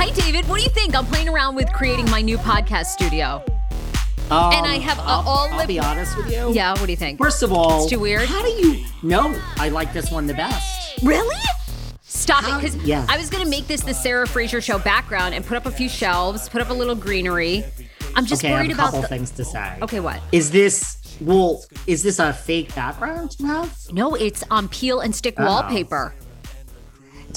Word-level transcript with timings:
Hi, 0.00 0.10
David. 0.10 0.48
What 0.48 0.58
do 0.58 0.62
you 0.64 0.70
think? 0.70 0.94
I'm 0.94 1.06
playing 1.06 1.28
around 1.28 1.56
with 1.56 1.72
creating 1.72 2.08
my 2.10 2.20
new 2.22 2.38
podcast 2.38 2.86
studio. 2.86 3.42
Um, 4.30 4.52
And 4.52 4.66
I 4.66 4.78
have, 4.78 4.98
uh, 4.98 5.02
I'll, 5.04 5.28
all 5.28 5.48
I'll 5.50 5.56
lip- 5.58 5.66
be 5.68 5.80
honest 5.80 6.16
with 6.16 6.30
you. 6.30 6.52
Yeah, 6.52 6.70
what 6.72 6.84
do 6.86 6.90
you 6.92 6.96
think? 6.96 7.18
First 7.18 7.42
of 7.42 7.52
all, 7.52 7.82
It's 7.82 7.90
too 7.90 7.98
weird? 7.98 8.28
How 8.28 8.42
do 8.42 8.48
you? 8.48 8.84
No, 9.02 9.34
I 9.56 9.70
like 9.70 9.92
this 9.92 10.10
one 10.10 10.26
the 10.26 10.34
best. 10.34 11.02
Really? 11.02 11.34
Stop 12.02 12.44
How- 12.44 12.58
it, 12.58 12.62
because 12.62 12.76
yeah. 12.86 13.06
I 13.08 13.16
was 13.16 13.28
to 13.30 13.44
make 13.44 13.66
this 13.66 13.82
the 13.82 13.94
Sarah 13.94 14.26
Fraser 14.26 14.60
Show 14.60 14.78
background 14.78 15.34
and 15.34 15.44
put 15.44 15.56
up 15.56 15.66
a 15.66 15.70
few 15.70 15.88
shelves, 15.88 16.48
put 16.48 16.60
up 16.60 16.70
a 16.70 16.74
little 16.74 16.94
greenery. 16.94 17.64
I'm 18.14 18.24
just 18.26 18.42
okay, 18.44 18.48
I 18.52 18.56
have 18.56 18.60
worried 18.60 18.70
a 18.70 18.74
about 18.74 18.86
couple 18.86 19.02
the. 19.02 19.08
things 19.08 19.30
to 19.32 19.44
say. 19.44 19.78
Okay, 19.82 20.00
what? 20.00 20.20
Is 20.32 20.50
this? 20.50 20.96
Well, 21.20 21.64
is 21.86 22.02
this 22.04 22.18
a 22.20 22.32
fake 22.32 22.72
background 22.74 23.34
you 23.40 23.46
have? 23.46 23.76
No, 23.92 24.14
it's 24.14 24.44
on 24.50 24.68
peel 24.68 25.00
and 25.00 25.14
stick 25.14 25.34
Oh. 25.38 25.44
wallpaper. 25.44 26.14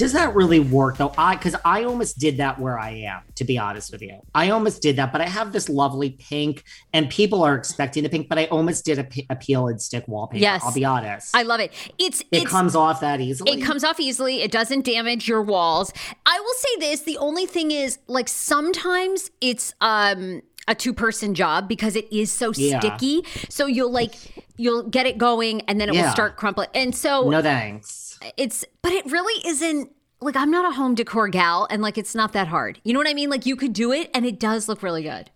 Does 0.02 0.14
that 0.14 0.34
really 0.34 0.60
work 0.60 0.98
though? 0.98 1.14
I 1.16 1.36
because 1.36 1.56
I 1.64 1.84
almost 1.84 2.18
did 2.18 2.38
that 2.38 2.60
where 2.60 2.80
I 2.80 2.90
am, 2.90 3.22
to 3.36 3.44
be 3.44 3.60
honest 3.60 3.92
with 3.92 4.02
you. 4.02 4.20
I 4.34 4.50
almost 4.50 4.82
did 4.82 4.96
that, 4.96 5.12
but 5.12 5.22
I 5.22 5.28
have 5.28 5.52
this 5.52 5.70
lovely 5.70 6.10
pink, 6.10 6.64
and 6.92 7.08
people 7.08 7.44
are 7.44 7.54
expecting 7.54 8.02
the 8.02 8.10
pink, 8.10 8.28
but 8.28 8.40
I 8.40 8.46
almost 8.46 8.84
did 8.84 8.98
a, 8.98 9.04
p- 9.04 9.28
a 9.30 9.36
peel 9.36 9.68
and 9.68 9.80
stick 9.80 10.08
wallpaper. 10.08 10.42
Yes. 10.42 10.64
I'll 10.66 10.74
be 10.74 10.86
honest. 10.86 11.36
I 11.36 11.44
love 11.44 11.60
it. 11.60 11.72
It's 12.00 12.22
it 12.22 12.28
it's 12.32 12.50
comes 12.50 12.76
off 12.76 13.00
that 13.02 13.22
easily. 13.22 13.52
It 13.52 13.64
comes 13.64 13.84
off 13.84 14.00
easily. 14.00 14.42
It 14.42 14.52
doesn't 14.52 14.86
damage 14.86 15.28
your 15.28 15.44
walls. 15.44 15.94
I 16.26 16.40
will 16.40 16.56
say 16.56 16.90
this, 16.90 17.02
the 17.02 17.20
only 17.20 17.46
thing 17.46 17.70
is 17.70 18.00
like 18.08 18.28
sometimes 18.28 19.30
it's 19.40 19.76
um 19.82 20.42
a 20.68 20.74
two-person 20.74 21.36
job 21.36 21.68
because 21.68 21.96
it 21.96 22.12
is 22.12 22.32
so 22.32 22.54
Yeah. 22.56 22.80
sticky. 22.80 23.24
So 23.50 23.68
you'll 23.68 23.92
like 23.92 24.16
you'll 24.58 24.82
get 24.90 25.06
it 25.06 25.20
going 25.20 25.62
and 25.62 25.80
then 25.80 25.90
it 25.90 25.94
will 25.96 26.10
start 26.10 26.38
crumpling. 26.38 26.70
And 26.74 26.96
so 26.96 27.30
No 27.30 27.42
thanks. 27.44 28.11
It's 28.38 28.66
but 28.82 28.92
it 28.92 29.06
really 29.12 29.48
isn't 29.48 29.92
like 30.22 30.36
I'm 30.36 30.52
not 30.52 30.70
a 30.72 30.76
home 30.76 30.96
decor 30.96 31.28
gal 31.30 31.68
and 31.70 31.82
like 31.82 31.98
it's 31.98 32.14
not 32.16 32.34
that 32.34 32.48
hard. 32.48 32.80
You 32.84 32.94
know 32.94 33.00
what 33.00 33.08
I 33.08 33.14
mean? 33.14 33.30
Like 33.30 33.46
you 33.46 33.56
could 33.56 33.74
do 33.74 33.92
it 33.92 34.10
and 34.14 34.26
it 34.26 34.40
does 34.40 34.68
look 34.70 34.84
really 34.84 35.04
good. 35.04 35.32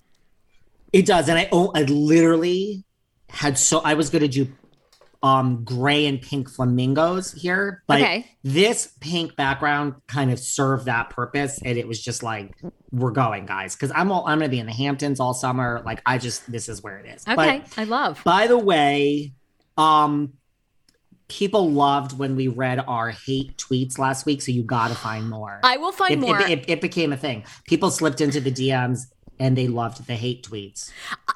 It 0.93 1.05
does, 1.05 1.27
and 1.27 1.37
I 1.37 1.49
oh, 1.51 1.71
I 1.75 1.81
literally 1.83 2.85
had 3.29 3.57
so 3.57 3.79
I 3.79 3.95
was 3.95 4.09
gonna 4.09 4.27
do 4.27 4.47
um 5.23 5.63
gray 5.65 6.05
and 6.05 6.21
pink 6.21 6.49
flamingos 6.49 7.33
here, 7.33 7.83
but 7.87 7.99
Okay. 7.99 8.27
this 8.43 8.93
pink 9.01 9.35
background 9.35 9.95
kind 10.07 10.31
of 10.31 10.39
served 10.39 10.85
that 10.85 11.09
purpose, 11.09 11.59
and 11.63 11.77
it 11.77 11.87
was 11.87 12.01
just 12.01 12.21
like 12.23 12.53
we're 12.91 13.11
going, 13.11 13.45
guys, 13.45 13.75
because 13.75 13.91
I'm 13.95 14.11
all 14.11 14.25
I'm 14.27 14.37
gonna 14.39 14.49
be 14.49 14.59
in 14.59 14.67
the 14.67 14.71
Hamptons 14.73 15.19
all 15.19 15.33
summer. 15.33 15.81
Like 15.85 16.01
I 16.05 16.17
just 16.19 16.49
this 16.51 16.69
is 16.69 16.81
where 16.83 16.99
it 16.99 17.07
is. 17.07 17.23
Okay. 17.27 17.35
But 17.59 17.79
I 17.79 17.83
love. 17.85 18.21
by 18.23 18.47
the 18.47 18.57
way, 18.57 19.33
um 19.77 20.33
people 21.27 21.71
loved 21.71 22.17
when 22.17 22.35
we 22.35 22.47
read 22.47 22.83
our 22.87 23.09
hate 23.09 23.57
tweets 23.57 23.97
last 23.97 24.25
week, 24.25 24.41
so 24.41 24.51
you 24.51 24.63
gotta 24.63 24.95
find 24.95 25.29
more. 25.29 25.59
I 25.63 25.77
will 25.77 25.91
find 25.91 26.13
it, 26.13 26.19
more. 26.19 26.39
It, 26.41 26.49
it, 26.49 26.65
it 26.69 26.81
became 26.81 27.11
a 27.11 27.17
thing. 27.17 27.45
People 27.65 27.89
slipped 27.89 28.21
into 28.21 28.39
the 28.39 28.51
DMs 28.51 29.07
and 29.39 29.57
they 29.57 29.67
loved 29.67 30.07
the 30.07 30.15
hate 30.15 30.43
tweets. 30.43 30.91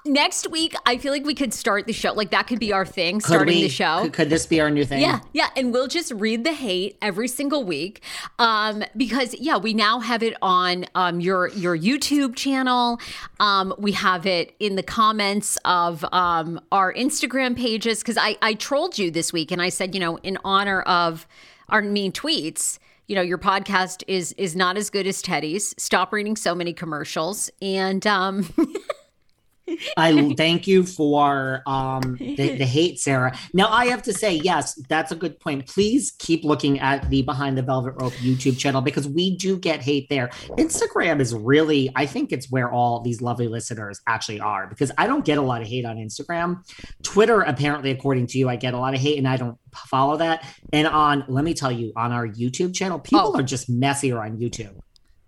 Next 0.06 0.50
week, 0.50 0.74
I 0.86 0.98
feel 0.98 1.12
like 1.12 1.26
we 1.26 1.36
could 1.36 1.54
start 1.54 1.86
the 1.86 1.94
show. 1.94 2.14
Like 2.14 2.32
that 2.32 2.48
could 2.48 2.60
be 2.60 2.72
our 2.72 2.86
thing, 2.86 3.16
Could 3.16 3.26
starting 3.26 3.56
we- 3.56 3.64
the 3.64 3.70
show. 3.70 4.04
Could, 4.04 4.14
could 4.14 4.30
this 4.30 4.46
be 4.46 4.62
our 4.62 4.70
new 4.70 4.86
thing? 4.86 5.02
Yeah, 5.02 5.20
yeah, 5.34 5.50
and 5.56 5.74
we'll 5.74 5.88
just 5.88 6.12
read 6.14 6.44
the 6.44 6.54
hate 6.54 6.98
every 7.02 7.28
single 7.28 7.64
week, 7.64 8.02
um, 8.40 8.84
because 8.96 9.36
yeah, 9.40 9.58
we 9.58 9.74
now 9.74 10.00
have 10.00 10.24
it 10.24 10.36
on 10.42 10.86
um, 10.96 11.20
your 11.20 11.50
your 11.50 11.78
YouTube 11.78 12.36
channel. 12.36 13.00
Um, 13.40 13.74
we 13.78 13.92
have 13.94 14.26
it 14.26 14.56
in 14.60 14.76
the 14.76 14.84
comments 14.84 15.58
of 15.66 16.06
um, 16.14 16.60
our 16.72 16.94
Instagram 16.94 17.58
pages. 17.58 18.00
Because 18.00 18.18
I 18.18 18.38
I 18.42 18.54
trolled 18.54 18.98
you 18.98 19.12
this 19.12 19.34
week, 19.34 19.52
and 19.52 19.62
I 19.62 19.70
said, 19.70 19.94
you 19.94 20.00
know, 20.00 20.18
in 20.18 20.38
honor 20.44 20.82
of 20.84 21.28
our 21.68 21.82
mean 21.82 22.12
tweets. 22.12 22.80
You 23.10 23.16
know, 23.16 23.24
your 23.24 23.40
podcast 23.40 24.04
is 24.08 24.34
is 24.34 24.56
not 24.56 24.78
as 24.78 24.92
good 24.92 25.08
as 25.08 25.24
Teddy's. 25.24 25.74
Stop 25.80 26.14
reading 26.14 26.36
so 26.36 26.54
many 26.54 26.74
commercials, 26.74 27.50
and 27.60 28.06
um, 28.06 28.48
I 29.98 30.34
thank 30.38 30.68
you 30.68 30.86
for 30.86 31.62
um, 31.66 32.18
the, 32.20 32.36
the, 32.36 32.66
hate, 32.66 33.00
Sarah. 33.00 33.38
Now, 33.54 33.70
I 33.70 33.88
have 33.88 34.02
to 34.04 34.14
say, 34.14 34.36
yes, 34.36 34.76
that's 34.88 35.12
a 35.12 35.16
good 35.16 35.40
point. 35.40 35.68
Please 35.68 36.12
keep 36.20 36.44
looking 36.44 36.80
at 36.80 37.10
the 37.10 37.22
Behind 37.22 37.58
the 37.58 37.62
Velvet 37.62 37.94
Rope 38.02 38.14
YouTube 38.14 38.58
channel 38.58 38.82
because 38.82 39.08
we 39.08 39.36
do 39.36 39.58
get 39.58 39.82
hate 39.82 40.08
there. 40.10 40.30
Instagram 40.58 41.20
is 41.20 41.34
really, 41.34 41.92
I 41.96 42.06
think 42.06 42.32
it's 42.32 42.52
where 42.52 42.72
all 42.72 43.02
these 43.02 43.22
lovely 43.22 43.48
listeners 43.48 44.00
actually 44.08 44.40
are 44.40 44.68
because 44.68 44.92
I 44.98 45.08
don't 45.08 45.26
get 45.26 45.38
a 45.38 45.42
lot 45.42 45.62
of 45.62 45.68
hate 45.68 45.86
on 45.86 45.98
Instagram. 45.98 46.64
Twitter, 47.04 47.42
apparently, 47.42 47.92
according 47.92 48.28
to 48.28 48.38
you, 48.38 48.50
I 48.50 48.56
get 48.56 48.74
a 48.74 48.78
lot 48.78 48.94
of 48.94 49.00
hate 49.00 49.18
and 49.18 49.28
I 49.28 49.38
don't 49.38 49.58
follow 49.74 50.18
that. 50.18 50.46
And 50.74 50.88
on, 50.88 51.26
let 51.28 51.44
me 51.44 51.54
tell 51.54 51.72
you, 51.72 51.94
on 51.96 52.12
our 52.12 52.28
YouTube 52.28 52.74
channel, 52.74 53.00
people 53.00 53.34
oh. 53.36 53.40
are 53.40 53.44
just 53.44 53.70
messier 53.70 54.22
on 54.22 54.38
YouTube. 54.38 54.80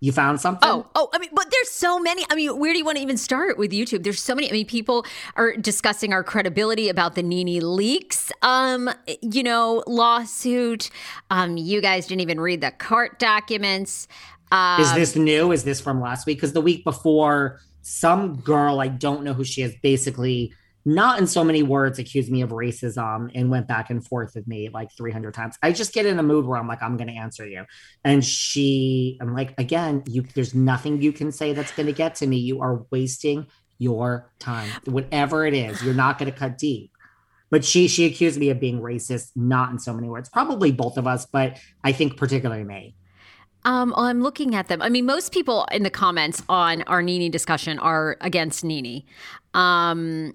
You 0.02 0.10
found 0.10 0.40
something? 0.40 0.68
Oh, 0.68 0.84
oh, 0.96 1.08
I 1.14 1.20
mean, 1.20 1.30
but 1.32 1.46
there's 1.48 1.70
so 1.70 2.00
many. 2.00 2.26
I 2.28 2.34
mean, 2.34 2.58
where 2.58 2.72
do 2.72 2.78
you 2.80 2.84
want 2.84 2.96
to 2.96 3.02
even 3.02 3.16
start 3.16 3.56
with 3.56 3.70
YouTube? 3.70 4.02
There's 4.02 4.20
so 4.20 4.34
many. 4.34 4.48
I 4.48 4.52
mean, 4.52 4.66
people 4.66 5.06
are 5.36 5.54
discussing 5.54 6.12
our 6.12 6.24
credibility 6.24 6.88
about 6.88 7.14
the 7.14 7.22
NeNe 7.22 7.62
Leakes, 7.62 8.32
um, 8.42 8.90
you 9.20 9.44
know, 9.44 9.84
lawsuit. 9.86 10.90
Um, 11.30 11.56
you 11.56 11.80
guys 11.80 12.08
didn't 12.08 12.22
even 12.22 12.40
read 12.40 12.62
the 12.62 12.72
court 12.72 13.20
documents. 13.20 14.08
Um, 14.50 14.80
is 14.80 14.92
this 14.92 15.14
new? 15.14 15.52
Is 15.52 15.62
this 15.62 15.80
from 15.80 16.00
last 16.00 16.26
week? 16.26 16.38
Because 16.38 16.52
the 16.52 16.60
week 16.60 16.82
before, 16.82 17.60
some 17.82 18.40
girl, 18.40 18.80
I 18.80 18.88
don't 18.88 19.22
know 19.22 19.34
who 19.34 19.44
she 19.44 19.62
is, 19.62 19.72
basically 19.84 20.52
not 20.84 21.18
in 21.18 21.26
so 21.26 21.44
many 21.44 21.62
words 21.62 21.98
accused 21.98 22.30
me 22.30 22.42
of 22.42 22.50
racism 22.50 23.30
and 23.34 23.50
went 23.50 23.68
back 23.68 23.90
and 23.90 24.04
forth 24.04 24.34
with 24.34 24.46
me 24.46 24.68
like 24.68 24.90
300 24.96 25.32
times. 25.32 25.56
I 25.62 25.72
just 25.72 25.92
get 25.92 26.06
in 26.06 26.18
a 26.18 26.22
mood 26.22 26.44
where 26.46 26.58
i'm 26.58 26.66
like 26.66 26.82
i'm 26.82 26.96
going 26.96 27.08
to 27.08 27.16
answer 27.16 27.46
you. 27.46 27.64
And 28.04 28.24
she 28.24 29.18
i'm 29.20 29.34
like 29.34 29.58
again 29.58 30.02
you 30.06 30.22
there's 30.34 30.54
nothing 30.54 31.00
you 31.00 31.12
can 31.12 31.30
say 31.32 31.52
that's 31.52 31.72
going 31.72 31.86
to 31.86 31.92
get 31.92 32.16
to 32.16 32.26
me. 32.26 32.38
You 32.38 32.62
are 32.62 32.84
wasting 32.90 33.46
your 33.78 34.30
time. 34.38 34.70
Whatever 34.84 35.46
it 35.46 35.54
is 35.54 35.82
you're 35.82 35.94
not 35.94 36.18
going 36.18 36.30
to 36.30 36.36
cut 36.36 36.58
deep. 36.58 36.90
But 37.50 37.64
she 37.64 37.86
she 37.86 38.06
accused 38.06 38.38
me 38.38 38.50
of 38.50 38.58
being 38.58 38.80
racist 38.80 39.30
not 39.36 39.70
in 39.70 39.78
so 39.78 39.92
many 39.92 40.08
words. 40.08 40.28
Probably 40.28 40.72
both 40.72 40.96
of 40.96 41.06
us 41.06 41.26
but 41.26 41.58
i 41.84 41.92
think 41.92 42.16
particularly 42.16 42.64
me. 42.64 42.96
Um, 43.64 43.94
I'm 43.96 44.22
looking 44.22 44.56
at 44.56 44.66
them. 44.66 44.82
I 44.82 44.88
mean, 44.88 45.06
most 45.06 45.32
people 45.32 45.66
in 45.70 45.84
the 45.84 45.90
comments 45.90 46.42
on 46.48 46.82
our 46.88 47.00
Nene 47.00 47.30
discussion 47.30 47.78
are 47.78 48.16
against 48.20 48.64
Nene. 48.64 49.04
Um, 49.54 50.34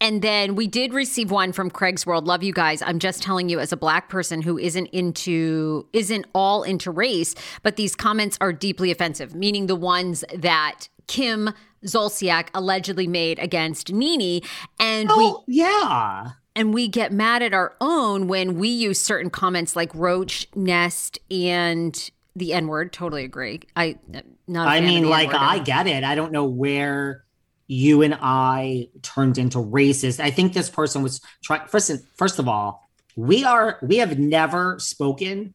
and 0.00 0.22
then 0.22 0.54
we 0.54 0.66
did 0.66 0.92
receive 0.92 1.30
one 1.30 1.52
from 1.52 1.70
Craig's 1.70 2.06
World. 2.06 2.26
Love 2.26 2.42
you 2.42 2.52
guys. 2.52 2.82
I'm 2.82 2.98
just 2.98 3.22
telling 3.22 3.48
you, 3.48 3.58
as 3.58 3.72
a 3.72 3.76
black 3.76 4.08
person 4.08 4.42
who 4.42 4.58
isn't 4.58 4.86
into, 4.86 5.86
isn't 5.92 6.26
all 6.34 6.62
into 6.62 6.90
race, 6.90 7.34
but 7.62 7.76
these 7.76 7.96
comments 7.96 8.38
are 8.40 8.52
deeply 8.52 8.90
offensive, 8.90 9.34
meaning 9.34 9.66
the 9.66 9.76
ones 9.76 10.24
that 10.34 10.88
Kim 11.08 11.50
Zolciak 11.84 12.48
allegedly 12.54 13.06
made 13.06 13.38
against 13.38 13.92
NeNe. 13.92 14.42
And 14.78 15.08
oh, 15.10 15.44
we, 15.46 15.56
yeah. 15.56 16.32
And 16.54 16.74
we 16.74 16.88
get 16.88 17.12
mad 17.12 17.42
at 17.42 17.54
our 17.54 17.74
own 17.80 18.26
when 18.28 18.58
we 18.58 18.68
use 18.68 19.00
certain 19.00 19.30
comments 19.30 19.76
like 19.76 19.94
roach, 19.94 20.48
nest, 20.54 21.18
and 21.30 22.10
the 22.34 22.52
N 22.52 22.66
word. 22.66 22.92
Totally 22.92 23.24
agree. 23.24 23.60
I, 23.76 23.98
not 24.46 24.68
I 24.68 24.80
mean, 24.80 25.08
like, 25.08 25.32
I 25.32 25.60
get 25.60 25.86
it. 25.86 26.04
I 26.04 26.14
don't 26.14 26.32
know 26.32 26.44
where 26.44 27.24
you 27.68 28.02
and 28.02 28.18
I 28.20 28.88
turned 29.02 29.38
into 29.38 29.58
racist. 29.58 30.18
I 30.18 30.30
think 30.30 30.52
this 30.52 30.70
person 30.70 31.02
was 31.02 31.20
trying 31.44 31.68
first 31.68 31.92
first 32.16 32.38
of 32.40 32.48
all, 32.48 32.90
we 33.14 33.44
are 33.44 33.78
we 33.82 33.98
have 33.98 34.18
never 34.18 34.78
spoken 34.80 35.54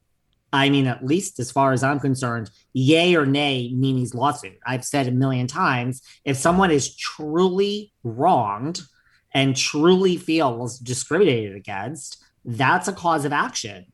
I 0.53 0.69
mean, 0.69 0.85
at 0.85 1.03
least 1.03 1.39
as 1.39 1.51
far 1.51 1.73
as 1.73 1.83
I'm 1.83 1.99
concerned, 1.99 2.51
yay 2.73 3.15
or 3.15 3.25
nay 3.25 3.71
NeNe's 3.73 4.13
lawsuit. 4.13 4.59
I've 4.65 4.85
said 4.85 5.07
a 5.07 5.11
million 5.11 5.47
times 5.47 6.03
if 6.23 6.37
someone 6.37 6.69
is 6.69 6.95
truly 6.95 7.91
wronged 8.03 8.81
and 9.33 9.57
truly 9.57 10.15
feels 10.15 10.77
discriminated 10.77 11.55
against, 11.55 12.23
that's 12.45 12.87
a 12.87 12.93
cause 12.93 13.25
of 13.25 13.33
action. 13.33 13.87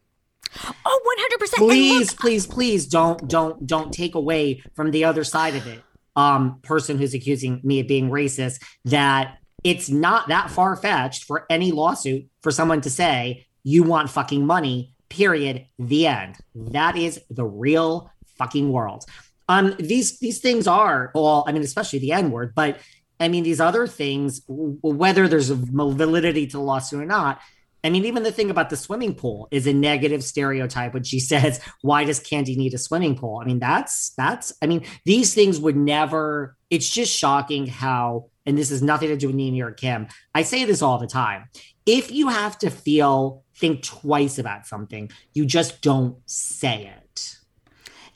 Oh, 0.86 1.18
100%. 1.40 1.54
Please, 1.56 2.12
look- 2.12 2.20
please, 2.20 2.46
please 2.46 2.88
don't 2.88 3.30
don't 3.30 3.66
don't 3.66 3.94
take 3.94 4.16
away 4.16 4.62
from 4.76 4.92
the 4.92 5.06
other 5.06 5.24
side 5.24 5.56
of 5.56 5.66
it 5.66 5.82
um, 6.20 6.60
person 6.64 6.98
who's 6.98 7.14
accusing 7.14 7.62
me 7.64 7.80
of 7.80 7.88
being 7.88 8.10
racist 8.10 8.62
that 8.84 9.38
it's 9.64 9.90
not 9.90 10.28
that 10.28 10.50
far 10.50 10.76
fetched 10.76 11.24
for 11.24 11.46
any 11.50 11.72
lawsuit 11.72 12.28
for 12.44 12.52
someone 12.52 12.82
to 12.82 12.90
say 12.90 13.46
you 13.64 13.84
want 13.84 14.10
fucking 14.10 14.46
money. 14.46 14.94
Period. 15.08 15.66
The 15.80 16.08
end. 16.08 16.36
That 16.54 16.98
is 16.98 17.22
the 17.30 17.46
real 17.46 18.12
fucking 18.38 18.70
world. 18.70 19.06
Um, 19.48 19.76
these 19.80 20.20
these 20.20 20.40
things 20.40 20.68
are 20.68 21.12
all. 21.16 21.46
I 21.48 21.54
mean, 21.54 21.64
especially 21.64 22.00
the 22.00 22.12
N 22.12 22.32
word, 22.32 22.54
but 22.54 22.80
I 23.20 23.30
mean 23.30 23.44
these 23.44 23.62
other 23.62 23.88
things. 23.88 24.42
Whether 24.48 25.28
there's 25.28 25.50
a 25.50 25.56
validity 25.56 26.48
to 26.48 26.58
the 26.58 26.64
lawsuit 26.64 27.02
or 27.02 27.06
not, 27.06 27.40
I 27.84 27.90
mean, 27.90 28.06
even 28.06 28.24
the 28.24 28.32
thing 28.32 28.50
about 28.50 28.70
the 28.70 28.78
swimming 28.78 29.16
pool 29.16 29.48
is 29.52 29.68
a 29.68 29.74
negative 29.74 30.24
stereotype 30.24 30.94
when 30.94 31.04
she 31.04 31.20
says, 31.32 31.60
Why 31.82 32.04
does 32.04 32.20
Kandi 32.20 32.56
need 32.56 32.74
a 32.74 32.78
swimming 32.78 33.16
pool? 33.16 33.40
I 33.42 33.46
mean, 33.46 33.60
that's, 33.60 34.12
that's, 34.12 34.54
I 34.62 34.68
mean, 34.68 34.86
these 35.06 35.34
things 35.34 35.60
would 35.60 35.78
never, 35.78 36.56
it's 36.70 36.90
just 36.90 37.16
shocking 37.16 37.68
how, 37.68 38.30
and 38.46 38.58
this 38.58 38.70
has 38.70 38.82
nothing 38.82 39.10
to 39.10 39.18
do 39.18 39.28
with 39.28 39.36
NeNe 39.36 39.62
or 39.62 39.72
Kim. 39.72 40.08
I 40.34 40.44
say 40.44 40.66
this 40.66 40.82
all 40.82 40.98
the 40.98 41.08
time. 41.08 41.50
If 41.86 42.12
you 42.12 42.30
have 42.30 42.58
to 42.60 42.70
feel, 42.70 43.44
think 43.56 43.84
twice 43.84 44.38
about 44.38 44.68
something, 44.68 45.12
you 45.34 45.46
just 45.46 45.82
don't 45.82 46.18
say 46.26 46.88
it. 46.88 47.09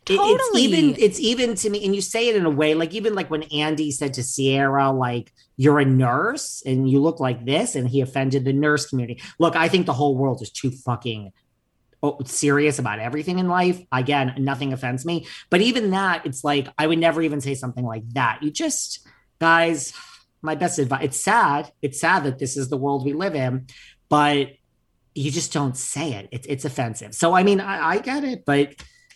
Totally. 0.06 0.34
It's 0.34 0.58
even 0.58 0.96
it's 1.00 1.20
even 1.20 1.56
to 1.56 1.70
me, 1.70 1.86
and 1.86 1.96
you 1.96 2.02
say 2.02 2.28
it 2.28 2.36
in 2.36 2.46
a 2.46 2.50
way 2.50 2.74
like 2.74 2.94
even 2.94 3.16
like 3.16 3.30
when 3.30 3.44
Andy 3.44 3.92
said 3.92 4.14
to 4.16 4.24
Ciara, 4.24 4.92
like, 4.92 5.32
you're 5.56 5.80
a 5.80 5.86
nurse 5.86 6.62
and 6.66 6.90
you 6.90 7.00
look 7.00 7.20
like 7.20 7.46
this, 7.46 7.76
and 7.76 7.88
he 7.88 8.02
offended 8.02 8.44
the 8.44 8.54
nurse 8.54 8.86
community. 8.86 9.22
Look, 9.40 9.56
I 9.56 9.70
think 9.70 9.86
the 9.86 9.94
whole 9.94 10.18
world 10.18 10.42
is 10.42 10.50
too 10.50 10.72
fucking 10.72 11.32
oh, 12.02 12.20
serious 12.26 12.80
about 12.80 13.00
everything 13.00 13.40
in 13.40 13.48
life. 13.48 13.82
Again, 13.92 14.34
nothing 14.40 14.74
offends 14.74 15.06
me. 15.06 15.26
But 15.50 15.62
even 15.62 15.92
that, 15.92 16.26
it's 16.26 16.44
like 16.44 16.68
I 16.78 16.88
would 16.88 17.00
never 17.00 17.22
even 17.22 17.40
say 17.40 17.56
something 17.56 17.86
like 17.86 18.08
that. 18.10 18.44
You 18.44 18.52
just, 18.52 19.08
guys, 19.40 19.94
my 20.42 20.56
best 20.56 20.80
advice. 20.80 21.06
It's 21.06 21.20
sad. 21.20 21.72
It's 21.82 22.00
sad 22.02 22.26
that 22.26 22.40
this 22.40 22.58
is 22.58 22.70
the 22.70 22.78
world 22.78 23.06
we 23.06 23.14
live 23.14 23.36
in, 23.36 23.68
but 24.10 24.50
you 25.16 25.32
just 25.32 25.54
don't 25.54 25.78
say 25.78 26.14
it. 26.14 26.30
It's 26.32 26.48
it's 26.48 26.66
offensive. 26.66 27.16
So 27.16 27.34
I 27.34 27.44
mean, 27.44 27.62
I, 27.62 27.92
I 27.92 27.98
get 28.00 28.24
it, 28.24 28.44
but 28.46 28.74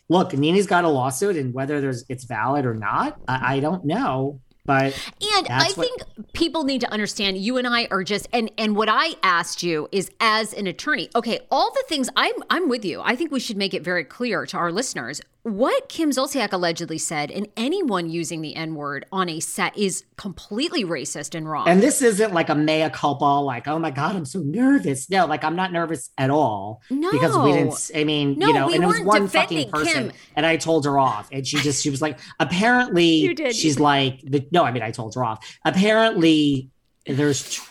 look, 0.09 0.33
NeNe's 0.33 0.67
got 0.67 0.83
a 0.83 0.89
lawsuit, 0.89 1.35
and 1.35 1.53
whether 1.53 1.81
there's 1.81 2.05
it's 2.09 2.23
valid 2.25 2.65
or 2.65 2.73
not, 2.73 3.19
I, 3.27 3.55
I 3.55 3.59
don't 3.59 3.85
know. 3.85 4.39
But 4.65 4.93
and 5.37 5.47
I 5.47 5.71
what- 5.75 5.75
think 5.75 6.01
people 6.33 6.65
need 6.65 6.81
to 6.81 6.91
understand 6.91 7.37
you 7.37 7.55
and 7.55 7.65
I 7.65 7.87
are 7.89 8.03
just 8.03 8.27
and 8.33 8.51
and 8.57 8.75
what 8.75 8.89
I 8.91 9.13
asked 9.23 9.63
you 9.63 9.87
is 9.93 10.11
as 10.19 10.53
an 10.53 10.67
attorney. 10.67 11.09
Okay, 11.15 11.39
all 11.49 11.71
the 11.71 11.83
things 11.87 12.09
I'm 12.17 12.33
I'm 12.49 12.67
with 12.67 12.83
you. 12.83 12.99
I 13.01 13.15
think 13.15 13.31
we 13.31 13.39
should 13.39 13.55
make 13.55 13.73
it 13.73 13.81
very 13.81 14.03
clear 14.03 14.45
to 14.45 14.57
our 14.57 14.69
listeners 14.71 15.21
what 15.47 15.87
Kim 15.87 16.11
Zolciak 16.11 16.51
allegedly 16.51 16.97
said, 16.97 17.31
and 17.31 17.47
anyone 17.55 18.09
using 18.09 18.41
the 18.41 18.55
N 18.55 18.75
word 18.75 19.05
on 19.11 19.29
a 19.29 19.39
set 19.39 19.77
is 19.77 20.03
completely 20.17 20.83
racist 20.83 21.35
and 21.35 21.49
wrong. 21.49 21.69
And 21.69 21.81
this 21.81 22.01
isn't 22.01 22.33
like 22.33 22.49
a 22.49 22.55
mea 22.55 22.89
culpa, 22.89 23.23
like, 23.23 23.67
oh 23.67 23.79
my 23.79 23.91
God, 23.91 24.15
I'm 24.15 24.25
so 24.25 24.39
nervous. 24.39 25.09
No, 25.09 25.25
like, 25.25 25.43
I'm 25.43 25.55
not 25.55 25.71
nervous 25.71 26.09
at 26.17 26.29
all. 26.29 26.81
No. 26.89 27.11
Because 27.11 27.37
we 27.37 27.53
didn't, 27.53 27.91
I 27.95 28.03
mean, 28.03 28.37
no, 28.37 28.47
you 28.47 28.53
know, 28.53 28.69
and 28.69 28.83
it 28.83 28.87
was 28.87 28.99
one 29.01 29.27
fucking 29.27 29.69
person. 29.69 30.09
Kim. 30.09 30.11
And 30.35 30.45
I 30.45 30.57
told 30.57 30.83
her 30.85 30.99
off. 30.99 31.29
And 31.31 31.47
she 31.47 31.57
just, 31.57 31.81
she 31.81 31.89
was 31.89 32.01
like, 32.01 32.19
apparently, 32.39 33.33
she's 33.51 33.79
like, 33.79 34.19
the, 34.23 34.45
no, 34.51 34.65
I 34.65 34.71
mean, 34.71 34.83
I 34.83 34.91
told 34.91 35.15
her 35.15 35.23
off. 35.23 35.59
Apparently, 35.63 36.71
there's 37.07 37.61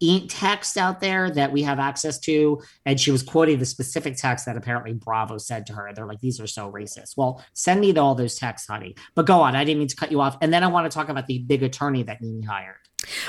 t- 0.00 0.26
text 0.28 0.76
out 0.76 1.00
there 1.00 1.30
that 1.30 1.52
we 1.52 1.62
have 1.62 1.78
access 1.78 2.18
to. 2.20 2.62
And 2.84 3.00
she 3.00 3.10
was 3.10 3.22
quoting 3.22 3.58
the 3.58 3.66
specific 3.66 4.16
text 4.16 4.46
that 4.46 4.56
apparently 4.56 4.92
bravo 4.92 5.38
said 5.38 5.66
to 5.66 5.72
her. 5.72 5.90
They're 5.94 6.06
like 6.06 6.20
these 6.20 6.40
are 6.40 6.46
so 6.46 6.70
racist. 6.70 7.16
Well 7.16 7.44
send 7.52 7.80
me 7.80 7.96
all 7.96 8.14
those 8.14 8.36
texts 8.36 8.68
honey. 8.68 8.94
But 9.14 9.26
go 9.26 9.40
on. 9.40 9.56
I 9.56 9.64
didn't 9.64 9.78
mean 9.78 9.88
to 9.88 9.96
cut 9.96 10.10
you 10.10 10.20
off. 10.20 10.36
And 10.40 10.52
then 10.52 10.62
i 10.62 10.66
want 10.66 10.90
to 10.90 10.94
talk 10.94 11.08
about 11.08 11.26
the 11.26 11.38
big 11.38 11.62
attorney 11.62 12.02
that 12.02 12.20
NeNe 12.20 12.42
hired. 12.42 12.76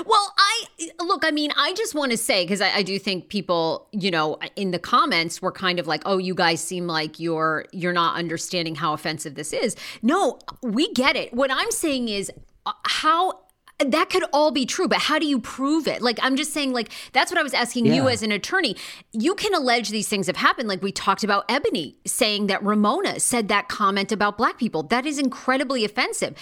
Well, 0.06 0.34
I 0.38 0.66
look, 1.04 1.26
I 1.26 1.32
mean, 1.32 1.52
I 1.56 1.74
just 1.74 1.94
want 1.94 2.12
to 2.12 2.18
say, 2.18 2.44
because 2.44 2.62
I, 2.62 2.78
I, 2.78 2.84
do 2.84 2.98
think 2.98 3.30
people, 3.30 3.90
you 3.92 4.10
know, 4.10 4.38
in 4.56 4.72
the 4.72 4.80
comments 4.80 5.42
were 5.42 5.52
kind 5.52 5.78
of 5.78 5.88
like, 5.88 6.02
oh, 6.06 6.18
you 6.18 6.34
guys 6.34 6.62
seem 6.62 6.88
like 6.88 7.20
you're 7.20 7.66
you're 7.72 7.94
not 7.94 8.16
understanding 8.16 8.76
how 8.76 8.94
offensive 8.94 9.36
this 9.36 9.54
is. 9.54 9.76
No, 10.02 10.40
we 10.64 10.92
get 10.94 11.16
it. 11.16 11.34
What 11.34 11.52
I'm 11.52 11.70
saying 11.72 12.10
is 12.10 12.32
uh, 12.66 12.72
how 12.86 13.40
that 13.80 14.10
could 14.10 14.24
all 14.34 14.52
be 14.52 14.66
true, 14.66 14.88
but 14.88 14.98
how 14.98 15.20
do 15.20 15.28
you 15.28 15.40
prove 15.40 15.88
it? 15.88 16.02
Like, 16.02 16.18
I'm 16.22 16.36
just 16.36 16.52
saying, 16.52 16.74
like, 16.74 16.92
that's 17.14 17.32
what 17.32 17.40
I 17.40 17.44
was 17.44 17.54
asking 17.54 17.86
yeah. 17.86 17.96
you 17.96 18.10
as 18.10 18.24
an 18.24 18.32
attorney. 18.32 18.76
You 19.12 19.36
can 19.36 19.54
allege 19.54 19.90
these 19.90 20.08
things 20.08 20.28
have 20.28 20.38
happened. 20.38 20.68
Like, 20.68 20.82
we 20.82 20.92
talked 20.92 21.24
about 21.24 21.48
Eboni 21.48 21.96
saying 22.06 22.48
that 22.48 22.64
Ramona 22.64 23.20
said 23.20 23.50
that 23.50 23.68
comment 23.68 24.12
about 24.12 24.38
black 24.38 24.58
people. 24.58 24.84
That 24.84 25.06
is 25.06 25.20
incredibly 25.20 25.86
offensive. 25.86 26.36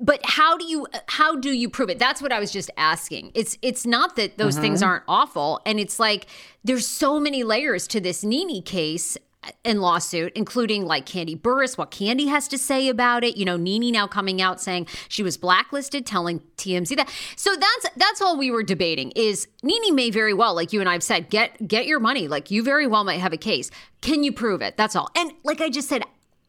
But 0.00 0.20
how 0.24 0.56
do 0.56 0.66
you 0.66 0.88
how 1.06 1.36
do 1.36 1.52
you 1.52 1.70
prove 1.70 1.90
it? 1.90 2.00
That's 2.00 2.20
what 2.20 2.32
I 2.32 2.40
was 2.40 2.50
just 2.50 2.72
asking. 2.76 3.30
It's 3.36 3.56
it's 3.62 3.86
not 3.86 4.16
that 4.16 4.36
those 4.36 4.58
things 4.58 4.80
mm-hmm. 4.80 4.88
aren't 4.88 5.04
awful, 5.06 5.60
and 5.64 5.78
it's 5.78 6.00
like 6.00 6.26
there's 6.64 6.88
so 6.88 7.20
many 7.20 7.44
layers 7.44 7.86
to 7.88 8.00
this 8.00 8.24
NeNe 8.24 8.62
case 8.62 9.16
in 9.64 9.80
lawsuit, 9.80 10.32
including 10.34 10.84
like 10.84 11.06
Kandi 11.06 11.40
Burruss, 11.40 11.76
what 11.76 11.90
Kandi 11.90 12.28
has 12.28 12.48
to 12.48 12.58
say 12.58 12.88
about 12.88 13.24
it. 13.24 13.36
You 13.36 13.44
know, 13.44 13.56
Nene 13.56 13.92
now 13.92 14.06
coming 14.06 14.40
out 14.40 14.60
saying 14.60 14.86
she 15.08 15.22
was 15.22 15.36
blacklisted, 15.36 16.06
telling 16.06 16.40
TMZ 16.56 16.96
that. 16.96 17.10
So 17.36 17.54
that's 17.54 17.94
that's 17.96 18.20
all 18.20 18.36
we 18.36 18.50
were 18.50 18.62
debating. 18.62 19.12
Is 19.12 19.48
Nene 19.62 19.94
may 19.94 20.10
very 20.10 20.34
well, 20.34 20.54
like 20.54 20.72
you 20.72 20.80
and 20.80 20.88
I've 20.88 21.02
said, 21.02 21.30
get 21.30 21.66
get 21.66 21.86
your 21.86 22.00
money. 22.00 22.28
Like 22.28 22.50
you 22.50 22.62
very 22.62 22.86
well 22.86 23.04
might 23.04 23.20
have 23.20 23.32
a 23.32 23.38
case. 23.38 23.70
Can 24.00 24.22
you 24.22 24.32
prove 24.32 24.62
it? 24.62 24.76
That's 24.76 24.96
all. 24.96 25.08
And 25.16 25.32
like 25.44 25.60
I 25.60 25.70
just 25.70 25.88
said, 25.88 26.02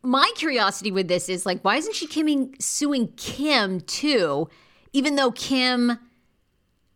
my 0.04 0.32
curiosity 0.36 0.92
with 0.92 1.08
this 1.08 1.30
is 1.30 1.46
like, 1.46 1.62
why 1.64 1.76
isn't 1.78 1.96
she 1.96 2.08
Kim 2.08 2.52
suing 2.60 3.10
Kim 3.18 3.82
too? 3.82 4.50
Even 4.94 5.16
though 5.16 5.32
Kim 5.32 6.00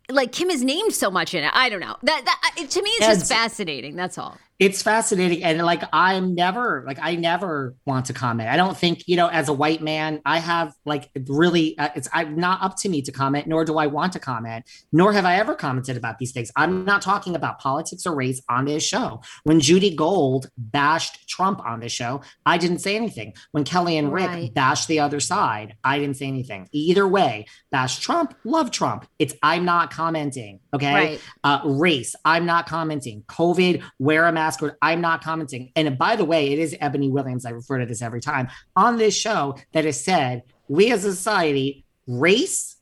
like 0.10 0.31
Kim 0.31 0.50
is 0.50 0.63
named 0.63 0.93
so 0.93 1.10
much 1.10 1.34
in 1.34 1.43
it. 1.43 1.51
I 1.53 1.70
don't 1.70 1.79
know. 1.79 1.96
That, 2.03 2.25
that 2.25 2.70
to 2.70 2.81
me 2.81 2.89
it's 2.91 3.08
just 3.20 3.31
fascinating. 3.31 3.96
That's 3.96 4.17
all 4.17 4.38
it's 4.62 4.84
fascinating. 4.84 5.44
And 5.44 5.63
like 5.63 5.82
i'm 5.91 6.36
never 6.36 6.84
like 6.86 7.00
i 7.01 7.15
never 7.15 7.75
want 7.88 8.06
to 8.06 8.13
comment. 8.13 8.48
I 8.48 8.58
don't 8.58 8.77
think 8.77 9.08
you 9.08 9.15
know 9.15 9.27
as 9.27 9.50
a 9.50 9.53
white 9.53 9.82
man 9.82 10.22
i 10.24 10.38
have 10.38 10.75
like 10.86 11.10
really 11.27 11.75
uh, 11.80 11.89
it's 11.96 12.08
i'm 12.13 12.36
not 12.36 12.62
up 12.62 12.77
to 12.77 12.89
me 12.89 13.01
to 13.01 13.12
comment 13.12 13.48
nor 13.48 13.65
do 13.65 13.80
i 13.80 13.88
want 13.88 14.13
to 14.13 14.20
comment 14.20 14.63
nor 14.91 15.13
have 15.13 15.25
i 15.25 15.38
ever 15.38 15.56
commented 15.56 15.98
about 15.98 16.20
these 16.20 16.32
things. 16.32 16.51
I'm 16.56 16.86
not 16.86 17.01
talking 17.01 17.36
about 17.36 17.60
politics 17.60 18.06
or 18.06 18.13
race 18.13 18.39
on 18.50 18.65
this 18.65 18.84
show. 18.84 19.22
When 19.46 19.60
judy 19.60 19.96
gold 19.96 20.48
bashed 20.58 21.27
trump 21.27 21.60
on 21.65 21.80
this 21.80 21.91
show 21.91 22.22
i 22.46 22.60
didn't 22.60 22.80
say 22.80 22.96
anything. 22.96 23.34
When 23.53 23.63
kelly 23.63 23.98
and 23.98 24.13
rick 24.13 24.27
right. 24.27 24.53
bashed 24.53 24.88
the 24.88 25.00
other 25.00 25.20
side 25.20 25.75
i 25.84 25.98
didn't 25.98 26.18
say 26.18 26.27
anything. 26.27 26.70
Either 26.72 27.08
way 27.08 27.48
bash 27.72 27.98
trump 27.98 28.36
love 28.44 28.70
trump. 28.70 29.08
It's 29.18 29.34
i'm 29.41 29.65
not 29.65 29.91
commenting 29.91 30.60
okay? 30.72 30.94
Right. 30.94 31.22
uh, 31.44 31.62
race 31.65 32.15
i'm 32.25 32.46
not 32.46 32.68
commenting. 32.68 33.24
Covid 33.24 33.82
wear 33.98 34.27
a 34.27 34.32
mask 34.32 34.50
I'm 34.81 35.01
not 35.01 35.24
commenting. 35.24 35.72
And 35.75 35.98
by 35.98 36.15
the 36.15 36.25
way, 36.25 36.51
it 36.51 36.60
is 36.60 36.74
Eboni 36.75 37.10
Williams. 37.10 37.46
I 37.46 37.51
refer 37.51 37.79
to 37.79 37.86
this 37.86 38.01
every 38.01 38.22
time 38.22 38.50
on 38.75 38.98
this 38.98 39.15
show 39.15 39.58
that 39.74 39.86
has 39.86 40.03
said 40.03 40.43
we 40.67 40.91
as 40.91 41.05
a 41.05 41.13
society, 41.15 41.86
race, 42.08 42.77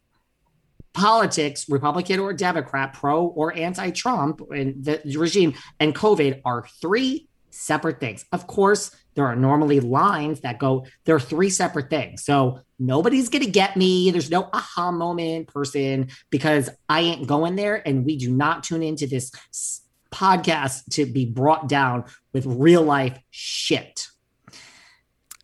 politics, 0.94 1.68
Republican 1.70 2.20
or 2.20 2.34
Democrat, 2.34 2.94
pro 2.94 3.26
or 3.26 3.56
anti 3.56 3.92
Trump, 3.92 4.42
and 4.52 4.84
the 4.84 5.02
regime 5.18 5.54
and 5.80 5.96
COVID 5.96 6.42
are 6.46 6.68
three 6.82 7.28
separate 7.52 8.00
things. 8.00 8.26
Of 8.32 8.48
course, 8.48 8.96
there 9.16 9.26
are 9.26 9.36
normally 9.36 9.80
lines 9.80 10.42
that 10.42 10.60
go, 10.60 10.86
there 11.06 11.16
are 11.16 11.20
three 11.20 11.50
separate 11.50 11.90
things. 11.90 12.24
So 12.24 12.60
nobody's 12.78 13.30
going 13.30 13.44
to 13.44 13.52
get 13.52 13.76
me. 13.76 14.12
There's 14.12 14.30
no 14.30 14.50
aha 14.54 14.92
moment 14.92 15.48
person 15.48 16.10
because 16.30 16.70
I 16.88 17.02
ain't 17.02 17.28
going 17.28 17.56
there. 17.56 17.86
And 17.88 18.06
we 18.06 18.18
do 18.18 18.32
not 18.32 18.64
tune 18.64 18.84
into 18.84 19.08
this 19.08 19.32
podcast 20.12 20.86
to 20.92 21.06
be 21.06 21.26
brought 21.26 21.68
down 21.68 22.06
with 22.34 22.46
real 22.46 22.84
life 22.84 23.18
shit. 23.30 24.08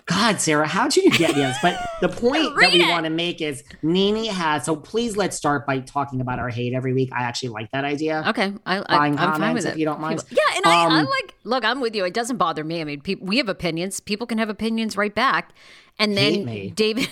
God, 0.06 0.40
Sarah, 0.40 0.68
how 0.68 0.88
did 0.88 1.04
you 1.04 1.12
get 1.12 1.34
this? 1.34 1.58
But 1.64 1.80
the 2.00 2.10
point 2.10 2.56
that 2.60 2.72
we 2.72 2.84
it. 2.84 2.90
want 2.90 3.06
to 3.06 3.10
make 3.10 3.42
is 3.42 3.64
Nene 3.82 4.26
has. 4.26 4.64
So 4.64 4.76
please 4.76 5.18
let's 5.18 5.36
start 5.36 5.66
by 5.66 5.80
talking 5.80 6.22
about 6.22 6.38
our 6.38 6.50
hate 6.50 6.74
every 6.74 6.94
week. 6.94 7.10
I 7.12 7.24
actually 7.24 7.50
like 7.50 7.72
that 7.72 7.86
idea. 7.86 8.24
Okay, 8.28 8.54
I, 8.68 8.84
I, 8.88 9.08
am 9.08 9.18
fine 9.18 9.56
with 9.56 9.66
it. 9.66 9.70
If 9.70 9.78
you 9.78 9.86
don't 9.86 10.00
mind, 10.00 10.24
yeah, 10.30 10.38
and 10.56 10.66
um, 10.66 10.72
I, 10.72 11.00
I 11.00 11.02
like. 11.02 11.36
Look, 11.44 11.66
I'm 11.66 11.82
with 11.82 11.96
you. 11.96 12.06
It 12.06 12.14
doesn't 12.14 12.38
bother 12.38 12.64
me. 12.64 12.82
I 12.82 12.84
mean, 12.84 13.02
people, 13.02 13.26
we 13.26 13.38
have 13.38 13.50
opinions. 13.50 14.00
People 14.00 14.28
can 14.28 14.38
have 14.38 14.50
opinions 14.50 14.96
right 14.96 15.14
back, 15.14 15.54
and 15.98 16.16
then 16.16 16.46
David, 16.46 16.76
David 16.78 17.10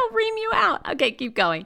will 0.00 0.16
ream 0.16 0.34
you 0.38 0.50
out. 0.52 0.88
Okay, 0.94 1.12
keep 1.12 1.36
going. 1.36 1.64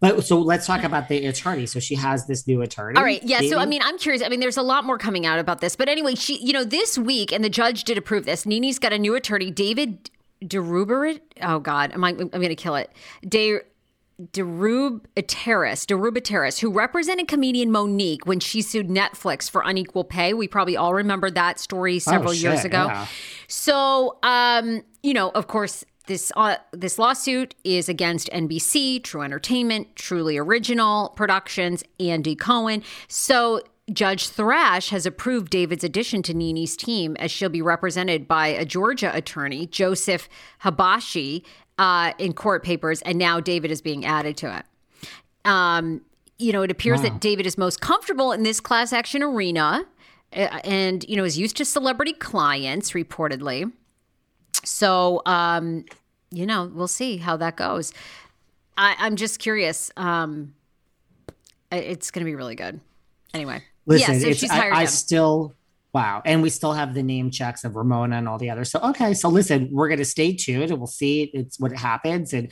But 0.00 0.24
so 0.24 0.40
let's 0.40 0.66
talk 0.66 0.82
about 0.82 1.08
the 1.08 1.26
attorney. 1.26 1.66
So 1.66 1.78
she 1.78 1.94
has 1.94 2.26
this 2.26 2.46
new 2.46 2.62
attorney. 2.62 2.96
All 2.96 3.04
right. 3.04 3.22
Yeah. 3.22 3.40
So 3.42 3.58
I 3.58 3.66
mean, 3.66 3.82
I'm 3.84 3.98
curious. 3.98 4.22
I 4.22 4.28
mean, 4.28 4.40
there's 4.40 4.56
a 4.56 4.62
lot 4.62 4.84
more 4.84 4.98
coming 4.98 5.26
out 5.26 5.38
about 5.38 5.60
this. 5.60 5.76
But 5.76 5.88
anyway, 5.88 6.14
she, 6.14 6.38
you 6.38 6.52
know, 6.52 6.64
this 6.64 6.96
week, 6.96 7.32
and 7.32 7.44
the 7.44 7.50
judge 7.50 7.84
did 7.84 7.98
approve 7.98 8.24
this. 8.24 8.46
Nene's 8.46 8.78
got 8.78 8.92
a 8.92 8.98
new 8.98 9.14
attorney, 9.14 9.50
David 9.50 10.10
Deruberit. 10.42 11.20
Oh 11.42 11.58
God, 11.58 11.92
am 11.92 12.02
I? 12.02 12.10
I'm 12.10 12.28
going 12.28 12.48
to 12.48 12.56
kill 12.56 12.76
it. 12.76 12.90
De. 13.26 13.60
Derubateris, 14.32 15.86
Derubateris, 15.86 16.60
who 16.60 16.70
represented 16.70 17.26
comedian 17.26 17.70
Mo'Nique 17.70 18.26
when 18.26 18.38
she 18.38 18.60
sued 18.60 18.88
Netflix 18.88 19.50
for 19.50 19.62
unequal 19.64 20.04
pay. 20.04 20.34
We 20.34 20.46
probably 20.46 20.76
all 20.76 20.92
remember 20.92 21.30
that 21.30 21.58
story 21.58 21.96
oh, 21.96 22.00
several 22.00 22.30
oh, 22.32 22.34
shit, 22.34 22.42
years 22.42 22.64
ago. 22.66 22.84
Yeah. 22.84 23.06
So, 23.48 24.18
um, 24.22 24.82
you 25.02 25.14
know, 25.14 25.30
of 25.30 25.46
course, 25.46 25.86
this 26.06 26.32
uh, 26.36 26.56
this 26.72 26.98
lawsuit 26.98 27.54
is 27.64 27.88
against 27.88 28.30
NBC, 28.30 29.02
True 29.02 29.22
Entertainment, 29.22 29.94
Truly 29.96 30.36
Original 30.36 31.10
Productions, 31.10 31.84
Andy 31.98 32.34
Cohen. 32.34 32.82
So 33.08 33.60
Judge 33.92 34.28
Thrash 34.28 34.90
has 34.90 35.06
approved 35.06 35.50
David's 35.50 35.84
addition 35.84 36.22
to 36.22 36.34
Nene's 36.34 36.76
team 36.76 37.16
as 37.18 37.30
she'll 37.30 37.48
be 37.48 37.62
represented 37.62 38.28
by 38.28 38.48
a 38.48 38.64
Georgia 38.64 39.14
attorney, 39.14 39.66
Joseph 39.66 40.28
Habashi, 40.62 41.44
uh, 41.78 42.12
in 42.18 42.32
court 42.32 42.62
papers, 42.62 43.02
and 43.02 43.18
now 43.18 43.40
David 43.40 43.70
is 43.70 43.80
being 43.80 44.04
added 44.04 44.36
to 44.38 44.58
it. 44.58 44.64
Um, 45.44 46.02
you 46.38 46.52
know, 46.52 46.62
it 46.62 46.70
appears 46.70 46.98
wow. 46.98 47.10
that 47.10 47.20
David 47.20 47.46
is 47.46 47.58
most 47.58 47.80
comfortable 47.80 48.32
in 48.32 48.42
this 48.42 48.60
class 48.60 48.92
action 48.92 49.22
arena 49.22 49.84
uh, 50.32 50.60
and, 50.64 51.04
you 51.08 51.16
know, 51.16 51.24
is 51.24 51.38
used 51.38 51.56
to 51.56 51.64
celebrity 51.64 52.12
clients, 52.12 52.92
reportedly. 52.92 53.70
So, 54.64 55.22
um, 55.26 55.84
you 56.30 56.46
know, 56.46 56.70
we'll 56.72 56.88
see 56.88 57.16
how 57.16 57.36
that 57.38 57.56
goes. 57.56 57.92
I, 58.76 59.06
am 59.06 59.16
just 59.16 59.38
curious. 59.38 59.90
Um, 59.96 60.54
it's 61.70 62.10
going 62.10 62.24
to 62.24 62.30
be 62.30 62.34
really 62.34 62.54
good. 62.54 62.80
Anyway, 63.34 63.62
listen, 63.86 64.14
yeah, 64.14 64.20
so 64.20 64.32
she's 64.32 64.50
hired 64.50 64.74
I, 64.74 64.80
I 64.82 64.84
still 64.86 65.54
wow, 65.92 66.22
and 66.24 66.42
we 66.42 66.50
still 66.50 66.72
have 66.72 66.94
the 66.94 67.02
name 67.02 67.30
checks 67.30 67.64
of 67.64 67.76
Ramona 67.76 68.16
and 68.16 68.28
all 68.28 68.38
the 68.38 68.50
others. 68.50 68.70
So 68.70 68.80
okay, 68.80 69.14
so 69.14 69.28
listen, 69.28 69.68
we're 69.70 69.88
going 69.88 69.98
to 69.98 70.04
stay 70.04 70.32
tuned 70.34 70.70
and 70.70 70.78
we'll 70.78 70.86
see 70.86 71.30
it's 71.34 71.60
what 71.60 71.72
happens 71.72 72.32
and 72.32 72.50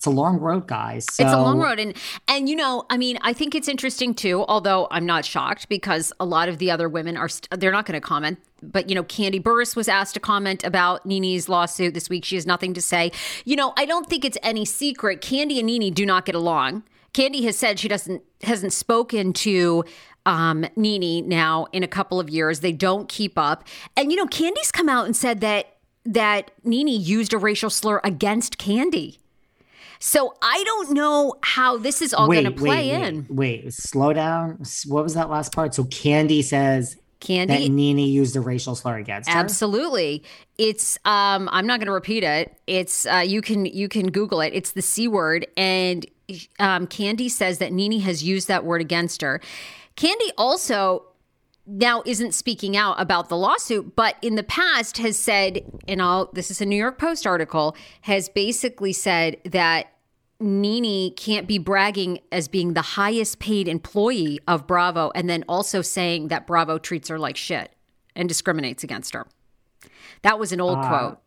it's 0.00 0.06
a 0.06 0.10
long 0.10 0.38
road 0.38 0.66
guys 0.66 1.04
so. 1.12 1.22
it's 1.22 1.32
a 1.34 1.38
long 1.38 1.60
road 1.60 1.78
and 1.78 1.94
and 2.26 2.48
you 2.48 2.56
know 2.56 2.86
i 2.88 2.96
mean 2.96 3.18
i 3.20 3.34
think 3.34 3.54
it's 3.54 3.68
interesting 3.68 4.14
too 4.14 4.46
although 4.48 4.88
i'm 4.90 5.04
not 5.04 5.26
shocked 5.26 5.68
because 5.68 6.10
a 6.18 6.24
lot 6.24 6.48
of 6.48 6.56
the 6.56 6.70
other 6.70 6.88
women 6.88 7.18
are 7.18 7.28
st- 7.28 7.60
they're 7.60 7.70
not 7.70 7.84
going 7.84 8.00
to 8.00 8.06
comment 8.06 8.38
but 8.62 8.88
you 8.88 8.94
know 8.94 9.04
Kandi 9.04 9.42
Burruss 9.42 9.76
was 9.76 9.88
asked 9.88 10.14
to 10.14 10.20
comment 10.20 10.64
about 10.64 11.04
Nene's 11.04 11.50
lawsuit 11.50 11.92
this 11.92 12.08
week 12.08 12.24
she 12.24 12.34
has 12.36 12.46
nothing 12.46 12.72
to 12.72 12.80
say 12.80 13.12
you 13.44 13.56
know 13.56 13.74
i 13.76 13.84
don't 13.84 14.08
think 14.08 14.24
it's 14.24 14.38
any 14.42 14.64
secret 14.64 15.20
Kandi 15.20 15.58
and 15.58 15.66
Nene 15.66 15.92
do 15.92 16.06
not 16.06 16.24
get 16.24 16.34
along 16.34 16.82
Kandi 17.12 17.42
has 17.44 17.56
said 17.56 17.78
she 17.78 17.88
doesn't 17.88 18.22
hasn't 18.42 18.72
spoken 18.72 19.34
to 19.34 19.84
um, 20.26 20.64
Nene 20.76 21.28
now 21.28 21.66
in 21.72 21.82
a 21.82 21.88
couple 21.88 22.20
of 22.20 22.30
years. 22.30 22.60
They 22.60 22.72
don't 22.72 23.08
keep 23.08 23.38
up. 23.38 23.64
And, 23.96 24.10
you 24.10 24.16
know, 24.16 24.26
Kandi's 24.26 24.70
come 24.70 24.88
out 24.88 25.06
and 25.06 25.16
said 25.16 25.40
that 25.40 25.76
that 26.04 26.50
Nene 26.64 26.88
used 26.88 27.32
a 27.32 27.38
racial 27.38 27.70
slur 27.70 28.00
against 28.04 28.58
Kandi. 28.58 29.18
So 30.00 30.34
I 30.40 30.62
don't 30.64 30.92
know 30.92 31.34
how 31.42 31.76
this 31.76 32.00
is 32.00 32.14
all 32.14 32.26
going 32.26 32.44
to 32.44 32.50
play 32.50 32.90
wait, 32.90 33.02
in. 33.02 33.26
Wait, 33.28 33.64
wait, 33.64 33.74
slow 33.74 34.14
down. 34.14 34.62
What 34.86 35.04
was 35.04 35.14
that 35.14 35.28
last 35.28 35.54
part? 35.54 35.74
So 35.74 35.84
Kandi 35.84 36.42
says 36.42 36.96
Kandi 37.20 37.48
that 37.48 37.68
Nene 37.70 37.98
used 37.98 38.34
a 38.34 38.40
racial 38.40 38.74
slur 38.74 38.96
against 38.96 39.28
her. 39.28 39.38
Absolutely. 39.38 40.22
It's 40.56 40.98
um 41.04 41.50
I'm 41.52 41.66
not 41.66 41.80
going 41.80 41.86
to 41.86 41.92
repeat 41.92 42.24
it. 42.24 42.56
It's 42.66 43.06
uh 43.06 43.22
you 43.26 43.42
can 43.42 43.66
you 43.66 43.88
can 43.88 44.10
google 44.10 44.40
it. 44.40 44.52
It's 44.54 44.72
the 44.72 44.82
C 44.82 45.06
word 45.06 45.46
and 45.56 46.06
um 46.58 46.86
Kandi 46.86 47.30
says 47.30 47.58
that 47.58 47.72
Nene 47.72 48.00
has 48.00 48.24
used 48.24 48.48
that 48.48 48.64
word 48.64 48.80
against 48.80 49.20
her. 49.20 49.40
Kandi 49.96 50.30
also 50.38 51.04
now 51.70 52.02
isn't 52.04 52.32
speaking 52.32 52.76
out 52.76 53.00
about 53.00 53.28
the 53.28 53.36
lawsuit, 53.36 53.94
but 53.94 54.16
in 54.22 54.34
the 54.34 54.42
past 54.42 54.98
has 54.98 55.16
said, 55.16 55.62
and 55.86 56.02
all 56.02 56.28
this 56.32 56.50
is 56.50 56.60
a 56.60 56.66
New 56.66 56.76
York 56.76 56.98
Post 56.98 57.26
article, 57.26 57.76
has 58.02 58.28
basically 58.28 58.92
said 58.92 59.36
that 59.44 59.92
Nene 60.40 61.14
can't 61.14 61.46
be 61.46 61.58
bragging 61.58 62.18
as 62.32 62.48
being 62.48 62.72
the 62.72 62.82
highest 62.82 63.38
paid 63.38 63.68
employee 63.68 64.40
of 64.48 64.66
Bravo, 64.66 65.12
and 65.14 65.28
then 65.28 65.44
also 65.48 65.82
saying 65.82 66.28
that 66.28 66.46
Bravo 66.46 66.78
treats 66.78 67.08
her 67.08 67.18
like 67.18 67.36
shit 67.36 67.70
and 68.16 68.28
discriminates 68.28 68.82
against 68.82 69.14
her. 69.14 69.26
That 70.22 70.38
was 70.38 70.52
an 70.52 70.60
old 70.60 70.78
uh, 70.78 70.88
quote. 70.88 71.18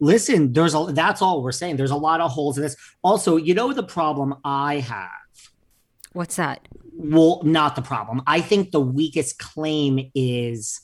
Listen, 0.00 0.52
there's 0.52 0.74
a 0.74 0.86
that's 0.90 1.22
all 1.22 1.42
we're 1.42 1.52
saying. 1.52 1.76
There's 1.76 1.90
a 1.90 1.96
lot 1.96 2.20
of 2.20 2.30
holes 2.30 2.56
in 2.56 2.62
this. 2.62 2.76
Also, 3.02 3.36
you 3.36 3.54
know 3.54 3.72
the 3.72 3.82
problem 3.82 4.34
I 4.44 4.80
have. 4.80 5.10
What's 6.12 6.36
that? 6.36 6.66
well, 6.98 7.40
not 7.44 7.76
the 7.76 7.82
problem. 7.82 8.22
I 8.26 8.40
think 8.40 8.72
the 8.72 8.80
weakest 8.80 9.38
claim 9.38 10.10
is 10.14 10.80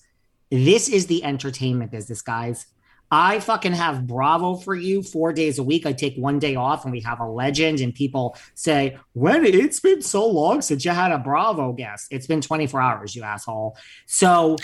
this 0.50 0.88
is 0.88 1.06
the 1.06 1.24
entertainment 1.24 1.90
business, 1.90 2.22
guys. 2.22 2.66
I 3.10 3.40
fucking 3.40 3.72
have 3.72 4.06
Bravo 4.06 4.54
for 4.54 4.74
you 4.74 5.02
four 5.02 5.32
days 5.32 5.58
a 5.58 5.62
week. 5.62 5.86
I 5.86 5.92
take 5.92 6.16
one 6.16 6.38
day 6.38 6.54
off 6.54 6.84
and 6.84 6.92
we 6.92 7.00
have 7.00 7.20
a 7.20 7.26
legend, 7.26 7.80
and 7.80 7.92
people 7.92 8.36
say, 8.54 8.96
When 9.12 9.44
it's 9.44 9.80
been 9.80 10.02
so 10.02 10.26
long 10.26 10.62
since 10.62 10.84
you 10.84 10.92
had 10.92 11.12
a 11.12 11.18
Bravo 11.18 11.72
guest. 11.72 12.08
It's 12.10 12.26
been 12.26 12.40
24 12.40 12.80
hours, 12.80 13.16
you 13.16 13.24
asshole. 13.24 13.76
So 14.06 14.56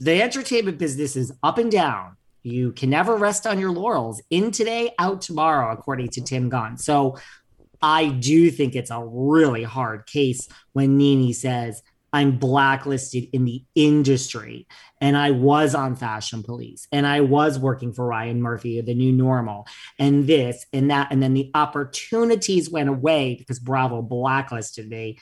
the 0.00 0.22
entertainment 0.22 0.78
business 0.78 1.16
is 1.16 1.32
up 1.42 1.58
and 1.58 1.70
down. 1.70 2.16
You 2.42 2.72
can 2.72 2.88
never 2.88 3.16
rest 3.16 3.46
on 3.46 3.58
your 3.58 3.72
laurels. 3.72 4.22
In 4.30 4.52
today, 4.52 4.94
out 4.98 5.20
tomorrow, 5.20 5.72
according 5.72 6.08
to 6.10 6.22
Tim 6.22 6.48
Gunn. 6.48 6.78
So 6.78 7.18
I 7.80 8.08
do 8.08 8.50
think 8.50 8.74
it's 8.74 8.90
a 8.90 9.04
really 9.04 9.62
hard 9.62 10.06
case 10.06 10.48
when 10.72 10.96
Nene 10.96 11.32
says 11.32 11.82
I'm 12.12 12.38
blacklisted 12.38 13.28
in 13.32 13.44
the 13.44 13.64
industry. 13.74 14.66
And 15.00 15.16
I 15.16 15.30
was 15.30 15.74
on 15.74 15.94
Fashion 15.94 16.42
Police 16.42 16.88
and 16.90 17.06
I 17.06 17.20
was 17.20 17.58
working 17.58 17.92
for 17.92 18.06
Ryan 18.06 18.42
Murphy, 18.42 18.80
the 18.80 18.94
new 18.94 19.12
normal, 19.12 19.66
and 19.98 20.26
this 20.26 20.66
and 20.72 20.90
that. 20.90 21.08
And 21.12 21.22
then 21.22 21.34
the 21.34 21.50
opportunities 21.54 22.70
went 22.70 22.88
away 22.88 23.36
because 23.36 23.58
Bravo 23.58 24.02
blacklisted 24.02 24.88
me. 24.88 25.18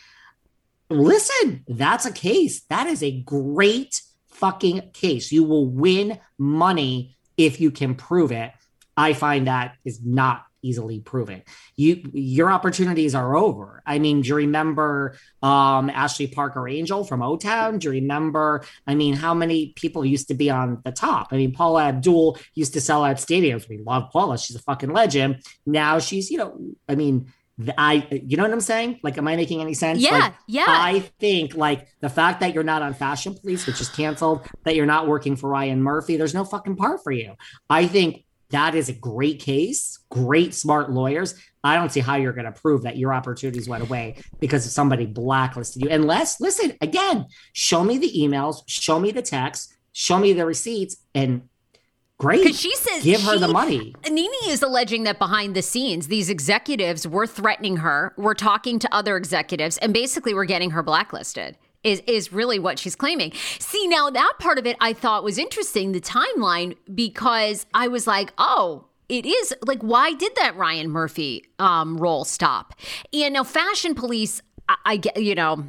Listen, 0.88 1.64
that's 1.66 2.06
a 2.06 2.12
case. 2.12 2.62
That 2.70 2.86
is 2.86 3.02
a 3.02 3.20
great 3.20 4.00
fucking 4.28 4.90
case. 4.92 5.32
You 5.32 5.44
will 5.44 5.66
win 5.66 6.18
money 6.38 7.16
if 7.36 7.60
you 7.60 7.70
can 7.70 7.96
prove 7.96 8.32
it. 8.32 8.52
I 8.96 9.12
find 9.12 9.46
that 9.46 9.74
is 9.84 10.00
not 10.02 10.45
easily 10.62 11.00
proven. 11.00 11.42
You 11.76 12.02
your 12.12 12.50
opportunities 12.50 13.14
are 13.14 13.36
over. 13.36 13.82
I 13.86 13.98
mean, 13.98 14.22
do 14.22 14.28
you 14.28 14.34
remember 14.36 15.16
um, 15.42 15.90
Ashley 15.90 16.26
Parker 16.26 16.68
Angel 16.68 17.04
from 17.04 17.22
O 17.22 17.36
Town? 17.36 17.78
Do 17.78 17.86
you 17.86 17.92
remember? 17.92 18.64
I 18.86 18.94
mean, 18.94 19.14
how 19.14 19.34
many 19.34 19.68
people 19.76 20.04
used 20.04 20.28
to 20.28 20.34
be 20.34 20.50
on 20.50 20.82
the 20.84 20.92
top? 20.92 21.28
I 21.32 21.36
mean, 21.36 21.52
Paula 21.52 21.84
Abdul 21.86 22.38
used 22.54 22.72
to 22.74 22.80
sell 22.80 23.04
out 23.04 23.16
stadiums. 23.16 23.68
We 23.68 23.78
love 23.78 24.10
Paula; 24.10 24.38
she's 24.38 24.56
a 24.56 24.62
fucking 24.62 24.92
legend. 24.92 25.42
Now 25.64 25.98
she's, 25.98 26.30
you 26.30 26.38
know, 26.38 26.58
I 26.88 26.94
mean. 26.94 27.32
I, 27.78 28.06
you 28.10 28.36
know 28.36 28.42
what 28.42 28.52
I'm 28.52 28.60
saying? 28.60 29.00
Like, 29.02 29.16
am 29.16 29.26
I 29.26 29.34
making 29.34 29.62
any 29.62 29.72
sense? 29.72 29.98
Yeah, 29.98 30.18
like, 30.18 30.34
yeah. 30.46 30.66
I 30.68 31.00
think 31.18 31.54
like 31.54 31.88
the 32.00 32.10
fact 32.10 32.40
that 32.40 32.52
you're 32.52 32.62
not 32.62 32.82
on 32.82 32.92
Fashion 32.92 33.34
Police, 33.34 33.66
which 33.66 33.80
is 33.80 33.88
canceled, 33.88 34.46
that 34.64 34.76
you're 34.76 34.84
not 34.84 35.08
working 35.08 35.36
for 35.36 35.48
Ryan 35.48 35.82
Murphy, 35.82 36.18
there's 36.18 36.34
no 36.34 36.44
fucking 36.44 36.76
part 36.76 37.02
for 37.02 37.12
you. 37.12 37.32
I 37.70 37.86
think 37.86 38.25
that 38.56 38.74
is 38.74 38.88
a 38.88 38.94
great 38.94 39.38
case, 39.38 39.98
great 40.10 40.54
smart 40.54 40.90
lawyers. 40.90 41.34
I 41.62 41.76
don't 41.76 41.92
see 41.92 42.00
how 42.00 42.16
you're 42.16 42.32
going 42.32 42.50
to 42.50 42.58
prove 42.58 42.82
that 42.84 42.96
your 42.96 43.12
opportunities 43.12 43.68
went 43.68 43.82
away 43.82 44.16
because 44.40 44.70
somebody 44.72 45.04
blacklisted 45.04 45.82
you. 45.82 45.90
Unless, 45.90 46.40
listen, 46.40 46.72
again, 46.80 47.26
show 47.52 47.84
me 47.84 47.98
the 47.98 48.10
emails, 48.16 48.62
show 48.66 48.98
me 48.98 49.10
the 49.10 49.20
texts, 49.20 49.76
show 49.92 50.18
me 50.18 50.32
the 50.32 50.46
receipts, 50.46 50.96
and 51.14 51.42
great. 52.18 52.44
Because 52.44 52.58
she 52.58 52.74
says 52.76 53.04
give 53.04 53.22
her 53.24 53.38
the 53.38 53.48
money. 53.48 53.94
Nene 54.08 54.30
is 54.46 54.62
alleging 54.62 55.02
that 55.02 55.18
behind 55.18 55.54
the 55.54 55.62
scenes, 55.62 56.08
these 56.08 56.30
executives 56.30 57.06
were 57.06 57.26
threatening 57.26 57.76
her, 57.78 58.14
were 58.16 58.34
talking 58.34 58.78
to 58.78 58.94
other 58.94 59.18
executives, 59.18 59.76
and 59.78 59.92
basically 59.92 60.32
were 60.32 60.46
getting 60.46 60.70
her 60.70 60.82
blacklisted. 60.82 61.58
Is, 61.86 62.02
is 62.08 62.32
really 62.32 62.58
what 62.58 62.80
she's 62.80 62.96
claiming. 62.96 63.32
See, 63.60 63.86
now 63.86 64.10
that 64.10 64.32
part 64.40 64.58
of 64.58 64.66
it 64.66 64.76
I 64.80 64.92
thought 64.92 65.22
was 65.22 65.38
interesting, 65.38 65.92
the 65.92 66.00
timeline, 66.00 66.76
because 66.92 67.64
I 67.74 67.86
was 67.86 68.08
like, 68.08 68.32
oh, 68.38 68.86
it 69.08 69.24
is 69.24 69.54
like, 69.64 69.82
why 69.82 70.12
did 70.12 70.32
that 70.34 70.56
Ryan 70.56 70.90
Murphy 70.90 71.44
um, 71.60 71.96
role 71.96 72.24
stop? 72.24 72.74
And 73.12 73.34
now, 73.34 73.44
Fashion 73.44 73.94
Police, 73.94 74.42
I, 74.68 74.76
I 74.84 74.96
get, 74.96 75.22
you 75.22 75.36
know, 75.36 75.64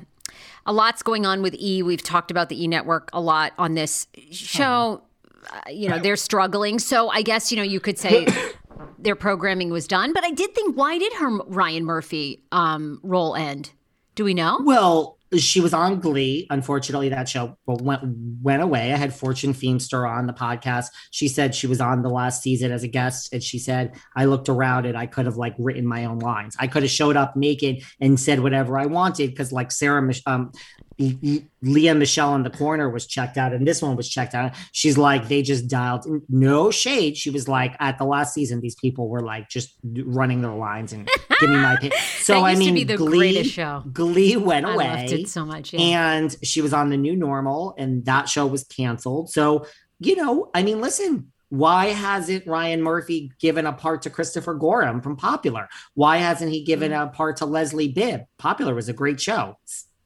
a 0.66 0.74
lot's 0.74 1.04
going 1.04 1.26
on 1.26 1.42
with 1.42 1.56
E. 1.60 1.84
We've 1.84 2.02
talked 2.02 2.32
about 2.32 2.50
the 2.50 2.64
E 2.64 2.68
Network 2.68 3.10
a 3.14 3.22
lot 3.22 3.54
on 3.58 3.76
this 3.76 4.08
show. 4.32 5.04
Uh, 5.50 5.70
you 5.70 5.88
know, 5.88 6.00
they're 6.00 6.16
struggling. 6.16 6.80
So 6.80 7.10
I 7.10 7.22
guess, 7.22 7.52
you 7.52 7.58
know, 7.58 7.64
you 7.64 7.80
could 7.80 8.00
say 8.00 8.28
their 9.00 9.16
programming 9.16 9.70
was 9.70 9.88
done. 9.88 10.14
But 10.14 10.24
I 10.24 10.32
did 10.32 10.56
think, 10.56 10.76
why 10.76 10.98
did 10.98 11.14
her 11.14 11.38
Ryan 11.46 11.86
Murphy 11.86 12.44
um, 12.52 13.00
role 13.04 13.36
end? 13.36 13.72
Do 14.16 14.24
we 14.24 14.34
know? 14.34 14.60
Well, 14.64 15.17
she 15.36 15.60
was 15.60 15.74
on 15.74 16.00
Glee. 16.00 16.48
Unfortunately, 16.50 17.10
that 17.10 17.28
show 17.28 17.58
went 17.66 18.02
went 18.42 18.62
away. 18.62 18.94
I 18.94 18.98
had 18.98 19.14
Fortune 19.14 19.54
Feimster 19.54 20.10
on 20.10 20.28
the 20.28 20.34
podcast. 20.34 20.88
She 21.12 21.28
said 21.28 21.54
she 21.54 21.68
was 21.68 21.82
on 21.82 22.02
the 22.02 22.10
last 22.10 22.42
season 22.42 22.72
as 22.72 22.84
a 22.84 22.88
guest, 22.88 23.34
and 23.34 23.44
she 23.44 23.60
said 23.60 23.96
I 24.16 24.26
looked 24.26 24.48
around 24.48 24.86
and 24.86 24.98
I 24.98 25.06
could 25.06 25.26
have 25.26 25.38
like 25.38 25.56
written 25.58 25.86
my 25.86 26.06
own 26.06 26.20
lines. 26.20 26.56
I 26.60 26.68
could 26.68 26.84
have 26.84 26.92
showed 26.92 27.18
up 27.18 27.36
naked 27.36 27.84
and 28.00 28.20
said 28.20 28.40
whatever 28.40 28.78
I 28.78 28.86
wanted 28.86 29.32
because 29.32 29.52
like 29.52 29.72
Sarah, 29.72 30.10
um, 30.26 30.52
Lea 31.00 31.94
Michele 31.94 32.36
in 32.36 32.44
the 32.44 32.50
corner 32.50 32.90
was 32.90 33.06
checked 33.06 33.38
out, 33.38 33.54
and 33.54 33.68
this 33.68 33.82
one 33.82 33.96
was 33.96 34.10
checked 34.10 34.34
out. 34.34 34.54
She's 34.72 34.98
like, 34.98 35.28
they 35.28 35.42
just 35.42 35.68
dialed 35.68 36.06
no 36.30 36.72
shade. 36.72 37.18
She 37.18 37.30
was 37.30 37.48
like, 37.48 37.76
at 37.80 37.98
the 37.98 38.06
last 38.06 38.34
season, 38.34 38.62
these 38.62 38.76
people 38.76 39.10
were 39.10 39.22
like 39.22 39.50
just 39.50 39.76
running 39.84 40.42
their 40.42 40.52
lines 40.52 40.94
and 40.94 41.10
giving 41.40 41.56
me 41.56 41.62
my 41.62 41.74
opinion. 41.74 42.00
So 42.28 42.42
I 42.42 42.50
used 42.52 42.64
to 42.64 42.66
mean, 42.66 42.74
be 42.74 42.84
the 42.84 42.98
Glee, 42.98 43.18
greatest 43.18 43.54
show. 43.54 43.84
Glee 43.94 44.36
went 44.36 44.66
I 44.66 44.74
away 44.74 44.88
loved 44.88 45.12
it 45.14 45.30
so 45.30 45.46
much. 45.46 45.74
Yeah. 45.74 45.80
and 45.80 46.36
she 46.44 46.62
was 46.62 46.74
on 46.74 46.90
the 46.90 46.98
new 46.98 47.16
normal 47.16 47.74
and 47.78 48.06
that 48.06 48.28
show 48.30 48.46
was 48.46 48.64
canceled 48.64 49.30
so 49.30 49.66
you 50.00 50.16
know 50.16 50.50
i 50.54 50.64
mean 50.64 50.82
listen 50.82 51.32
why 51.50 51.88
hasn't 51.88 52.46
ryan 52.46 52.82
murphy 52.82 53.32
given 53.40 53.66
a 53.66 53.74
part 53.74 54.02
to 54.02 54.10
christopher 54.10 54.54
gorham 54.54 55.02
from 55.02 55.16
popular 55.16 55.70
why 55.94 56.18
hasn't 56.18 56.52
he 56.52 56.64
given 56.64 56.92
mm. 56.92 57.04
a 57.04 57.08
part 57.08 57.38
to 57.38 57.46
leslie 57.46 57.88
bibb 57.88 58.26
popular 58.38 58.76
was 58.76 58.90
a 58.90 58.94
great 58.94 59.20
show 59.20 59.58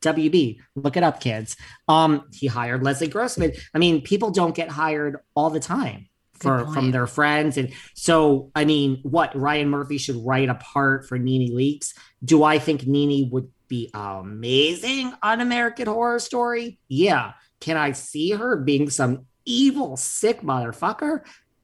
WB, 0.01 0.57
look 0.75 0.97
it 0.97 1.03
up, 1.03 1.19
kids. 1.19 1.55
Um, 1.87 2.23
he 2.31 2.47
hired 2.47 2.83
Leslie 2.83 3.07
Grossman. 3.07 3.53
I 3.73 3.77
mean, 3.77 4.01
people 4.01 4.31
don't 4.31 4.55
get 4.55 4.69
hired 4.69 5.17
all 5.35 5.49
the 5.49 5.59
time 5.59 6.07
for 6.33 6.65
from 6.73 6.89
their 6.89 7.05
friends, 7.05 7.57
and 7.57 7.71
so 7.93 8.51
I 8.55 8.65
mean, 8.65 8.99
what 9.03 9.35
Ryan 9.39 9.69
Murphy 9.69 9.99
should 9.99 10.15
write 10.25 10.49
a 10.49 10.55
part 10.55 11.07
for 11.07 11.19
Nene 11.19 11.55
Leakes? 11.55 11.93
Do 12.23 12.43
I 12.43 12.57
think 12.57 12.87
Nene 12.87 13.29
would 13.29 13.49
be 13.67 13.89
amazing 13.93 15.13
on 15.23 15.39
American 15.39 15.87
Horror 15.87 16.19
Story? 16.19 16.77
Yeah. 16.89 17.33
Can 17.61 17.77
I 17.77 17.93
see 17.93 18.31
her 18.31 18.57
being 18.57 18.89
some 18.89 19.27
evil, 19.45 19.95
sick 19.95 20.41
motherfucker? 20.41 21.21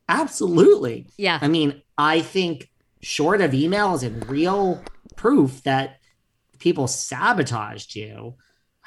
Absolutely. 0.07 1.07
yeah. 1.17 1.37
I 1.41 1.49
mean, 1.49 1.81
I 1.97 2.21
think 2.21 2.69
short 3.01 3.41
of 3.41 3.51
emails 3.51 4.03
and 4.03 4.27
real 4.29 4.81
proof 5.17 5.63
that 5.63 5.96
people 6.59 6.87
sabotaged 6.87 7.95
you, 7.95 8.35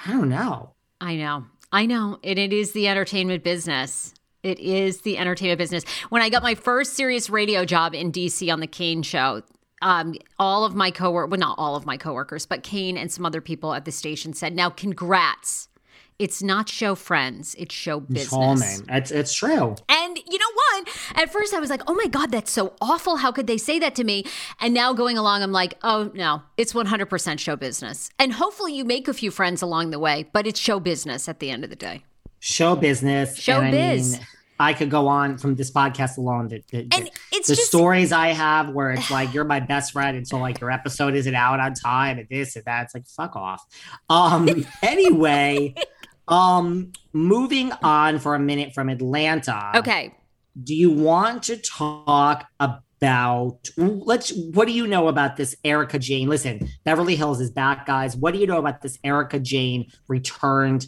I 0.04 0.12
don't 0.12 0.28
know. 0.28 0.74
I 1.00 1.16
know. 1.16 1.46
I 1.72 1.86
know. 1.86 2.18
And 2.24 2.38
it 2.38 2.52
is 2.52 2.72
the 2.72 2.88
entertainment 2.88 3.44
business. 3.44 4.14
It 4.42 4.58
is 4.58 5.02
the 5.02 5.18
entertainment 5.18 5.58
business. 5.58 5.84
When 6.08 6.22
I 6.22 6.30
got 6.30 6.42
my 6.42 6.54
first 6.54 6.94
serious 6.94 7.30
radio 7.30 7.64
job 7.64 7.94
in 7.94 8.10
DC 8.10 8.52
on 8.52 8.60
the 8.60 8.66
Kane 8.66 9.02
show, 9.02 9.42
um, 9.82 10.14
all 10.38 10.64
of 10.64 10.74
my 10.74 10.90
coworkers, 10.90 11.30
well, 11.30 11.40
not 11.40 11.58
all 11.58 11.76
of 11.76 11.86
my 11.86 11.96
coworkers, 11.96 12.46
but 12.46 12.62
Kane 12.62 12.96
and 12.96 13.10
some 13.10 13.24
other 13.24 13.40
people 13.40 13.74
at 13.74 13.84
the 13.84 13.92
station 13.92 14.32
said, 14.32 14.54
now 14.54 14.70
congrats. 14.70 15.68
It's 16.18 16.42
not 16.42 16.68
show 16.68 16.94
friends, 16.94 17.54
it's 17.58 17.74
show 17.74 18.00
business. 18.00 18.28
Charming. 18.28 18.84
It's 18.90 19.10
it's 19.10 19.32
true. 19.32 19.74
And 19.88 20.18
you? 20.28 20.38
At 21.14 21.32
first 21.32 21.54
I 21.54 21.60
was 21.60 21.70
like, 21.70 21.82
oh 21.86 21.94
my 21.94 22.06
God, 22.06 22.30
that's 22.30 22.50
so 22.50 22.74
awful. 22.80 23.16
How 23.16 23.32
could 23.32 23.46
they 23.46 23.58
say 23.58 23.78
that 23.78 23.94
to 23.96 24.04
me? 24.04 24.24
And 24.60 24.74
now 24.74 24.92
going 24.92 25.18
along, 25.18 25.42
I'm 25.42 25.52
like, 25.52 25.74
oh 25.82 26.10
no, 26.14 26.42
it's 26.56 26.72
100% 26.72 27.38
show 27.38 27.56
business. 27.56 28.10
And 28.18 28.32
hopefully 28.32 28.74
you 28.74 28.84
make 28.84 29.08
a 29.08 29.14
few 29.14 29.30
friends 29.30 29.62
along 29.62 29.90
the 29.90 29.98
way, 29.98 30.26
but 30.32 30.46
it's 30.46 30.60
show 30.60 30.80
business 30.80 31.28
at 31.28 31.40
the 31.40 31.50
end 31.50 31.64
of 31.64 31.70
the 31.70 31.76
day. 31.76 32.04
Show 32.38 32.74
business. 32.74 33.36
Show 33.36 33.60
and 33.60 33.68
I 33.68 33.70
biz. 33.70 34.12
mean, 34.12 34.26
I 34.60 34.74
could 34.74 34.90
go 34.90 35.08
on 35.08 35.38
from 35.38 35.54
this 35.54 35.70
podcast 35.70 36.18
alone. 36.18 36.48
The, 36.48 36.62
the, 36.70 36.86
And 36.92 37.10
it's 37.32 37.48
the 37.48 37.54
just 37.54 37.68
stories 37.68 38.12
I 38.12 38.28
have 38.28 38.68
where 38.68 38.90
it's 38.90 39.10
like 39.10 39.32
you're 39.32 39.44
my 39.44 39.60
best 39.60 39.92
friend 39.92 40.16
until 40.16 40.38
like 40.38 40.60
your 40.60 40.70
episode 40.70 41.14
isn't 41.14 41.34
out 41.34 41.60
on 41.60 41.74
time 41.74 42.18
and 42.18 42.28
this 42.28 42.56
and 42.56 42.64
that. 42.66 42.84
It's 42.84 42.94
like 42.94 43.06
fuck 43.06 43.36
off. 43.36 43.64
Um 44.10 44.66
anyway, 44.82 45.74
um 46.28 46.92
moving 47.12 47.72
on 47.82 48.18
for 48.18 48.34
a 48.34 48.38
minute 48.38 48.74
from 48.74 48.90
Atlanta. 48.90 49.72
okay. 49.76 50.14
Do 50.62 50.74
you 50.74 50.90
want 50.90 51.42
to 51.44 51.56
talk 51.56 52.46
about 52.58 53.70
let's 53.76 54.32
what 54.52 54.66
do 54.66 54.72
you 54.72 54.86
know 54.86 55.08
about 55.08 55.36
this 55.36 55.56
Erika 55.64 55.98
Jayne? 55.98 56.28
Listen, 56.28 56.68
Beverly 56.84 57.16
Hills 57.16 57.40
is 57.40 57.50
back, 57.50 57.86
guys. 57.86 58.16
What 58.16 58.34
do 58.34 58.40
you 58.40 58.46
know 58.46 58.58
about 58.58 58.82
this 58.82 58.98
Erika 59.04 59.38
Jayne 59.38 59.90
returned? 60.08 60.86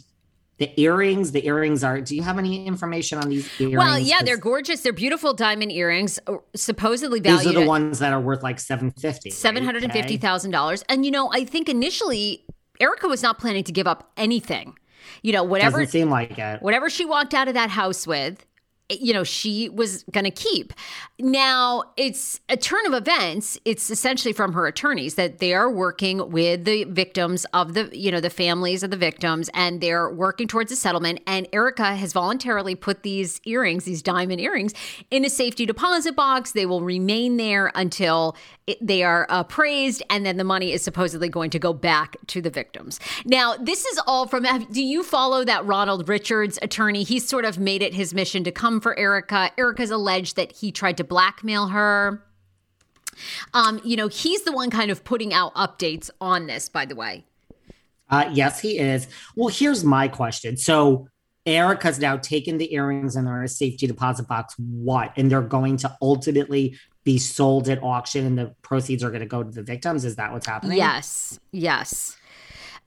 The 0.59 0.79
earrings, 0.79 1.31
the 1.31 1.45
earrings 1.47 1.83
are. 1.83 1.99
Do 1.99 2.15
you 2.15 2.21
have 2.21 2.37
any 2.37 2.67
information 2.67 3.17
on 3.17 3.27
these 3.27 3.49
earrings? 3.59 3.77
Well, 3.77 3.97
yeah, 3.97 4.21
they're 4.23 4.37
gorgeous. 4.37 4.81
They're 4.81 4.93
beautiful 4.93 5.33
diamond 5.33 5.71
earrings, 5.71 6.19
uh, 6.27 6.37
supposedly 6.55 7.19
These 7.19 7.47
are 7.47 7.53
the 7.53 7.65
ones 7.65 7.97
that 7.99 8.13
are 8.13 8.21
worth 8.21 8.43
like 8.43 8.59
seven 8.59 8.91
fifty. 8.91 9.31
seven 9.31 9.65
hundred 9.65 9.83
and 9.83 9.91
fifty 9.91 10.17
thousand 10.17 10.51
dollars. 10.51 10.83
And 10.87 11.05
you 11.05 11.11
know, 11.11 11.31
I 11.33 11.43
think 11.43 11.69
initially 11.69 12.45
Erika 12.79 13.07
was 13.07 13.23
not 13.23 13.39
planning 13.39 13.63
to 13.63 13.71
give 13.71 13.87
up 13.87 14.11
anything. 14.15 14.77
You 15.23 15.33
know, 15.33 15.43
whatever 15.43 15.79
Doesn't 15.79 15.91
seem 15.91 16.09
like 16.09 16.37
it. 16.37 16.61
whatever 16.61 16.89
she 16.89 17.03
walked 17.03 17.33
out 17.33 17.47
of 17.47 17.55
that 17.55 17.71
house 17.71 18.05
with 18.05 18.45
Eh, 18.89 18.97
you 18.99 19.13
know 19.13 19.23
she 19.23 19.69
was 19.69 20.03
going 20.11 20.25
to 20.25 20.31
keep. 20.31 20.73
Now 21.19 21.83
it's 21.97 22.39
a 22.49 22.57
turn 22.57 22.85
of 22.85 22.93
events. 22.93 23.57
It's 23.65 23.89
essentially 23.89 24.33
from 24.33 24.53
her 24.53 24.67
attorneys 24.67 25.15
that 25.15 25.39
they 25.39 25.53
are 25.53 25.69
working 25.69 26.31
with 26.31 26.65
the 26.65 26.83
victims 26.85 27.45
of 27.53 27.73
the 27.73 27.89
you 27.97 28.11
know 28.11 28.19
the 28.19 28.29
families 28.29 28.83
of 28.83 28.91
the 28.91 28.97
victims 28.97 29.49
and 29.53 29.81
they're 29.81 30.09
working 30.09 30.47
towards 30.47 30.71
a 30.71 30.75
settlement. 30.75 31.21
And 31.27 31.47
erika 31.53 31.95
has 31.95 32.13
voluntarily 32.13 32.75
put 32.75 33.03
these 33.03 33.39
earrings 33.45 33.85
these 33.85 34.01
diamond 34.01 34.41
earrings 34.41 34.73
in 35.11 35.23
a 35.25 35.29
safety 35.29 35.65
deposit 35.65 36.15
box. 36.15 36.51
They 36.51 36.65
will 36.65 36.81
remain 36.81 37.37
there 37.37 37.71
until 37.75 38.35
it, 38.67 38.77
they 38.85 39.03
are 39.03 39.25
appraised 39.29 40.03
and 40.09 40.25
then 40.25 40.37
the 40.37 40.43
money 40.43 40.71
is 40.71 40.81
supposedly 40.81 41.29
going 41.29 41.49
to 41.51 41.59
go 41.59 41.73
back 41.73 42.15
to 42.27 42.41
the 42.41 42.49
victims. 42.49 42.99
Now 43.25 43.55
this 43.55 43.85
is 43.85 43.99
all 44.07 44.27
from 44.27 44.43
do 44.71 44.83
you 44.83 45.03
follow 45.03 45.45
that 45.45 45.65
ronald 45.65 46.09
richards 46.09 46.59
attorney? 46.61 47.03
He's 47.03 47.27
sort 47.27 47.45
of 47.45 47.57
made 47.57 47.81
it 47.81 47.93
his 47.93 48.13
mission 48.13 48.43
to 48.43 48.51
come 48.51 48.72
for 48.79 48.97
erika 48.97 49.51
erika's 49.57 49.91
alleged 49.91 50.35
that 50.35 50.51
he 50.51 50.71
tried 50.71 50.97
to 50.97 51.03
blackmail 51.03 51.67
her 51.67 52.23
um, 53.53 53.79
you 53.83 53.95
know, 53.95 54.07
he's 54.07 54.43
the 54.43 54.51
one 54.51 54.69
kind 54.69 54.91
of 54.91 55.03
putting 55.03 55.33
out 55.33 55.53
updates 55.55 56.09
on 56.19 56.47
this, 56.47 56.69
by 56.69 56.85
the 56.85 56.95
way. 56.95 57.25
Uh, 58.09 58.29
yes, 58.31 58.59
he 58.59 58.77
is. 58.77 59.07
Well, 59.35 59.47
here's 59.47 59.83
my 59.83 60.07
question. 60.07 60.57
So 60.57 61.07
Erika's 61.45 61.99
now 61.99 62.17
taken 62.17 62.57
the 62.57 62.73
earrings 62.73 63.15
and 63.15 63.25
they're 63.25 63.39
in 63.39 63.45
a 63.45 63.47
safety 63.47 63.87
deposit 63.87 64.27
box. 64.27 64.53
What? 64.57 65.13
And 65.17 65.31
they're 65.31 65.41
going 65.41 65.77
to 65.77 65.97
ultimately 66.01 66.77
be 67.03 67.17
sold 67.17 67.67
at 67.69 67.81
auction 67.83 68.25
and 68.25 68.37
the 68.37 68.55
proceeds 68.61 69.03
are 69.03 69.09
going 69.09 69.21
to 69.21 69.27
go 69.27 69.43
to 69.43 69.51
the 69.51 69.63
victims. 69.63 70.05
Is 70.05 70.15
that 70.17 70.31
what's 70.31 70.45
happening? 70.45 70.77
Yes. 70.77 71.39
Yes. 71.51 72.17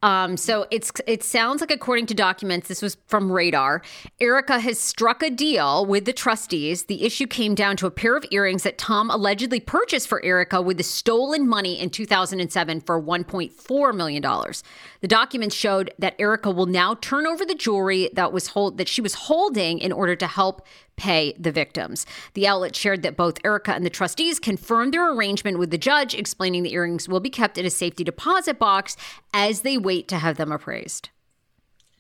Um, 0.07 0.37
so 0.37 0.69
it's 0.71 0.93
it 1.09 1.25
sounds 1.25 1.61
like 1.61 1.73
according 1.73 2.07
to 2.07 2.15
documents, 2.15 2.69
this 2.69 2.81
was 2.81 2.97
from 3.09 3.33
Radar. 3.33 3.83
Erika 4.21 4.61
has 4.61 4.79
struck 4.79 5.21
a 5.21 5.31
deal 5.31 5.85
with 5.85 6.05
the 6.05 6.13
trustees. 6.13 6.85
The 6.85 7.03
issue 7.03 7.27
came 7.27 7.57
down 7.57 7.77
to 7.79 7.87
a 7.87 7.91
pair 7.91 8.17
of 8.17 8.25
earrings 8.31 8.63
that 8.63 8.79
Tom 8.79 9.11
allegedly 9.11 9.59
purchased 9.59 10.07
for 10.07 10.25
Erika 10.25 10.63
with 10.63 10.77
the 10.77 10.85
stolen 10.85 11.49
money 11.49 11.81
in 11.81 11.91
2007 11.91 12.83
for 12.83 13.03
1.4 13.03 13.97
million 13.97 14.23
dollars. 14.23 14.63
The 15.01 15.09
documents 15.09 15.57
showed 15.57 15.93
that 15.99 16.15
Erika 16.21 16.53
will 16.53 16.67
now 16.67 16.95
turn 16.95 17.27
over 17.27 17.45
the 17.45 17.57
jewelry 17.57 18.09
that 18.13 18.33
was 18.33 18.49
hold 18.49 18.79
that 18.79 18.89
she 18.89 19.01
was 19.01 19.15
holding 19.15 19.81
in 19.81 19.91
order 19.91 20.15
to 20.15 20.29
help 20.29 20.65
pay 20.97 21.35
the 21.39 21.53
victims. 21.53 22.07
The 22.35 22.47
outlet 22.47 22.75
shared 22.75 23.03
that 23.03 23.17
both 23.17 23.39
Erika 23.45 23.73
and 23.73 23.85
the 23.85 23.91
trustees 23.91 24.39
confirmed 24.39 24.95
their 24.95 25.13
arrangement 25.13 25.59
with 25.59 25.71
the 25.71 25.79
judge, 25.79 26.15
explaining 26.15 26.63
the 26.63 26.73
earrings 26.73 27.09
will 27.09 27.21
be 27.21 27.31
kept 27.31 27.59
in 27.59 27.67
a 27.67 27.71
safety 27.71 28.05
deposit 28.05 28.59
box 28.59 28.97
as 29.35 29.61
they 29.61 29.79
wait 29.79 30.09
to 30.09 30.19
have 30.19 30.37
them 30.37 30.53
appraised. 30.53 31.11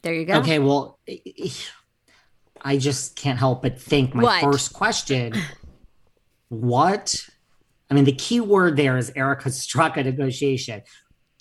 There 0.02 0.14
you 0.14 0.24
go. 0.24 0.34
Okay, 0.40 0.58
well, 0.58 0.98
I 2.62 2.76
just 2.76 3.16
can't 3.16 3.38
help 3.38 3.62
but 3.62 3.80
think 3.80 4.14
my 4.14 4.22
what? 4.22 4.42
first 4.42 4.72
question 4.72 5.34
what? 6.48 7.28
I 7.90 7.94
mean, 7.94 8.04
the 8.04 8.12
key 8.12 8.40
word 8.40 8.76
there 8.76 8.96
is 8.96 9.12
Erika 9.14 9.50
struck 9.50 9.96
a 9.96 10.04
negotiation. 10.04 10.82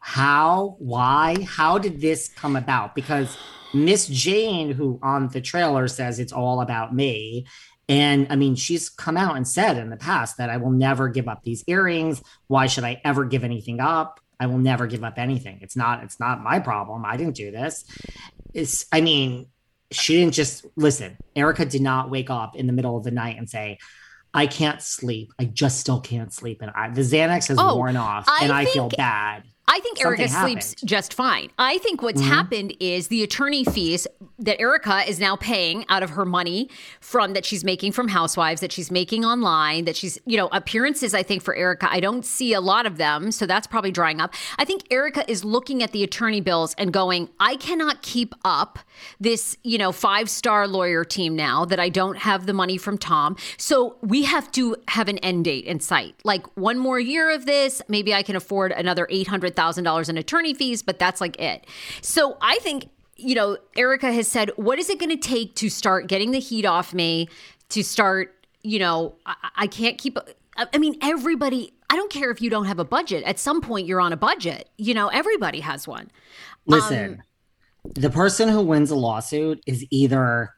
How? 0.01 0.75
Why? 0.79 1.43
How 1.47 1.77
did 1.77 2.01
this 2.01 2.29
come 2.29 2.55
about? 2.55 2.95
Because 2.95 3.37
Miss 3.75 4.07
Jayne, 4.07 4.71
who 4.71 4.99
on 5.03 5.27
the 5.27 5.41
trailer 5.41 5.87
says 5.87 6.19
it's 6.19 6.31
all 6.31 6.61
about 6.61 6.95
me. 6.95 7.45
And 7.87 8.27
I 8.29 8.35
mean, 8.35 8.55
she's 8.55 8.89
come 8.89 9.17
out 9.17 9.35
and 9.35 9.47
said 9.47 9.77
in 9.77 9.89
the 9.89 9.97
past 9.97 10.37
that 10.37 10.49
I 10.49 10.57
will 10.57 10.71
never 10.71 11.07
give 11.09 11.27
up 11.27 11.43
these 11.43 11.63
earrings. 11.67 12.23
Why 12.47 12.67
should 12.67 12.83
I 12.83 13.01
ever 13.03 13.25
give 13.25 13.43
anything 13.43 13.79
up? 13.79 14.19
I 14.39 14.47
will 14.47 14.57
never 14.57 14.87
give 14.87 15.03
up 15.03 15.17
anything. 15.17 15.59
It's 15.61 15.75
not, 15.75 16.03
it's 16.03 16.19
not 16.19 16.41
my 16.41 16.59
problem. 16.59 17.05
I 17.05 17.17
didn't 17.17 17.35
do 17.35 17.51
this. 17.51 17.85
It's, 18.53 18.85
I 18.91 19.01
mean, 19.01 19.47
she 19.91 20.15
didn't 20.15 20.33
just 20.33 20.65
listen. 20.75 21.17
Erika 21.35 21.65
did 21.65 21.81
not 21.81 22.09
wake 22.09 22.29
up 22.29 22.55
in 22.55 22.67
the 22.67 22.73
middle 22.73 22.97
of 22.97 23.03
the 23.03 23.11
night 23.11 23.37
and 23.37 23.49
say, 23.49 23.77
I 24.33 24.47
can't 24.47 24.81
sleep. 24.81 25.31
I 25.39 25.45
just 25.45 25.79
still 25.79 26.01
can't 26.01 26.33
sleep. 26.33 26.61
And 26.61 26.71
I, 26.75 26.89
the 26.89 27.01
Xanax 27.01 27.47
has 27.47 27.57
oh, 27.59 27.75
worn 27.75 27.95
off 27.95 28.25
I 28.27 28.39
and 28.43 28.51
I 28.51 28.65
feel 28.65 28.89
bad. 28.89 29.43
I 29.67 29.79
think 29.79 29.97
Something 29.97 30.21
Erika 30.21 30.33
happened. 30.33 30.63
sleeps 30.63 30.81
just 30.83 31.13
fine. 31.13 31.49
I 31.57 31.79
think 31.79 32.03
what's 32.03 32.21
mm-hmm. 32.21 32.31
happened 32.31 32.77
is 32.79 33.07
the 33.07 33.23
attorney 33.23 33.63
fees 33.63 34.05
that 34.37 34.59
Erika 34.61 35.07
is 35.07 35.19
now 35.19 35.35
paying 35.35 35.85
out 35.89 36.03
of 36.03 36.11
her 36.11 36.25
money 36.25 36.69
from 36.99 37.33
that 37.33 37.45
she's 37.45 37.63
making 37.63 37.93
from 37.93 38.09
housewives, 38.09 38.61
that 38.61 38.71
she's 38.71 38.91
making 38.91 39.25
online, 39.25 39.85
that 39.85 39.95
she's, 39.95 40.19
you 40.25 40.37
know, 40.37 40.49
appearances, 40.51 41.15
I 41.15 41.23
think 41.23 41.41
for 41.41 41.55
Erika. 41.55 41.91
I 41.91 41.99
don't 41.99 42.23
see 42.25 42.53
a 42.53 42.61
lot 42.61 42.85
of 42.85 42.97
them. 42.97 43.31
So 43.31 43.47
that's 43.47 43.65
probably 43.65 43.91
drying 43.91 44.21
up. 44.21 44.33
I 44.59 44.65
think 44.65 44.83
Erika 44.91 45.29
is 45.29 45.43
looking 45.43 45.81
at 45.81 45.93
the 45.93 46.03
attorney 46.03 46.41
bills 46.41 46.75
and 46.77 46.93
going, 46.93 47.29
I 47.39 47.55
cannot 47.55 48.03
keep 48.03 48.35
up 48.43 48.77
this, 49.19 49.57
you 49.63 49.79
know, 49.79 49.91
five 49.91 50.29
star 50.29 50.67
lawyer 50.67 51.03
team 51.03 51.35
now 51.35 51.65
that 51.65 51.79
I 51.79 51.89
don't 51.89 52.17
have 52.19 52.45
the 52.45 52.53
money 52.53 52.77
from 52.77 52.97
Tom. 52.99 53.35
So 53.57 53.97
we 54.01 54.23
have 54.23 54.51
to 54.51 54.75
have 54.89 55.07
an 55.07 55.17
end 55.19 55.45
date 55.45 55.65
in 55.65 55.79
sight. 55.79 56.15
Like 56.23 56.45
one 56.55 56.77
more 56.77 56.99
year 56.99 57.33
of 57.33 57.45
this, 57.45 57.81
maybe 57.87 58.13
I 58.13 58.21
can 58.21 58.35
afford 58.35 58.71
another 58.71 59.07
800 59.09 59.54
$100,000 59.55 60.09
in 60.09 60.17
attorney 60.17 60.53
fees, 60.53 60.81
but 60.81 60.99
that's 60.99 61.21
like 61.21 61.39
it. 61.39 61.65
So 62.01 62.37
I 62.41 62.57
think, 62.57 62.89
you 63.15 63.35
know, 63.35 63.57
Erika 63.75 64.11
has 64.11 64.27
said, 64.27 64.51
what 64.55 64.79
is 64.79 64.89
it 64.89 64.99
going 64.99 65.09
to 65.09 65.17
take 65.17 65.55
to 65.55 65.69
start 65.69 66.07
getting 66.07 66.31
the 66.31 66.39
heat 66.39 66.65
off 66.65 66.93
me, 66.93 67.29
to 67.69 67.83
start, 67.83 68.35
you 68.61 68.79
know, 68.79 69.15
I, 69.25 69.35
I 69.55 69.67
can't 69.67 69.97
keep. 69.97 70.17
I 70.57 70.77
mean, 70.77 70.97
everybody, 71.01 71.73
I 71.89 71.95
don't 71.95 72.11
care 72.11 72.31
if 72.31 72.41
you 72.41 72.49
don't 72.49 72.65
have 72.65 72.79
a 72.79 72.85
budget. 72.85 73.23
At 73.23 73.39
some 73.39 73.61
point, 73.61 73.87
you're 73.87 74.01
on 74.01 74.13
a 74.13 74.17
budget. 74.17 74.69
You 74.77 74.93
know, 74.93 75.07
everybody 75.09 75.59
has 75.59 75.87
one. 75.87 76.09
Listen, 76.65 77.21
um, 77.83 77.91
the 77.93 78.09
person 78.09 78.49
who 78.49 78.61
wins 78.61 78.89
a 78.89 78.95
lawsuit 78.95 79.61
is 79.65 79.85
either 79.91 80.53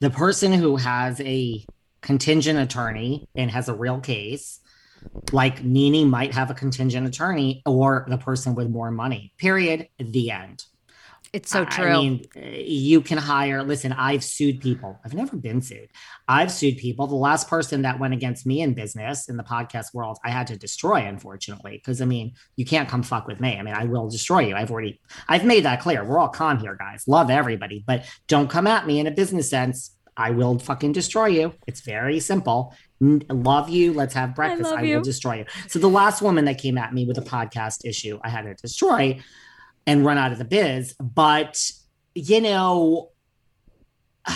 the 0.00 0.10
person 0.10 0.52
who 0.52 0.76
has 0.76 1.20
a 1.20 1.64
contingent 2.00 2.58
attorney 2.58 3.28
and 3.34 3.50
has 3.50 3.68
a 3.68 3.74
real 3.74 4.00
case 4.00 4.60
like 5.32 5.62
Nene 5.64 6.08
might 6.08 6.34
have 6.34 6.50
a 6.50 6.54
contingent 6.54 7.06
attorney 7.06 7.62
or 7.66 8.06
the 8.08 8.18
person 8.18 8.54
with 8.54 8.68
more 8.68 8.90
money. 8.90 9.32
Period. 9.38 9.88
The 9.98 10.30
end. 10.30 10.64
It's 11.32 11.50
so 11.50 11.64
true. 11.64 11.86
I 11.86 11.92
mean, 11.92 12.26
you 12.36 13.00
can 13.00 13.16
hire. 13.16 13.62
Listen, 13.62 13.90
I've 13.94 14.22
sued 14.22 14.60
people. 14.60 15.00
I've 15.02 15.14
never 15.14 15.34
been 15.34 15.62
sued. 15.62 15.88
I've 16.28 16.52
sued 16.52 16.76
people. 16.76 17.06
The 17.06 17.14
last 17.14 17.48
person 17.48 17.82
that 17.82 17.98
went 17.98 18.12
against 18.12 18.44
me 18.44 18.60
in 18.60 18.74
business 18.74 19.30
in 19.30 19.38
the 19.38 19.42
podcast 19.42 19.94
world, 19.94 20.18
I 20.22 20.28
had 20.28 20.48
to 20.48 20.58
destroy, 20.58 21.06
unfortunately, 21.06 21.78
because 21.78 22.02
I 22.02 22.04
mean, 22.04 22.34
you 22.56 22.66
can't 22.66 22.86
come 22.86 23.02
fuck 23.02 23.26
with 23.26 23.40
me. 23.40 23.56
I 23.56 23.62
mean, 23.62 23.74
I 23.74 23.86
will 23.86 24.10
destroy 24.10 24.40
you. 24.40 24.54
I've 24.54 24.70
already, 24.70 25.00
I've 25.26 25.46
made 25.46 25.64
that 25.64 25.80
clear. 25.80 26.04
We're 26.04 26.18
all 26.18 26.28
calm 26.28 26.58
here, 26.58 26.76
guys. 26.76 27.04
Love 27.08 27.30
everybody, 27.30 27.82
but 27.86 28.04
don't 28.28 28.50
come 28.50 28.66
at 28.66 28.86
me 28.86 29.00
in 29.00 29.06
a 29.06 29.10
business 29.10 29.48
sense. 29.48 29.96
I 30.14 30.32
will 30.32 30.58
fucking 30.58 30.92
destroy 30.92 31.28
you. 31.28 31.54
It's 31.66 31.80
very 31.80 32.20
simple 32.20 32.74
love 33.02 33.68
you. 33.68 33.92
Let's 33.92 34.14
have 34.14 34.34
breakfast. 34.34 34.72
I, 34.72 34.80
I 34.80 34.82
will 34.82 35.02
destroy 35.02 35.38
you. 35.38 35.44
So 35.68 35.78
the 35.78 35.88
last 35.88 36.22
woman 36.22 36.44
that 36.44 36.58
came 36.58 36.78
at 36.78 36.94
me 36.94 37.04
with 37.04 37.18
a 37.18 37.22
podcast 37.22 37.84
issue, 37.84 38.18
I 38.22 38.28
had 38.28 38.42
to 38.42 38.54
destroy 38.54 39.20
and 39.86 40.04
run 40.04 40.18
out 40.18 40.32
of 40.32 40.38
the 40.38 40.44
biz. 40.44 40.94
But 41.00 41.70
you 42.14 42.40
know, 42.40 43.10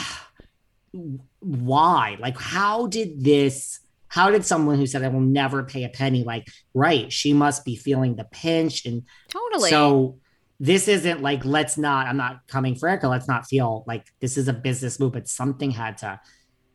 why? 1.41 2.17
Like, 2.19 2.39
how 2.39 2.87
did 2.89 3.23
this? 3.23 3.81
How 4.09 4.31
did 4.31 4.47
someone 4.47 4.77
who 4.77 4.87
said 4.87 5.03
I 5.03 5.09
will 5.09 5.21
never 5.21 5.65
pay 5.65 5.85
a 5.85 5.89
penny, 5.89 6.25
like, 6.25 6.47
right? 6.75 7.13
She 7.13 7.33
must 7.33 7.65
be 7.65 7.77
feeling 7.77 8.17
the 8.17 8.25
pinch, 8.25 8.87
and 8.87 9.03
totally. 9.29 9.71
So 9.71 10.19
this 10.59 10.89
isn't 10.89 11.23
like 11.23 11.45
let's 11.45 11.77
not. 11.77 12.07
I'm 12.07 12.17
not 12.17 12.47
coming 12.49 12.75
for 12.75 12.89
Erika. 12.89 13.09
Let's 13.09 13.29
not 13.29 13.47
feel 13.47 13.85
like 13.87 14.07
this 14.21 14.39
is 14.39 14.49
a 14.49 14.53
business 14.53 14.99
move, 14.99 15.13
but 15.13 15.29
something 15.29 15.71
had 15.71 15.99
to 15.99 16.21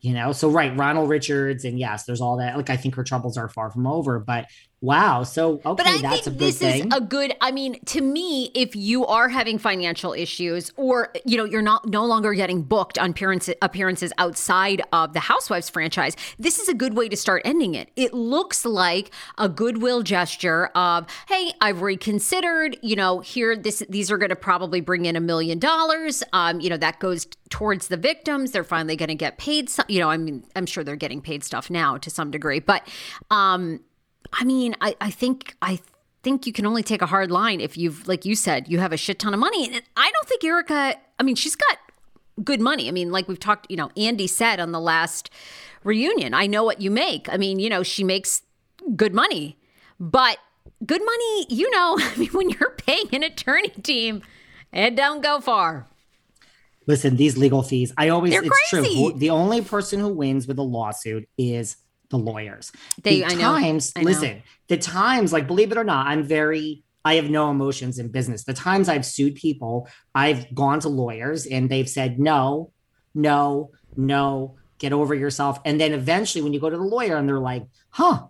you 0.02 0.14
know? 0.14 0.32
So 0.32 0.50
right 0.50 0.76
ronald 0.76 1.10
richards 1.10 1.66
and 1.66 1.80
yes 1.80 2.04
there's 2.04 2.22
all 2.22 2.38
that. 2.38 2.58
Like 2.58 2.70
i 2.70 2.78
think 2.78 2.96
her 2.96 3.04
troubles 3.04 3.38
are 3.38 3.50
far 3.50 3.72
from 3.72 3.88
over 3.88 4.20
but 4.20 4.46
wow 4.82 5.22
so 5.22 5.62
okay 5.64 5.84
but 5.84 5.88
I 5.88 5.98
that's 6.02 6.24
think 6.24 6.26
a 6.26 6.30
good 6.32 6.40
this 6.40 6.58
thing. 6.58 6.88
is 6.88 6.98
a 6.98 7.02
good 7.02 7.36
i 7.40 7.52
mean 7.52 7.80
to 7.86 8.02
me 8.02 8.52
if 8.56 8.76
you 8.76 9.06
are 9.06 9.30
having 9.30 9.60
financial 9.60 10.14
issues 10.14 10.72
or 10.76 11.14
you 11.24 11.38
know 11.38 11.46
you're 11.46 11.62
not 11.62 11.88
no 11.88 12.04
longer 12.04 12.34
getting 12.34 12.64
booked 12.64 12.98
on 12.98 13.12
appearances, 13.12 13.54
appearances 13.62 14.12
outside 14.18 14.82
of 14.92 15.14
the 15.14 15.20
housewives 15.20 15.70
franchise 15.70 16.16
this 16.40 16.58
is 16.58 16.68
a 16.68 16.74
good 16.74 16.96
way 16.96 17.08
to 17.08 17.16
start 17.16 17.44
ending 17.46 17.76
it 17.76 17.90
it 17.96 18.12
looks 18.12 18.66
like 18.66 19.12
a 19.38 19.48
goodwill 19.48 20.02
gesture 20.02 20.68
of 20.74 21.06
hey 21.28 21.52
i've 21.62 21.84
reconsidered 21.84 22.76
you 22.82 22.96
know 22.96 23.20
here 23.20 23.56
this 23.56 23.84
these 23.88 24.10
are 24.10 24.18
going 24.18 24.30
to 24.30 24.36
probably 24.36 24.82
bring 24.82 25.06
in 25.06 25.16
a 25.16 25.22
million 25.22 25.60
dollars 25.60 26.24
um 26.34 26.60
you 26.60 26.70
know 26.70 26.78
that 26.78 27.00
goes 27.00 27.28
towards 27.52 27.90
the 27.90 27.98
victims. 27.98 28.52
They're 28.52 28.64
finally 28.64 28.96
going 28.96 29.10
to 29.10 29.16
get 29.16 29.38
paid. 29.38 29.70
Some, 29.70 29.86
you 29.88 30.00
know, 30.00 30.10
I 30.10 30.18
mean, 30.18 30.44
I'm 30.56 30.66
sure 30.66 30.84
they're 30.84 30.96
getting 30.96 31.22
paid 31.22 31.44
stuff 31.44 31.70
now 31.70 31.98
to 31.98 32.10
some 32.10 32.32
degree, 32.32 32.60
but 32.60 32.88
um, 33.30 33.82
I 34.34 34.44
mean, 34.44 34.76
I, 34.82 34.96
I 35.02 35.12
think 35.12 35.56
I 35.62 35.80
think 36.24 36.46
you 36.46 36.54
can 36.54 36.66
only 36.66 36.84
take 36.84 37.02
a 37.02 37.06
hard 37.08 37.32
line 37.32 37.60
if 37.60 37.78
you've, 37.78 38.08
like 38.08 38.26
you 38.26 38.36
said, 38.36 38.68
you 38.70 38.80
have 38.80 38.94
a 38.94 38.98
shit 38.98 39.20
ton 39.20 39.34
of 39.34 39.40
money. 39.40 39.66
And 39.66 39.82
I 39.98 40.12
don't 40.12 40.28
think 40.28 40.44
Erika. 40.44 40.96
I 41.20 41.24
mean, 41.24 41.36
she's 41.36 41.56
got 41.56 41.78
good 42.44 42.62
money. 42.62 42.88
I 42.88 42.92
mean, 42.92 43.12
like 43.12 43.28
we've 43.28 43.40
talked. 43.40 43.70
You 43.70 43.78
know, 43.78 43.90
Andy 43.98 44.28
said 44.28 44.60
on 44.60 44.72
the 44.72 44.80
last 44.80 45.30
reunion, 45.84 46.34
"I 46.34 46.48
know 46.48 46.64
what 46.64 46.82
you 46.82 46.92
make." 46.92 47.28
I 47.30 47.38
mean, 47.38 47.60
you 47.60 47.70
know, 47.70 47.84
she 47.84 48.04
makes 48.04 48.42
good 48.96 49.14
money, 49.14 49.58
but 50.00 50.38
good 50.86 51.02
money. 51.04 51.46
You 51.50 51.70
know, 51.72 51.98
I 52.00 52.16
mean, 52.18 52.30
when 52.30 52.50
you're 52.50 52.72
paying 52.72 53.10
an 53.14 53.24
attorney 53.24 53.70
team, 53.70 54.22
it 54.72 54.96
don't 54.96 55.22
go 55.22 55.42
far. 55.42 55.88
Listen, 56.88 57.16
these 57.16 57.38
legal 57.38 57.62
fees, 57.62 57.94
I 57.96 58.10
always, 58.10 58.32
They're 58.34 58.44
it's 58.44 58.70
crazy. 58.72 59.12
true. 59.12 59.14
The 59.18 59.30
only 59.30 59.62
person 59.62 60.00
who 60.00 60.10
wins 60.10 60.48
with 60.48 60.58
a 60.58 60.64
lawsuit 60.64 61.30
is 61.38 61.78
the 62.12 62.18
lawyers. 62.18 62.72
They, 63.02 63.22
the 63.22 63.26
I 63.26 63.36
times, 63.36 63.92
know. 63.96 64.04
listen, 64.04 64.36
know. 64.36 64.42
the 64.68 64.78
times, 64.78 65.34
like, 65.34 65.48
believe 65.48 65.72
it 65.72 65.78
or 65.78 65.84
not, 65.84 66.08
I'm 66.08 66.24
very, 66.24 66.84
I 67.04 67.16
have 67.16 67.30
no 67.30 67.50
emotions 67.50 67.98
in 67.98 68.10
business. 68.10 68.44
The 68.44 68.54
times 68.54 68.88
I've 68.88 69.06
sued 69.06 69.36
people, 69.36 69.88
I've 70.14 70.54
gone 70.54 70.80
to 70.82 70.90
lawyers 70.90 71.48
and 71.48 71.70
they've 71.70 71.90
said, 71.90 72.20
no, 72.20 72.72
no, 73.16 73.72
no, 73.96 74.58
get 74.78 74.94
over 74.94 75.16
yourself. 75.16 75.60
And 75.66 75.82
then 75.82 75.94
eventually, 75.94 76.44
when 76.44 76.54
you 76.54 76.60
go 76.60 76.70
to 76.70 76.78
the 76.78 76.84
lawyer 76.84 77.18
and 77.18 77.28
they're 77.28 77.40
like, 77.40 77.64
huh, 77.90 78.28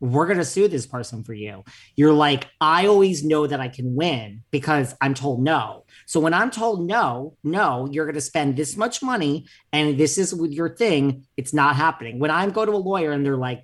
we're 0.00 0.26
going 0.26 0.38
to 0.38 0.44
sue 0.44 0.68
this 0.68 0.86
person 0.86 1.24
for 1.24 1.34
you. 1.34 1.64
You're 1.96 2.12
like, 2.12 2.48
I 2.60 2.86
always 2.86 3.24
know 3.24 3.46
that 3.46 3.60
I 3.60 3.68
can 3.68 3.94
win 3.94 4.42
because 4.50 4.94
I'm 5.00 5.14
told 5.14 5.42
no. 5.42 5.84
So 6.08 6.20
when 6.20 6.32
I'm 6.32 6.50
told 6.50 6.86
no, 6.86 7.36
no, 7.44 7.86
you're 7.92 8.06
going 8.06 8.14
to 8.14 8.22
spend 8.22 8.56
this 8.56 8.78
much 8.78 9.02
money 9.02 9.44
and 9.74 9.98
this 9.98 10.16
is 10.16 10.34
with 10.34 10.52
your 10.52 10.74
thing, 10.74 11.26
it's 11.36 11.52
not 11.52 11.76
happening. 11.76 12.18
When 12.18 12.30
I 12.30 12.48
go 12.48 12.64
to 12.64 12.72
a 12.72 12.76
lawyer 12.76 13.12
and 13.12 13.26
they're 13.26 13.36
like, 13.36 13.62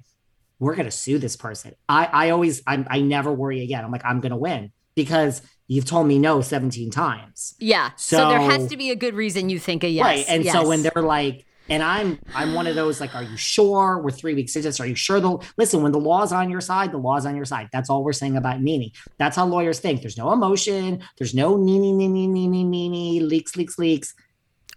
we're 0.59 0.75
going 0.75 0.85
to 0.85 0.91
sue 0.91 1.19
this 1.19 1.37
person, 1.37 1.73
I, 1.89 2.05
I 2.05 2.31
always, 2.31 2.63
I'm, 2.67 2.87
I 2.91 3.01
never 3.01 3.33
worry 3.33 3.63
again. 3.63 3.83
I'm 3.83 3.91
like, 3.91 4.05
I'm 4.05 4.21
going 4.21 4.29
to 4.29 4.37
win 4.37 4.73
because 4.95 5.41
you've 5.69 5.87
told 5.87 6.07
me 6.07 6.19
no 6.19 6.43
17 6.43 6.91
times. 6.91 7.55
Yeah. 7.61 7.93
So, 7.97 8.19
so 8.19 8.29
there 8.29 8.41
has 8.41 8.67
to 8.67 8.77
be 8.77 8.91
a 8.91 8.97
good 8.97 9.15
reason 9.15 9.49
you 9.49 9.59
think 9.59 9.83
a 9.83 9.89
yes. 9.89 10.05
Right. 10.05 10.25
And 10.29 10.45
so 10.45 10.69
when 10.69 10.83
they're 10.83 11.03
like, 11.03 11.47
and 11.69 11.83
I'm 11.83 12.19
I'm 12.35 12.55
one 12.55 12.67
of 12.67 12.75
those 12.75 13.01
like, 13.01 13.15
are 13.15 13.23
you 13.23 13.37
sure? 13.37 13.99
We're 13.99 14.11
three 14.11 14.35
weeks 14.35 14.55
into 14.57 14.69
this. 14.69 14.81
Are 14.81 14.87
you 14.87 14.95
sure 14.95 15.21
the 15.21 15.39
listen, 15.57 15.83
when 15.83 15.93
the 15.93 16.01
law's 16.01 16.33
on 16.33 16.51
your 16.51 16.61
side, 16.61 16.93
the 16.93 16.99
law's 16.99 17.25
on 17.27 17.37
your 17.37 17.45
side. 17.45 17.69
That's 17.73 17.89
all 17.89 18.05
we're 18.05 18.13
saying 18.13 18.37
about 18.37 18.61
Nene. 18.61 18.91
That's 19.19 19.37
how 19.37 19.47
lawyers 19.47 19.81
think. 19.81 20.03
There's 20.03 20.19
no 20.19 20.33
emotion, 20.33 21.03
there's 21.19 21.35
no 21.35 21.57
Nene, 21.57 21.97
Nene, 21.97 22.33
Nene, 22.33 22.71
Nene, 22.71 23.29
Leakes, 23.29 23.53
Leakes, 23.57 23.77
Leakes. 23.79 24.09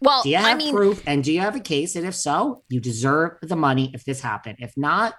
well, 0.02 0.23
Do 0.23 0.30
you 0.30 0.38
have 0.38 0.45
I 0.45 0.54
mean, 0.54 0.73
proof? 0.73 1.04
And 1.06 1.23
do 1.23 1.32
you 1.34 1.41
have 1.41 1.56
a 1.56 1.60
case? 1.60 1.95
And 1.95 2.06
if 2.08 2.15
so, 2.15 2.63
you 2.69 2.80
deserve 2.80 3.38
the 3.41 3.56
money 3.56 3.91
if 3.93 4.06
this 4.06 4.21
happened. 4.21 4.58
If 4.60 4.76
not, 4.78 5.15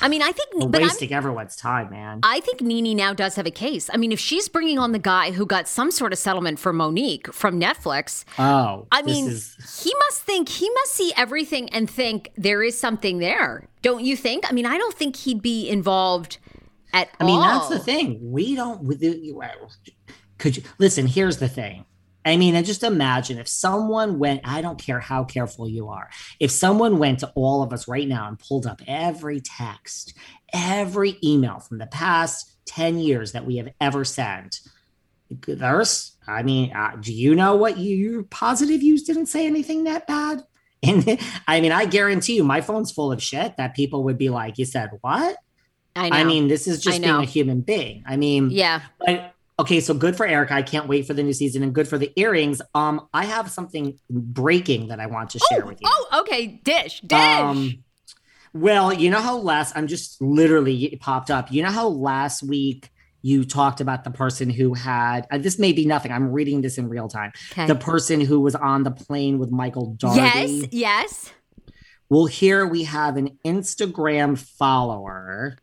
I 0.00 0.08
mean, 0.08 0.22
I 0.22 0.30
think, 0.32 0.48
we're 0.54 0.80
wasting 0.80 1.12
everyone's 1.12 1.56
time, 1.56 1.90
man. 1.90 2.20
I 2.22 2.40
think 2.40 2.60
Nene 2.60 2.96
now 2.96 3.12
does 3.12 3.34
have 3.34 3.46
a 3.46 3.50
case. 3.50 3.90
I 3.92 3.96
mean, 3.96 4.12
if 4.12 4.20
she's 4.20 4.48
bringing 4.48 4.78
on 4.78 4.92
the 4.92 4.98
guy 4.98 5.32
who 5.32 5.44
got 5.44 5.66
some 5.66 5.90
sort 5.90 6.12
of 6.12 6.18
settlement 6.18 6.58
for 6.58 6.72
Mo'Nique 6.72 7.32
from 7.32 7.60
Netflix, 7.60 8.24
oh, 8.38 8.86
I 8.92 9.02
mean, 9.02 9.26
is- 9.28 9.82
he 9.82 9.92
must 10.06 10.22
think 10.22 10.48
he 10.48 10.70
must 10.70 10.92
see 10.92 11.12
everything 11.16 11.68
and 11.70 11.90
think 11.90 12.30
there 12.36 12.62
is 12.62 12.78
something 12.78 13.18
there. 13.18 13.68
Don't 13.82 14.04
you 14.04 14.16
think? 14.16 14.48
I 14.48 14.52
mean, 14.52 14.66
I 14.66 14.78
don't 14.78 14.94
think 14.94 15.16
he'd 15.16 15.42
be 15.42 15.68
involved 15.68 16.38
at 16.92 17.08
I 17.20 17.24
mean, 17.24 17.40
that's 17.40 17.68
the 17.68 17.78
thing. 17.78 18.18
We 18.32 18.54
don't. 18.54 18.86
Could 20.38 20.56
you 20.56 20.62
listen? 20.78 21.06
Here's 21.06 21.38
the 21.38 21.48
thing. 21.48 21.84
I 22.26 22.36
mean, 22.36 22.56
and 22.56 22.66
just 22.66 22.82
imagine 22.82 23.38
if 23.38 23.46
someone 23.46 24.18
went. 24.18 24.40
I 24.44 24.60
don't 24.60 24.82
care 24.82 24.98
how 24.98 25.22
careful 25.22 25.68
you 25.68 25.88
are. 25.88 26.10
If 26.40 26.50
someone 26.50 26.98
went 26.98 27.20
to 27.20 27.32
all 27.36 27.62
of 27.62 27.72
us 27.72 27.86
right 27.86 28.08
now 28.08 28.26
and 28.26 28.36
pulled 28.36 28.66
up 28.66 28.82
every 28.86 29.40
text, 29.40 30.12
every 30.52 31.16
email 31.22 31.60
from 31.60 31.78
the 31.78 31.86
past 31.86 32.52
ten 32.66 32.98
years 32.98 33.30
that 33.32 33.46
we 33.46 33.58
have 33.58 33.68
ever 33.80 34.04
sent, 34.04 34.60
there's. 35.46 36.16
I 36.26 36.42
mean, 36.42 36.74
uh, 36.74 36.96
do 37.00 37.12
you 37.12 37.36
know 37.36 37.54
what 37.54 37.78
you, 37.78 37.96
you're 37.96 38.22
positive 38.24 38.82
you 38.82 38.98
didn't 38.98 39.26
say 39.26 39.46
anything 39.46 39.84
that 39.84 40.06
bad? 40.06 40.42
And 40.82 41.18
I 41.48 41.60
mean, 41.62 41.72
I 41.72 41.86
guarantee 41.86 42.36
you, 42.36 42.44
my 42.44 42.60
phone's 42.60 42.92
full 42.92 43.10
of 43.10 43.22
shit 43.22 43.56
that 43.56 43.74
people 43.74 44.04
would 44.04 44.18
be 44.18 44.28
like, 44.28 44.58
"You 44.58 44.66
said 44.66 44.90
what?" 45.00 45.36
I 45.96 46.10
know. 46.10 46.16
I 46.16 46.24
mean, 46.24 46.48
this 46.48 46.68
is 46.68 46.82
just 46.82 47.00
being 47.00 47.10
a 47.10 47.24
human 47.24 47.62
being. 47.62 48.04
I 48.06 48.16
mean, 48.16 48.50
yeah. 48.50 48.82
but 49.04 49.34
okay, 49.58 49.80
so 49.80 49.94
good 49.94 50.16
for 50.16 50.26
Erika. 50.26 50.54
I 50.54 50.62
can't 50.62 50.86
wait 50.88 51.06
for 51.06 51.14
the 51.14 51.22
new 51.22 51.32
season 51.32 51.62
and 51.62 51.74
good 51.74 51.88
for 51.88 51.98
the 51.98 52.12
earrings. 52.16 52.60
Um, 52.74 53.08
I 53.14 53.24
have 53.24 53.50
something 53.50 53.98
breaking 54.10 54.88
that 54.88 55.00
I 55.00 55.06
want 55.06 55.30
to 55.30 55.38
share 55.50 55.64
Oh, 55.64 55.66
with 55.68 55.80
you. 55.80 55.88
oh, 55.90 56.20
okay. 56.20 56.46
Dish, 56.64 57.00
dish. 57.00 57.18
Um, 57.18 57.82
well, 58.52 58.92
you 58.92 59.10
know 59.10 59.20
how 59.20 59.36
last 59.38 59.76
I'm 59.76 59.86
just 59.86 60.20
literally 60.22 60.84
it 60.86 61.00
popped 61.00 61.30
up. 61.30 61.50
You 61.52 61.62
know 61.62 61.70
how 61.70 61.88
last 61.88 62.42
week 62.42 62.90
you 63.22 63.44
talked 63.44 63.80
about 63.80 64.04
the 64.04 64.10
person 64.10 64.48
who 64.50 64.72
had 64.74 65.26
uh, 65.30 65.38
this 65.38 65.58
may 65.58 65.72
be 65.72 65.84
nothing. 65.84 66.12
I'm 66.12 66.30
reading 66.30 66.60
this 66.60 66.78
in 66.78 66.88
real 66.88 67.08
time. 67.08 67.32
okay. 67.52 67.66
The 67.66 67.74
person 67.74 68.20
who 68.20 68.40
was 68.40 68.54
on 68.54 68.82
the 68.84 68.90
plane 68.92 69.38
with 69.38 69.50
Michael 69.50 69.94
Darby. 69.98 70.20
yes, 70.20 70.68
yes. 70.72 71.32
Well, 72.08 72.26
here 72.26 72.66
we 72.66 72.84
have 72.84 73.16
an 73.16 73.36
Instagram 73.44 74.38
follower 74.38 75.56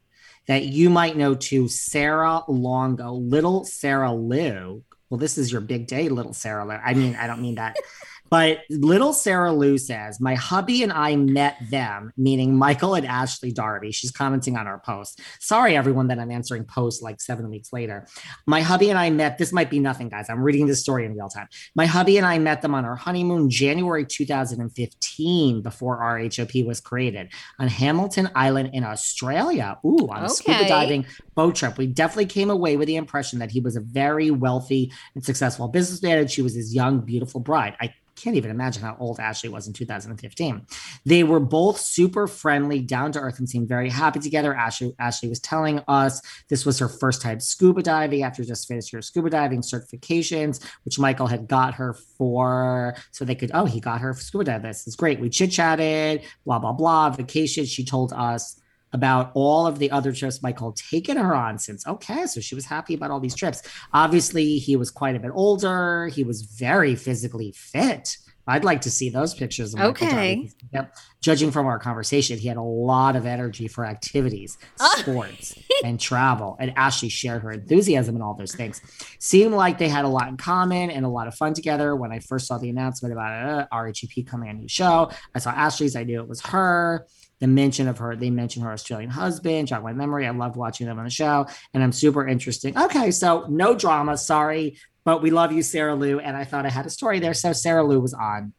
that 0.47 0.65
you 0.65 0.89
might 0.89 1.15
know 1.15 1.35
too, 1.35 1.67
Sarah 1.67 2.41
Longo, 2.47 3.13
little 3.13 3.65
Sarah 3.65 4.13
Lou. 4.13 4.83
Well, 5.09 5.17
this 5.17 5.37
is 5.37 5.51
your 5.51 5.61
big 5.61 5.87
day, 5.87 6.09
little 6.09 6.33
Sarah 6.33 6.65
Lou. 6.65 6.73
I 6.73 6.93
mean, 6.93 7.15
I 7.15 7.27
don't 7.27 7.41
mean 7.41 7.55
that. 7.55 7.75
But 8.33 8.61
little 8.67 9.13
Sarah 9.13 9.53
Lou 9.53 9.77
says, 9.77 10.19
My 10.19 10.33
hubby 10.33 10.81
and 10.81 10.91
I 10.91 11.15
met 11.15 11.55
them, 11.69 12.11
meaning 12.17 12.57
Michael 12.57 12.95
and 12.95 13.05
Ashley 13.05 13.51
Darby. 13.51 13.91
She's 13.91 14.09
commenting 14.09 14.57
on 14.57 14.65
our 14.65 14.79
post. 14.79 15.21
Sorry, 15.39 15.77
everyone, 15.77 16.07
that 16.07 16.17
I'm 16.17 16.31
answering 16.31 16.63
posts 16.63 17.03
like 17.03 17.21
seven 17.21 17.47
weeks 17.51 17.71
later. 17.71 18.07
My 18.47 18.61
hubby 18.61 18.89
and 18.89 18.97
I 18.97 19.11
met, 19.11 19.37
this 19.37 19.53
might 19.53 19.69
be 19.69 19.77
nothing, 19.77 20.09
guys. 20.09 20.31
I'm 20.31 20.41
reading 20.41 20.65
this 20.65 20.81
story 20.81 21.05
in 21.05 21.13
real 21.13 21.29
time. 21.29 21.47
My 21.75 21.85
hubby 21.85 22.17
and 22.17 22.25
I 22.25 22.39
met 22.39 22.63
them 22.63 22.73
on 22.73 22.85
our 22.85 22.95
honeymoon 22.95 23.51
January 23.51 24.03
2015 24.03 25.61
before 25.61 26.01
RHOP 26.01 26.65
was 26.65 26.81
created 26.81 27.31
on 27.59 27.67
Hamilton 27.67 28.31
Island 28.33 28.71
in 28.73 28.83
Australia. 28.83 29.77
Ooh, 29.85 30.09
on 30.09 30.25
a 30.25 30.29
scuba 30.29 30.67
diving 30.67 31.05
boat 31.35 31.55
trip. 31.55 31.77
We 31.77 31.85
definitely 31.85 32.25
came 32.25 32.49
away 32.49 32.77
with 32.77 32.87
the 32.87 32.95
impression 32.95 33.37
that 33.37 33.51
he 33.51 33.59
was 33.59 33.75
a 33.75 33.81
very 33.81 34.31
wealthy 34.31 34.91
and 35.13 35.23
successful 35.23 35.67
businessman 35.67 36.17
and 36.17 36.31
she 36.31 36.41
was 36.41 36.55
his 36.55 36.73
young, 36.73 37.01
beautiful 37.01 37.39
bride. 37.39 37.75
I 37.79 37.93
can't 38.15 38.35
even 38.35 38.51
imagine 38.51 38.81
how 38.83 38.95
old 38.99 39.19
Ashley 39.19 39.49
was 39.49 39.67
in 39.67 39.73
2015. 39.73 40.65
They 41.05 41.23
were 41.23 41.39
both 41.39 41.79
super 41.79 42.27
friendly, 42.27 42.79
down 42.79 43.11
to 43.13 43.19
earth, 43.19 43.39
and 43.39 43.49
seemed 43.49 43.67
very 43.67 43.89
happy 43.89 44.19
together. 44.19 44.53
Ashley, 44.53 44.93
Ashley 44.99 45.29
was 45.29 45.39
telling 45.39 45.81
us 45.87 46.21
this 46.49 46.65
was 46.65 46.79
her 46.79 46.87
first 46.87 47.21
time 47.21 47.39
scuba 47.39 47.81
diving 47.81 48.23
after 48.23 48.43
just 48.43 48.67
finished 48.67 48.91
her 48.91 49.01
scuba 49.01 49.29
diving 49.29 49.61
certifications, 49.61 50.63
which 50.85 50.99
Michael 50.99 51.27
had 51.27 51.47
got 51.47 51.73
her 51.75 51.93
for, 51.93 52.95
so 53.11 53.25
they 53.25 53.35
could, 53.35 53.51
oh, 53.53 53.65
he 53.65 53.79
got 53.79 54.01
her 54.01 54.13
scuba 54.13 54.43
diving. 54.43 54.67
This 54.67 54.87
is 54.87 54.95
great. 54.95 55.19
We 55.19 55.29
chit 55.29 55.51
chatted, 55.51 56.23
blah, 56.45 56.59
blah, 56.59 56.73
blah. 56.73 57.09
Vacation. 57.09 57.65
She 57.65 57.83
told 57.83 58.13
us 58.13 58.59
about 58.93 59.31
all 59.33 59.65
of 59.67 59.79
the 59.79 59.91
other 59.91 60.11
trips 60.13 60.41
Michael 60.41 60.69
had 60.71 60.75
taken 60.77 61.17
her 61.17 61.35
on 61.35 61.57
since. 61.57 61.85
Okay, 61.85 62.25
so 62.27 62.39
she 62.39 62.55
was 62.55 62.65
happy 62.65 62.93
about 62.93 63.11
all 63.11 63.19
these 63.19 63.35
trips. 63.35 63.61
Obviously, 63.93 64.57
he 64.59 64.75
was 64.75 64.91
quite 64.91 65.15
a 65.15 65.19
bit 65.19 65.31
older. 65.33 66.07
He 66.07 66.23
was 66.23 66.43
very 66.43 66.95
physically 66.95 67.51
fit. 67.55 68.17
I'd 68.45 68.65
like 68.65 68.81
to 68.81 68.91
see 68.91 69.09
those 69.09 69.33
pictures. 69.33 69.73
Of 69.73 69.79
Michael 69.79 69.91
Okay. 70.07 70.35
Darby. 70.35 70.51
Yep. 70.73 70.95
Judging 71.21 71.49
from 71.49 71.65
our 71.65 71.79
conversation, 71.79 72.37
he 72.37 72.49
had 72.49 72.57
a 72.57 72.61
lot 72.61 73.15
of 73.15 73.25
energy 73.25 73.69
for 73.69 73.85
activities, 73.85 74.57
Oh. 74.81 74.95
sports, 74.97 75.55
and 75.85 75.97
travel. 75.97 76.57
And 76.59 76.73
Ashley 76.75 77.07
shared 77.07 77.41
her 77.43 77.51
enthusiasm 77.51 78.15
and 78.15 78.23
all 78.23 78.33
those 78.33 78.53
things. 78.53 78.81
Seemed 79.19 79.53
like 79.53 79.77
they 79.77 79.87
had 79.87 80.03
a 80.03 80.09
lot 80.09 80.27
in 80.27 80.35
common 80.35 80.89
and 80.89 81.05
a 81.05 81.09
lot 81.09 81.29
of 81.29 81.35
fun 81.35 81.53
together. 81.53 81.95
When 81.95 82.11
I 82.11 82.19
first 82.19 82.45
saw 82.47 82.57
the 82.57 82.69
announcement 82.69 83.13
about 83.13 83.31
uh, 83.31 83.67
RHOP 83.73 84.27
coming 84.27 84.49
on 84.49 84.57
a 84.57 84.59
new 84.59 84.67
show, 84.67 85.09
I 85.33 85.39
saw 85.39 85.51
Ashley's. 85.51 85.95
I 85.95 86.03
knew 86.03 86.19
it 86.19 86.27
was 86.27 86.41
her 86.41 87.07
the 87.39 87.47
mention 87.47 87.87
of 87.87 87.97
her, 87.97 88.15
they 88.15 88.29
mentioned 88.29 88.65
her 88.65 88.71
Australian 88.71 89.09
husband, 89.09 89.67
jog 89.67 89.83
my 89.83 89.93
memory. 89.93 90.25
I 90.25 90.31
loved 90.31 90.55
watching 90.55 90.87
them 90.87 90.97
on 90.97 91.05
the 91.05 91.11
show, 91.11 91.45
and 91.73 91.83
I'm 91.83 91.91
super 91.91 92.27
interested. 92.27 92.77
Okay, 92.77 93.11
so 93.11 93.45
no 93.49 93.75
drama, 93.75 94.17
sorry, 94.17 94.77
but 95.03 95.21
we 95.21 95.31
love 95.31 95.51
you, 95.51 95.61
Sarah 95.61 95.95
Lou, 95.95 96.19
and 96.19 96.37
I 96.37 96.45
thought 96.45 96.65
I 96.65 96.69
had 96.69 96.85
a 96.85 96.89
story 96.89 97.19
there, 97.19 97.33
so 97.33 97.51
Sarah 97.53 97.83
Lou 97.83 97.99
was 97.99 98.13
on. 98.13 98.53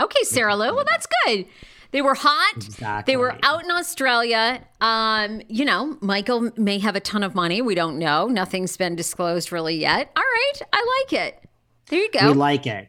Okay, 0.00 0.22
Sarah 0.22 0.56
Lou. 0.56 0.74
Well, 0.74 0.84
that's 0.88 1.06
good. 1.26 1.46
They 1.92 2.00
were 2.00 2.14
hot. 2.14 2.56
Exactly. 2.56 3.12
They 3.12 3.16
were 3.18 3.36
out 3.42 3.64
in 3.64 3.70
Australia. 3.70 4.66
Um, 4.80 5.42
you 5.48 5.66
know, 5.66 5.98
Michael 6.00 6.50
may 6.56 6.78
have 6.78 6.96
a 6.96 7.00
ton 7.00 7.22
of 7.22 7.34
money. 7.34 7.60
We 7.60 7.74
don't 7.74 7.98
know. 7.98 8.28
Nothing's 8.28 8.76
been 8.78 8.96
disclosed 8.96 9.52
really 9.52 9.76
yet. 9.76 10.10
All 10.16 10.22
right, 10.22 10.62
I 10.72 11.02
like 11.02 11.12
it. 11.12 11.48
There 11.88 12.00
you 12.00 12.10
go. 12.10 12.28
We 12.28 12.32
like 12.32 12.66
it. 12.66 12.88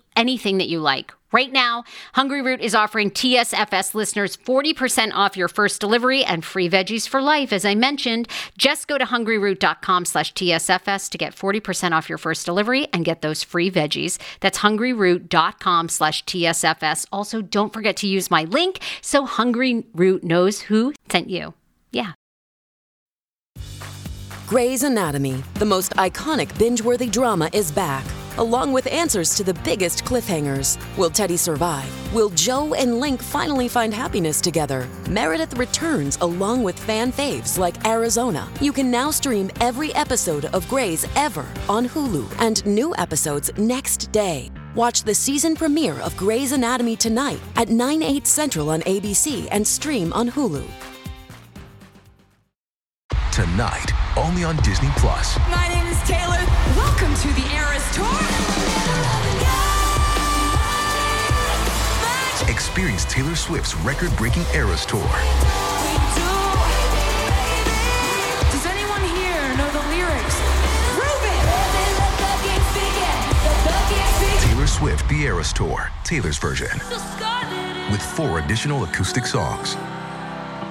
anything 0.15 0.57
that 0.57 0.69
you 0.69 0.79
like. 0.79 1.13
Right 1.31 1.51
now, 1.51 1.85
Hungry 2.13 2.41
Root 2.41 2.59
is 2.59 2.75
offering 2.75 3.09
TSFS 3.09 3.93
listeners 3.93 4.35
40% 4.35 5.11
off 5.13 5.37
your 5.37 5.47
first 5.47 5.79
delivery 5.79 6.25
and 6.25 6.43
free 6.43 6.69
veggies 6.69 7.07
for 7.07 7.21
life. 7.21 7.53
As 7.53 7.63
I 7.63 7.73
mentioned, 7.73 8.27
just 8.57 8.87
go 8.87 8.97
to 8.97 9.05
hungryroot.com 9.05 10.05
slash 10.05 10.33
TSFS 10.33 11.09
to 11.09 11.17
get 11.17 11.33
40% 11.33 11.93
off 11.93 12.09
your 12.09 12.17
first 12.17 12.45
delivery 12.45 12.87
and 12.91 13.05
get 13.05 13.21
those 13.21 13.43
free 13.43 13.71
veggies. 13.71 14.19
That's 14.41 14.59
hungryroot.com 14.59 15.87
slash 15.87 16.25
TSFS. 16.25 17.05
Also, 17.13 17.41
don't 17.41 17.71
forget 17.71 17.95
to 17.97 18.07
use 18.07 18.29
my 18.29 18.43
link 18.43 18.79
so 19.01 19.25
Hungry 19.25 19.85
Root 19.93 20.25
knows 20.25 20.61
who 20.61 20.93
sent 21.09 21.29
you. 21.29 21.53
Yeah. 21.91 22.11
Grey's 24.47 24.83
Anatomy, 24.83 25.43
the 25.53 25.65
most 25.65 25.93
iconic 25.93 26.57
binge-worthy 26.59 27.07
drama 27.07 27.49
is 27.53 27.71
back 27.71 28.03
along 28.41 28.73
with 28.73 28.87
answers 28.87 29.35
to 29.35 29.43
the 29.43 29.53
biggest 29.63 30.03
cliffhangers. 30.03 30.79
Will 30.97 31.11
Teddy 31.11 31.37
survive? 31.37 31.87
Will 32.11 32.31
Jo 32.31 32.73
and 32.73 32.99
Link 32.99 33.21
finally 33.21 33.67
find 33.67 33.93
happiness 33.93 34.41
together? 34.41 34.89
Meredith 35.09 35.55
returns 35.57 36.17
along 36.21 36.63
with 36.63 36.77
fan 36.77 37.13
faves 37.13 37.59
like 37.59 37.85
Arizona. 37.85 38.49
You 38.59 38.73
can 38.73 38.89
now 38.89 39.11
stream 39.11 39.51
every 39.61 39.93
episode 39.93 40.45
of 40.45 40.67
Grey's 40.67 41.05
ever 41.15 41.45
on 41.69 41.87
Hulu 41.87 42.25
and 42.39 42.65
new 42.65 42.95
episodes 42.97 43.51
next 43.57 44.11
day. 44.11 44.49
Watch 44.73 45.03
the 45.03 45.13
season 45.13 45.55
premiere 45.55 45.99
of 46.01 46.17
Grey's 46.17 46.51
Anatomy 46.51 46.95
tonight 46.95 47.39
at 47.57 47.69
9, 47.69 48.01
8 48.01 48.25
central 48.25 48.71
on 48.71 48.81
ABC 48.81 49.47
and 49.51 49.65
stream 49.67 50.11
on 50.13 50.31
Hulu. 50.31 50.65
Tonight, 53.31 53.91
only 54.17 54.43
on 54.43 54.57
Disney 54.57 54.89
Plus. 54.97 55.37
My 55.49 55.67
name 55.69 55.87
is 55.87 55.97
Taylor. 56.03 56.43
Welcome 56.75 57.13
to 57.15 57.27
the 57.29 57.47
Eras 57.55 57.95
Tour. 57.95 58.30
Experience 62.71 63.03
Taylor 63.03 63.35
Swift's 63.35 63.75
record-breaking 63.75 64.43
Eras 64.53 64.85
Tour. 64.85 65.01
Does 68.49 68.65
anyone 68.65 69.01
here 69.01 69.57
know 69.57 69.69
the 69.73 69.83
lyrics? 69.89 70.39
Prove 70.95 71.23
it! 71.25 71.43
Taylor 74.47 74.67
Swift 74.67 75.09
The 75.09 75.23
Eras 75.23 75.51
Tour, 75.51 75.91
Taylor's 76.05 76.37
version. 76.37 76.79
With 77.91 78.01
four 78.01 78.39
additional 78.39 78.85
acoustic 78.85 79.25
songs. 79.25 79.75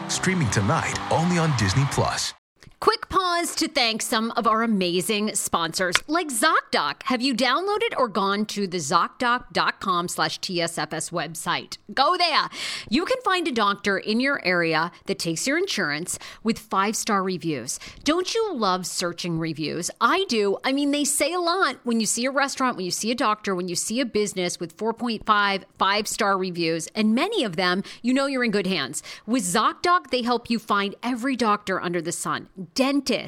Streaming 0.08 0.48
tonight 0.48 0.98
only 1.12 1.36
on 1.36 1.54
Disney 1.58 1.84
Plus. 1.90 2.32
Quick 2.80 3.10
to 3.40 3.68
thank 3.68 4.02
some 4.02 4.32
of 4.32 4.46
our 4.46 4.62
amazing 4.62 5.34
sponsors 5.34 5.96
like 6.06 6.28
ZocDoc. 6.28 7.04
Have 7.04 7.22
you 7.22 7.34
downloaded 7.34 7.96
or 7.96 8.06
gone 8.06 8.44
to 8.46 8.66
the 8.66 8.76
ZocDoc.com 8.76 10.08
slash 10.08 10.38
TSFS 10.40 11.10
website? 11.10 11.78
Go 11.94 12.18
there. 12.18 12.50
You 12.90 13.06
can 13.06 13.16
find 13.24 13.48
a 13.48 13.52
doctor 13.52 13.96
in 13.96 14.20
your 14.20 14.44
area 14.44 14.92
that 15.06 15.18
takes 15.18 15.46
your 15.46 15.56
insurance 15.56 16.18
with 16.42 16.58
five 16.58 16.94
star 16.94 17.22
reviews. 17.22 17.80
Don't 18.04 18.34
you 18.34 18.52
love 18.52 18.86
searching 18.86 19.38
reviews? 19.38 19.90
I 20.02 20.26
do. 20.28 20.58
I 20.62 20.72
mean, 20.72 20.90
they 20.90 21.04
say 21.04 21.32
a 21.32 21.40
lot 21.40 21.78
when 21.82 21.98
you 21.98 22.04
see 22.04 22.26
a 22.26 22.30
restaurant, 22.30 22.76
when 22.76 22.84
you 22.84 22.90
see 22.90 23.10
a 23.10 23.14
doctor, 23.14 23.54
when 23.54 23.68
you 23.68 23.74
see 23.74 24.00
a 24.00 24.04
business 24.04 24.60
with 24.60 24.76
4.5 24.76 25.64
five 25.78 26.06
star 26.06 26.36
reviews, 26.36 26.88
and 26.94 27.14
many 27.14 27.42
of 27.42 27.56
them, 27.56 27.82
you 28.02 28.12
know 28.12 28.26
you're 28.26 28.44
in 28.44 28.50
good 28.50 28.66
hands. 28.66 29.02
With 29.24 29.44
ZocDoc, 29.44 30.10
they 30.10 30.20
help 30.20 30.50
you 30.50 30.58
find 30.58 30.94
every 31.02 31.36
doctor 31.36 31.80
under 31.80 32.02
the 32.02 32.12
sun 32.12 32.50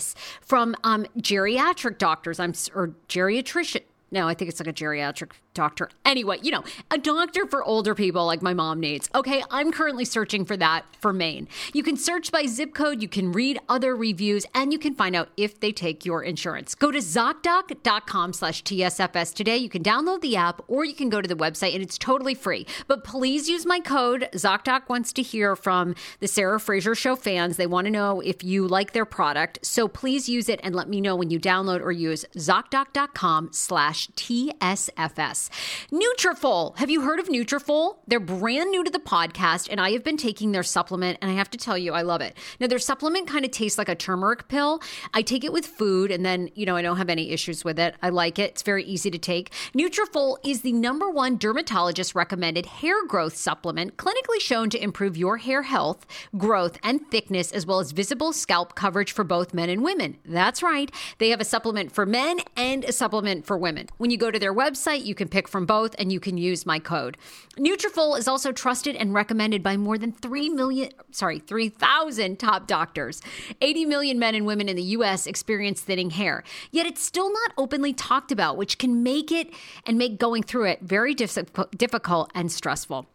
dentists, 0.03 0.15
from 0.41 0.75
um, 0.85 1.07
geriatric 1.19 1.99
doctors, 1.99 2.39
I'm 2.41 2.53
or 2.75 2.95
geriatrician. 3.09 3.83
No, 4.11 4.29
I 4.29 4.35
think 4.35 4.51
it's 4.51 4.61
like 4.61 4.69
a 4.69 4.73
geriatric 4.73 5.33
doctor. 5.55 5.91
Anyway, 6.05 6.39
you 6.43 6.51
know, 6.51 6.65
a 6.91 6.99
doctor 6.99 7.47
for 7.47 7.63
older 7.65 7.95
people 7.95 8.27
like 8.27 8.43
my 8.43 8.55
mom 8.55 8.81
needs. 8.81 9.09
Okay, 9.15 9.43
I'm 9.51 9.73
currently 9.73 10.05
searching 10.05 10.45
for 10.45 10.57
that 10.57 10.85
for 11.01 11.13
Maine. 11.13 11.49
You 11.73 11.83
can 11.83 11.97
search 11.97 12.33
by 12.33 12.47
zip 12.47 12.75
code, 12.75 13.03
you 13.03 13.09
can 13.09 13.33
read 13.33 13.59
other 13.69 13.95
reviews, 13.95 14.47
and 14.55 14.73
you 14.73 14.79
can 14.79 14.95
find 14.95 15.15
out 15.15 15.29
if 15.37 15.61
they 15.61 15.73
take 15.73 16.05
your 16.05 16.23
insurance. 16.23 16.75
Go 16.75 16.91
to 16.91 16.99
ZocDoc.com 16.99 18.33
slash 18.33 18.63
TSFS 18.63 19.35
today. 19.35 19.57
You 19.57 19.69
can 19.69 19.83
download 19.83 20.21
the 20.21 20.37
app 20.37 20.63
or 20.69 20.85
you 20.85 20.95
can 20.95 21.09
go 21.09 21.21
to 21.21 21.29
the 21.29 21.37
website 21.37 21.75
and 21.75 21.83
it's 21.83 21.99
totally 21.99 22.35
free. 22.35 22.67
But 22.87 23.05
please 23.05 23.49
use 23.49 23.67
my 23.67 23.81
code. 23.81 24.29
ZocDoc 24.33 24.89
wants 24.89 25.13
to 25.15 25.23
hear 25.23 25.57
from 25.57 25.95
the 26.21 26.29
Sarah 26.29 26.61
Fraser 26.61 26.95
Show 26.95 27.17
fans. 27.17 27.57
They 27.57 27.67
want 27.67 27.87
to 27.87 27.91
know 27.91 28.21
if 28.21 28.43
you 28.43 28.67
like 28.67 28.93
their 28.93 29.05
product. 29.05 29.59
So 29.63 29.89
please 29.89 30.29
use 30.29 30.49
it 30.49 30.61
and 30.63 30.75
let 30.75 30.89
me 30.89 31.01
know 31.01 31.17
when 31.17 31.31
you 31.31 31.39
download 31.39 31.81
or 31.81 31.93
use 31.93 32.25
ZocDoc.com 32.37 33.51
slash 33.53 34.09
TSFS. 34.09 35.42
Nutrafol. 35.91 36.77
Have 36.79 36.91
you 36.91 37.03
heard 37.03 37.21
of 37.21 37.29
Nutrafol? 37.29 37.97
They're 38.07 38.21
brand 38.21 38.71
new 38.71 38.85
to 38.85 38.91
the 38.91 38.99
podcast, 38.99 39.69
and 39.71 39.81
I 39.81 39.91
have 39.93 40.05
been 40.05 40.17
taking 40.17 40.53
their 40.53 40.63
supplement, 40.63 41.19
and 41.21 41.31
I 41.31 41.35
have 41.35 41.51
to 41.51 41.59
tell 41.59 41.77
you, 41.77 41.93
I 41.93 42.03
love 42.03 42.21
it. 42.21 42.37
Now, 42.61 42.67
their 42.67 42.79
supplement 42.79 43.27
kind 43.27 43.45
of 43.45 43.51
tastes 43.51 43.79
like 43.79 43.89
a 43.89 43.95
turmeric 43.95 44.49
pill. 44.49 44.83
I 45.15 45.23
take 45.23 45.45
it 45.45 45.53
with 45.53 45.67
food, 45.67 46.11
and 46.11 46.25
then, 46.25 46.51
you 46.55 46.67
know, 46.67 46.77
I 46.77 46.83
don't 46.83 46.97
have 46.97 47.09
any 47.09 47.31
issues 47.31 47.65
with 47.65 47.79
it. 47.79 47.95
I 48.03 48.09
like 48.09 48.39
it. 48.39 48.51
It's 48.51 48.63
very 48.63 48.85
easy 48.85 49.11
to 49.11 49.19
take. 49.19 49.53
Nutrafol 49.75 50.37
is 50.45 50.63
the 50.63 50.73
number 50.73 51.11
one 51.11 51.39
dermatologist 51.39 52.15
recommended 52.15 52.67
hair 52.67 53.07
growth 53.07 53.37
supplement, 53.37 53.97
clinically 53.97 54.41
shown 54.41 54.71
to 54.71 54.83
improve 54.83 55.17
your 55.17 55.39
hair 55.39 55.63
health, 55.63 56.07
growth, 56.37 56.79
and 56.83 57.01
thickness, 57.11 57.53
as 57.53 57.67
well 57.67 57.81
as 57.81 57.93
visible 57.93 58.33
scalp 58.33 58.75
coverage 58.75 59.13
for 59.13 59.25
both 59.25 59.55
men 59.55 59.69
and 59.69 59.83
women. 59.83 60.19
That's 60.25 60.63
right. 60.63 60.91
They 61.19 61.31
have 61.31 61.41
a 61.41 61.45
supplement 61.45 61.93
for 61.93 62.07
men 62.07 62.41
and 62.57 62.85
a 62.85 62.93
supplement 62.93 63.47
for 63.47 63.57
women. 63.57 63.89
When 63.99 64.11
you 64.11 64.17
go 64.17 64.31
to 64.31 64.39
their 64.39 64.55
website, 64.55 65.05
you 65.05 65.15
can 65.15 65.29
pick 65.33 65.49
from 65.49 65.67
both 65.67 65.97
and 65.99 66.13
you 66.13 66.21
can 66.21 66.37
use 66.37 66.65
my 66.65 66.79
code. 66.79 67.17
Nutrafol 67.57 68.19
is 68.19 68.29
also 68.29 68.53
trusted 68.53 68.95
and 68.95 69.15
recommended 69.15 69.63
by 69.63 69.77
more 69.77 69.99
than 69.99 70.13
3 70.13 70.51
million, 70.51 70.91
sorry, 71.11 71.39
3,000 71.39 72.39
top 72.39 72.67
doctors. 72.67 73.23
80 73.61 73.87
million 73.87 74.19
men 74.19 74.35
and 74.35 74.47
women 74.47 74.69
in 74.69 74.77
the 74.77 74.83
US 74.83 75.27
experience 75.27 75.81
thinning 75.81 76.11
hair. 76.11 76.45
Yet 76.71 76.87
it's 76.87 77.03
still 77.03 77.33
not 77.33 77.53
openly 77.57 77.95
talked 77.95 78.31
about, 78.31 78.57
which 78.57 78.79
can 78.79 79.03
make 79.03 79.33
it 79.33 79.49
and 79.87 79.97
make 79.97 80.19
going 80.19 80.43
through 80.43 80.67
it 80.67 80.83
very 80.83 81.15
difficult 81.15 82.31
and 82.35 82.53
stressful. 82.53 83.07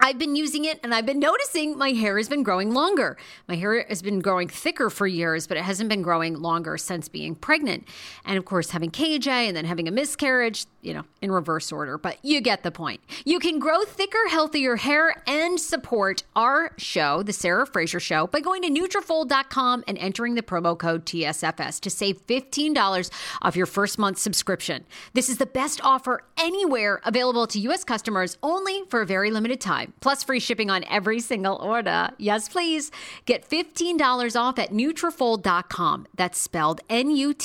I've 0.00 0.16
been 0.16 0.36
using 0.36 0.64
it 0.64 0.78
and 0.84 0.94
I've 0.94 1.06
been 1.06 1.18
noticing 1.18 1.76
my 1.76 1.90
hair 1.90 2.18
has 2.18 2.28
been 2.28 2.44
growing 2.44 2.72
longer. 2.72 3.16
My 3.48 3.56
hair 3.56 3.84
has 3.88 4.00
been 4.00 4.20
growing 4.20 4.46
thicker 4.46 4.90
for 4.90 5.08
years, 5.08 5.48
but 5.48 5.56
it 5.56 5.64
hasn't 5.64 5.88
been 5.88 6.02
growing 6.02 6.34
longer 6.34 6.78
since 6.78 7.08
being 7.08 7.34
pregnant. 7.34 7.88
And 8.24 8.38
of 8.38 8.44
course, 8.44 8.70
having 8.70 8.92
KJ 8.92 9.26
and 9.26 9.56
then 9.56 9.64
having 9.64 9.88
a 9.88 9.90
miscarriage, 9.90 10.66
you 10.80 10.94
know, 10.94 11.04
in 11.20 11.32
reverse 11.32 11.72
order, 11.72 11.98
but 11.98 12.16
you 12.22 12.40
get 12.40 12.62
the 12.62 12.70
point. 12.70 13.00
You 13.24 13.38
can 13.40 13.58
grow 13.58 13.82
thicker, 13.82 14.28
healthier 14.30 14.76
hair 14.76 15.22
and 15.26 15.58
support 15.60 16.22
our 16.36 16.72
show, 16.76 17.22
The 17.22 17.32
Sarah 17.32 17.66
Fraser 17.66 18.00
Show, 18.00 18.28
by 18.28 18.40
going 18.40 18.62
to 18.62 18.70
Nutrafol.com 18.70 19.84
and 19.88 19.98
entering 19.98 20.34
the 20.34 20.42
promo 20.42 20.78
code 20.78 21.04
TSFS 21.04 21.80
to 21.80 21.90
save 21.90 22.24
$15 22.26 23.10
off 23.42 23.56
your 23.56 23.66
first 23.66 23.98
month 23.98 24.18
subscription. 24.18 24.84
This 25.14 25.28
is 25.28 25.38
the 25.38 25.46
best 25.46 25.80
offer 25.82 26.22
anywhere 26.38 27.00
available 27.04 27.46
to 27.48 27.58
U.S. 27.60 27.82
customers 27.84 28.38
only 28.42 28.82
for 28.88 29.02
a 29.02 29.06
very 29.06 29.30
limited 29.30 29.60
time 29.60 29.92
plus 30.00 30.22
free 30.22 30.40
shipping 30.40 30.70
on 30.70 30.84
every 30.84 31.20
single 31.20 31.56
order. 31.56 32.10
Yes, 32.18 32.48
please. 32.48 32.90
Get 33.26 33.48
$15 33.48 34.40
off 34.40 34.58
at 34.58 34.70
Nutrafol.com. 34.70 36.06
That's 36.14 36.38
spelled 36.38 36.80
N-U-T-R-A-F-O-L.com. 36.88 37.38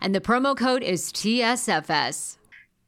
And 0.00 0.14
the 0.14 0.20
promo 0.20 0.39
code 0.42 0.82
is 0.82 1.12
TSFS. 1.12 2.38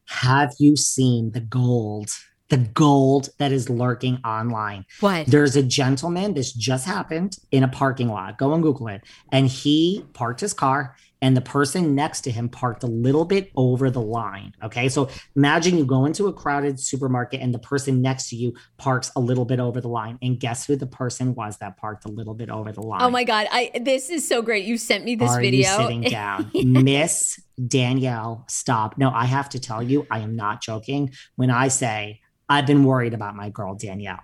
Have 0.07 0.55
you 0.59 0.77
seen 0.77 1.33
the 1.33 1.41
gold? 1.41 2.09
The 2.49 2.57
gold 2.59 3.29
that 3.39 3.53
is 3.53 3.71
lurking 3.71 4.19
online. 4.25 4.85
What? 5.01 5.27
There's 5.27 5.55
a 5.57 5.63
gentleman, 5.63 6.35
this 6.35 6.53
just 6.53 6.87
happened 6.87 7.37
in 7.51 7.63
a 7.63 7.69
parking 7.69 8.09
lot. 8.09 8.39
Go 8.39 8.53
and 8.53 8.63
Google 8.63 8.89
it. 8.89 9.03
And 9.31 9.49
he 9.49 10.05
parked 10.13 10.41
his 10.41 10.53
car 10.53 10.97
and 11.23 11.37
the 11.37 11.41
person 11.41 11.95
next 11.95 12.23
to 12.23 12.31
him 12.33 12.49
parked 12.49 12.83
a 12.83 12.89
little 12.89 13.25
bit 13.25 13.53
over 13.57 13.91
the 13.91 14.01
line. 14.01 14.53
Okay. 14.63 14.89
So 14.89 15.09
imagine 15.37 15.79
you 15.79 15.87
go 15.87 16.05
into 16.05 16.27
a 16.27 16.33
crowded 16.33 16.81
supermarket 16.81 17.41
and 17.41 17.55
the 17.55 17.61
person 17.61 18.03
next 18.03 18.29
to 18.31 18.37
you 18.37 18.55
parks 18.77 19.13
a 19.15 19.21
little 19.21 19.45
bit 19.45 19.61
over 19.61 19.81
the 19.81 19.89
line. 19.89 20.19
And 20.21 20.39
guess 20.39 20.67
who 20.67 20.75
the 20.75 20.87
person 20.87 21.35
was 21.37 21.59
that 21.59 21.77
parked 21.77 22.05
a 22.05 22.09
little 22.09 22.35
bit 22.35 22.51
over 22.51 22.73
the 22.73 22.83
oh 22.83 22.89
line? 22.89 23.03
Oh 23.03 23.11
my 23.11 23.23
God. 23.23 23.47
I 23.53 23.71
this 23.81 24.11
is 24.11 24.27
so 24.27 24.43
great. 24.43 24.65
You 24.65 24.77
sent 24.77 25.05
me 25.05 25.15
this 25.15 25.31
Are 25.31 25.41
video. 25.41 25.71
You 25.71 25.77
sitting 25.77 26.03
down. 26.03 26.51
Miss 26.65 27.41
Danielle, 27.69 28.45
stop. 28.49 28.99
No, 28.99 29.11
I 29.11 29.27
have 29.27 29.49
to 29.51 29.61
tell 29.61 29.83
you, 29.83 30.07
I 30.11 30.19
am 30.19 30.35
not 30.35 30.61
joking 30.61 31.13
when 31.37 31.51
I 31.51 31.69
say 31.69 32.21
I've 32.49 32.67
been 32.67 32.83
worried 32.83 33.15
about 33.15 33.37
my 33.37 33.49
girl 33.49 33.77
Danielle. 33.77 34.21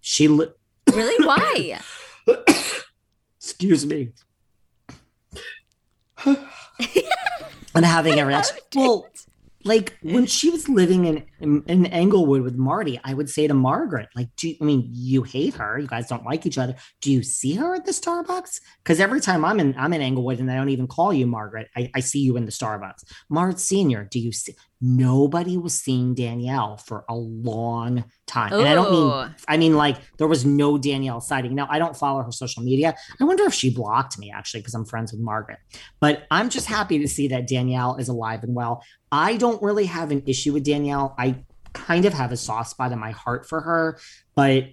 She 0.00 0.28
li- 0.28 0.48
Really? 0.90 1.26
Why? 1.26 1.78
Excuse 3.38 3.84
me. 3.84 4.12
and 7.74 7.84
having 7.84 8.18
a 8.18 8.26
reaction. 8.26 8.56
Well, 8.74 9.08
like 9.64 9.98
when 10.02 10.26
she 10.26 10.50
was 10.50 10.68
living 10.68 11.04
in, 11.04 11.24
in 11.40 11.62
in 11.66 11.86
Englewood 11.86 12.42
with 12.42 12.54
Marty, 12.54 13.00
I 13.02 13.12
would 13.12 13.28
say 13.28 13.46
to 13.46 13.54
Margaret, 13.54 14.08
like, 14.14 14.28
do 14.36 14.48
you, 14.48 14.56
I 14.60 14.64
mean 14.64 14.88
you 14.92 15.24
hate 15.24 15.54
her? 15.54 15.78
You 15.78 15.88
guys 15.88 16.08
don't 16.08 16.24
like 16.24 16.46
each 16.46 16.58
other. 16.58 16.76
Do 17.00 17.12
you 17.12 17.22
see 17.22 17.54
her 17.54 17.74
at 17.74 17.84
the 17.84 17.92
Starbucks? 17.92 18.60
Because 18.82 19.00
every 19.00 19.20
time 19.20 19.44
I'm 19.44 19.58
in 19.58 19.74
I'm 19.76 19.92
in 19.92 20.00
Englewood 20.00 20.38
and 20.38 20.50
I 20.50 20.56
don't 20.56 20.68
even 20.68 20.86
call 20.86 21.12
you 21.12 21.26
Margaret, 21.26 21.68
I, 21.76 21.90
I 21.94 22.00
see 22.00 22.20
you 22.20 22.36
in 22.36 22.44
the 22.44 22.52
Starbucks. 22.52 23.04
Mart 23.28 23.58
Senior, 23.58 24.04
do 24.04 24.20
you 24.20 24.32
see? 24.32 24.54
Nobody 24.80 25.56
was 25.56 25.74
seeing 25.74 26.14
Danielle 26.14 26.76
for 26.76 27.04
a 27.08 27.14
long 27.14 28.04
time, 28.28 28.52
and 28.52 28.68
I 28.68 28.74
don't 28.74 28.90
mean 28.92 29.10
oh. 29.10 29.28
I 29.48 29.56
mean 29.56 29.76
like 29.76 29.96
there 30.18 30.28
was 30.28 30.44
no 30.44 30.78
Danielle 30.78 31.20
sighting. 31.20 31.56
Now 31.56 31.66
I 31.68 31.80
don't 31.80 31.96
follow 31.96 32.22
her 32.22 32.30
social 32.30 32.62
media. 32.62 32.94
I 33.20 33.24
wonder 33.24 33.44
if 33.44 33.54
she 33.54 33.74
blocked 33.74 34.18
me 34.20 34.30
actually 34.30 34.60
because 34.60 34.74
I'm 34.74 34.84
friends 34.84 35.10
with 35.10 35.20
Margaret. 35.20 35.58
But 35.98 36.26
I'm 36.30 36.48
just 36.48 36.66
happy 36.66 37.00
to 37.00 37.08
see 37.08 37.26
that 37.28 37.48
Danielle 37.48 37.96
is 37.96 38.08
alive 38.08 38.44
and 38.44 38.54
well. 38.54 38.84
I 39.10 39.36
don't 39.36 39.60
really 39.62 39.86
have 39.86 40.12
an 40.12 40.22
issue 40.26 40.52
with 40.52 40.64
Danielle. 40.64 41.14
I 41.18 41.44
kind 41.72 42.04
of 42.04 42.12
have 42.12 42.30
a 42.30 42.36
soft 42.36 42.70
spot 42.70 42.92
in 42.92 43.00
my 43.00 43.10
heart 43.10 43.48
for 43.48 43.60
her, 43.60 43.98
but 44.36 44.66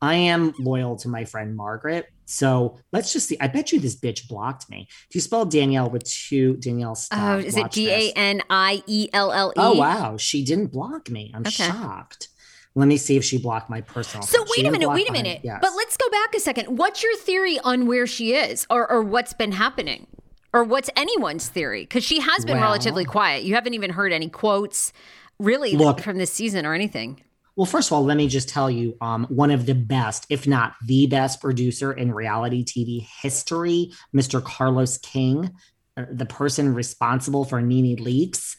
I 0.00 0.14
am 0.14 0.54
loyal 0.58 0.96
to 0.96 1.08
my 1.08 1.24
friend 1.24 1.56
Margaret. 1.56 2.06
So 2.24 2.78
let's 2.92 3.12
just 3.12 3.28
see. 3.28 3.36
I 3.40 3.48
bet 3.48 3.72
you 3.72 3.80
this 3.80 3.96
bitch 3.96 4.28
blocked 4.28 4.70
me. 4.70 4.88
Do 5.10 5.16
you 5.16 5.20
spell 5.20 5.44
Danielle 5.44 5.90
with 5.90 6.04
two 6.04 6.56
Danielle? 6.56 6.90
Oh, 6.92 6.94
stop. 6.94 7.18
Oh, 7.22 7.38
is 7.38 7.56
it 7.56 7.70
D. 7.70 7.88
A 7.90 8.12
N 8.12 8.42
I 8.48 8.82
E 8.86 9.08
L 9.12 9.32
L 9.32 9.50
E? 9.50 9.54
Oh 9.56 9.74
wow, 9.74 10.16
she 10.16 10.44
didn't 10.44 10.68
block 10.72 11.10
me. 11.10 11.30
I'm 11.34 11.42
Okay. 11.42 11.50
shocked. 11.64 12.28
Let 12.74 12.88
me 12.88 12.96
see 12.96 13.16
if 13.16 13.24
she 13.24 13.36
blocked 13.36 13.68
my 13.68 13.82
personal. 13.82 14.26
So 14.26 14.42
wait 14.56 14.66
a 14.66 14.70
minute, 14.70 14.88
wait 14.88 15.08
a 15.08 15.12
minute. 15.12 15.40
Yes. 15.44 15.58
But 15.60 15.72
let's 15.76 15.96
go 15.98 16.08
back 16.08 16.34
a 16.34 16.40
second. 16.40 16.78
What's 16.78 17.02
your 17.02 17.14
theory 17.16 17.58
on 17.58 17.86
where 17.86 18.06
she 18.06 18.32
is 18.34 18.66
or, 18.70 18.90
or 18.90 19.02
what's 19.02 19.34
been 19.34 19.52
happening? 19.52 20.06
Or 20.54 20.64
what's 20.64 20.88
anyone's 20.96 21.48
theory? 21.48 21.82
Because 21.82 22.02
she 22.04 22.20
has 22.20 22.44
been 22.46 22.56
Well- 22.58 22.64
relatively 22.68 23.04
quiet. 23.04 23.44
You 23.44 23.54
haven't 23.56 23.74
even 23.74 23.90
heard 23.90 24.10
any 24.12 24.28
quotes 24.30 24.92
really 25.38 25.76
Look- 25.76 26.00
from 26.00 26.16
this 26.16 26.32
season 26.32 26.64
or 26.64 26.72
anything. 26.72 27.22
Well, 27.56 27.66
first 27.66 27.88
of 27.88 27.92
all, 27.92 28.04
let 28.04 28.16
me 28.16 28.28
just 28.28 28.48
tell 28.48 28.70
you, 28.70 28.96
um, 29.00 29.26
one 29.26 29.50
of 29.50 29.66
the 29.66 29.74
best, 29.74 30.26
if 30.30 30.46
not 30.46 30.74
the 30.86 31.06
best 31.06 31.40
producer 31.40 31.92
in 31.92 32.12
reality 32.12 32.64
TV 32.64 33.06
history, 33.20 33.92
Mr. 34.14 34.42
Carlos 34.42 34.98
King, 34.98 35.50
uh, 35.96 36.06
the 36.10 36.26
person 36.26 36.74
responsible 36.74 37.44
for 37.44 37.60
Nene 37.60 37.96
Leakes, 37.98 38.56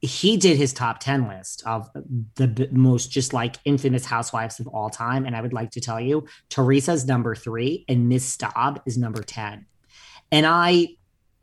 he 0.00 0.36
did 0.36 0.58
his 0.58 0.72
top 0.72 1.00
10 1.00 1.28
list 1.28 1.62
of 1.66 1.88
the 2.36 2.68
most 2.70 3.10
just 3.10 3.32
like 3.32 3.56
infamous 3.64 4.04
housewives 4.04 4.60
of 4.60 4.68
all 4.68 4.90
time. 4.90 5.24
And 5.24 5.34
I 5.34 5.40
would 5.40 5.54
like 5.54 5.70
to 5.72 5.80
tell 5.80 6.00
you, 6.00 6.26
Teresa's 6.50 7.06
number 7.06 7.34
three 7.34 7.84
and 7.88 8.08
Miss 8.08 8.24
Staub 8.24 8.82
is 8.86 8.98
number 8.98 9.22
10. 9.22 9.64
And 10.30 10.46
I, 10.46 10.88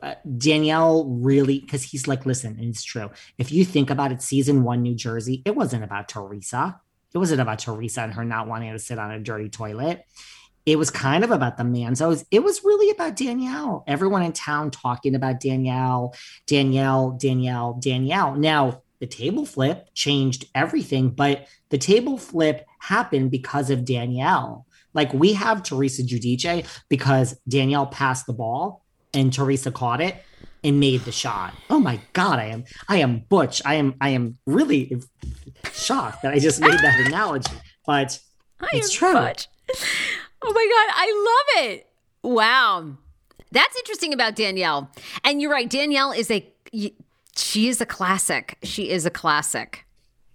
uh, 0.02 0.14
Danielle 0.36 1.06
really, 1.06 1.60
because 1.60 1.82
he's 1.82 2.08
like, 2.08 2.26
listen, 2.26 2.56
and 2.58 2.68
it's 2.68 2.82
true. 2.82 3.10
If 3.38 3.52
you 3.52 3.64
think 3.64 3.88
about 3.88 4.12
it, 4.12 4.20
season 4.20 4.64
one, 4.64 4.82
New 4.82 4.94
Jersey, 4.94 5.42
it 5.44 5.54
wasn't 5.54 5.84
about 5.84 6.08
Teresa. 6.08 6.80
It 7.14 7.18
wasn't 7.18 7.40
about 7.40 7.60
Teresa 7.60 8.02
and 8.02 8.14
her 8.14 8.24
not 8.24 8.48
wanting 8.48 8.72
to 8.72 8.78
sit 8.78 8.98
on 8.98 9.12
a 9.12 9.20
dirty 9.20 9.48
toilet. 9.48 10.04
It 10.64 10.78
was 10.78 10.90
kind 10.90 11.24
of 11.24 11.30
about 11.30 11.56
the 11.56 11.64
Manzos. 11.64 12.24
It 12.30 12.42
was 12.42 12.64
really 12.64 12.90
about 12.90 13.16
Danielle. 13.16 13.84
Everyone 13.86 14.22
in 14.22 14.32
town 14.32 14.70
talking 14.70 15.14
about 15.14 15.40
Danielle, 15.40 16.14
Danielle, 16.46 17.12
Danielle, 17.12 17.74
Danielle. 17.74 18.36
Now, 18.36 18.82
the 19.00 19.06
table 19.06 19.44
flip 19.44 19.88
changed 19.94 20.46
everything, 20.54 21.10
but 21.10 21.48
the 21.70 21.78
table 21.78 22.16
flip 22.18 22.64
happened 22.78 23.32
because 23.32 23.70
of 23.70 23.84
Danielle. 23.84 24.66
Like 24.94 25.12
we 25.12 25.32
have 25.32 25.62
Teresa 25.62 26.02
Giudice 26.02 26.66
because 26.88 27.38
Danielle 27.48 27.86
passed 27.86 28.26
the 28.26 28.32
ball 28.32 28.81
and 29.14 29.32
Teresa 29.32 29.70
caught 29.70 30.00
it 30.00 30.16
and 30.64 30.78
made 30.80 31.00
the 31.02 31.12
shot. 31.12 31.54
Oh 31.70 31.78
my 31.80 32.00
god, 32.12 32.38
I 32.38 32.46
am 32.46 32.64
I 32.88 32.96
am 32.98 33.20
butch. 33.28 33.62
I 33.64 33.74
am 33.74 33.94
I 34.00 34.10
am 34.10 34.38
really 34.46 35.00
shocked 35.72 36.22
that 36.22 36.32
I 36.32 36.38
just 36.38 36.60
made 36.60 36.78
that 36.78 37.00
analogy. 37.06 37.52
But 37.86 38.18
I 38.60 38.68
It's 38.72 38.88
am 38.94 38.98
true. 38.98 39.12
Fudge. 39.12 39.48
Oh 40.44 40.52
my 40.52 40.66
God. 40.88 40.94
I 40.96 41.62
love 41.62 41.64
it. 41.70 41.86
Wow. 42.24 42.96
That's 43.52 43.76
interesting 43.76 44.12
about 44.12 44.34
Danielle. 44.34 44.90
And 45.22 45.40
you're 45.40 45.52
right. 45.52 45.70
Danielle 45.70 46.10
is 46.10 46.32
a, 46.32 46.52
she 47.36 47.68
is 47.68 47.80
a 47.80 47.86
classic. 47.86 48.58
She 48.64 48.90
is 48.90 49.06
a 49.06 49.10
classic. 49.10 49.84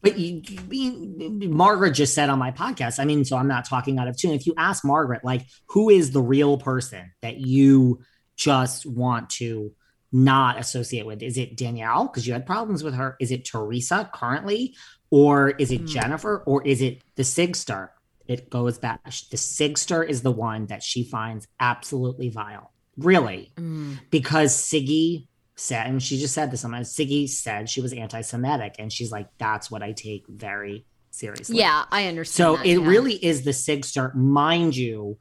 But 0.02 0.18
you, 0.18 0.42
you- 0.72 1.50
Margaret 1.50 1.92
just 1.92 2.14
said 2.16 2.30
on 2.30 2.40
my 2.40 2.52
podcast. 2.52 3.00
I 3.02 3.06
mean, 3.06 3.26
so 3.26 3.36
I'm 3.36 3.50
not 3.50 3.66
talking 3.68 4.00
out 4.00 4.08
of 4.08 4.16
tune. 4.18 4.32
If 4.32 4.48
you 4.48 4.54
ask 4.58 4.86
Margaret, 4.86 5.26
like, 5.26 5.46
who 5.66 5.90
is 5.90 6.12
the 6.12 6.22
real 6.22 6.58
person 6.58 7.12
that 7.22 7.40
you 7.42 8.00
just 8.38 8.86
want 8.86 9.30
to 9.32 9.74
not 10.14 10.58
associate 10.58 11.06
with? 11.06 11.22
Is 11.22 11.38
it 11.38 11.58
Danielle 11.58 12.06
because 12.08 12.26
you 12.26 12.32
had 12.34 12.46
problems 12.46 12.84
with 12.84 12.94
her? 12.94 13.18
Is 13.20 13.32
it 13.32 13.44
Teresa 13.44 14.10
currently, 14.14 14.76
or 15.10 15.50
is 15.50 15.72
it 15.72 15.82
Hmm. 15.82 15.88
Jennifer, 15.88 16.44
or 16.46 16.66
is 16.66 16.82
it 16.82 17.02
the 17.16 17.24
Sigster? 17.24 17.90
It 18.28 18.50
goes 18.50 18.78
back. 18.78 19.04
The 19.04 19.38
Sigster 19.38 20.08
is 20.08 20.22
the 20.22 20.32
one 20.32 20.68
that 20.68 20.84
she 20.84 21.04
finds 21.04 21.48
absolutely 21.60 22.30
vile. 22.30 22.72
Really, 22.98 23.52
Mm. 23.58 24.00
because 24.10 24.56
Siggy 24.56 25.28
said, 25.56 25.88
and 25.88 26.02
she 26.02 26.20
just 26.20 26.34
said 26.34 26.52
this. 26.52 26.62
Sometimes 26.62 26.94
Siggy 26.94 27.28
said 27.30 27.70
she 27.70 27.82
was 27.82 27.94
anti-Semitic, 27.94 28.76
and 28.80 28.92
she's 28.92 29.12
like, 29.12 29.28
"That's 29.38 29.70
what 29.72 29.82
I 29.84 29.92
take 29.92 30.26
very 30.28 30.86
seriously." 31.12 31.58
Yeah, 31.58 31.86
I 31.92 32.08
understand. 32.08 32.36
So 32.36 32.56
that, 32.58 32.66
it 32.66 32.80
yeah. 32.82 32.88
really 32.88 33.14
is 33.24 33.44
the 33.44 33.52
Sigster, 33.52 34.14
mind 34.16 34.76
you. 34.76 35.18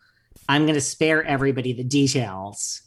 I'm 0.49 0.63
going 0.63 0.75
to 0.75 0.81
spare 0.81 1.23
everybody 1.25 1.73
the 1.73 1.85
details, 1.85 2.83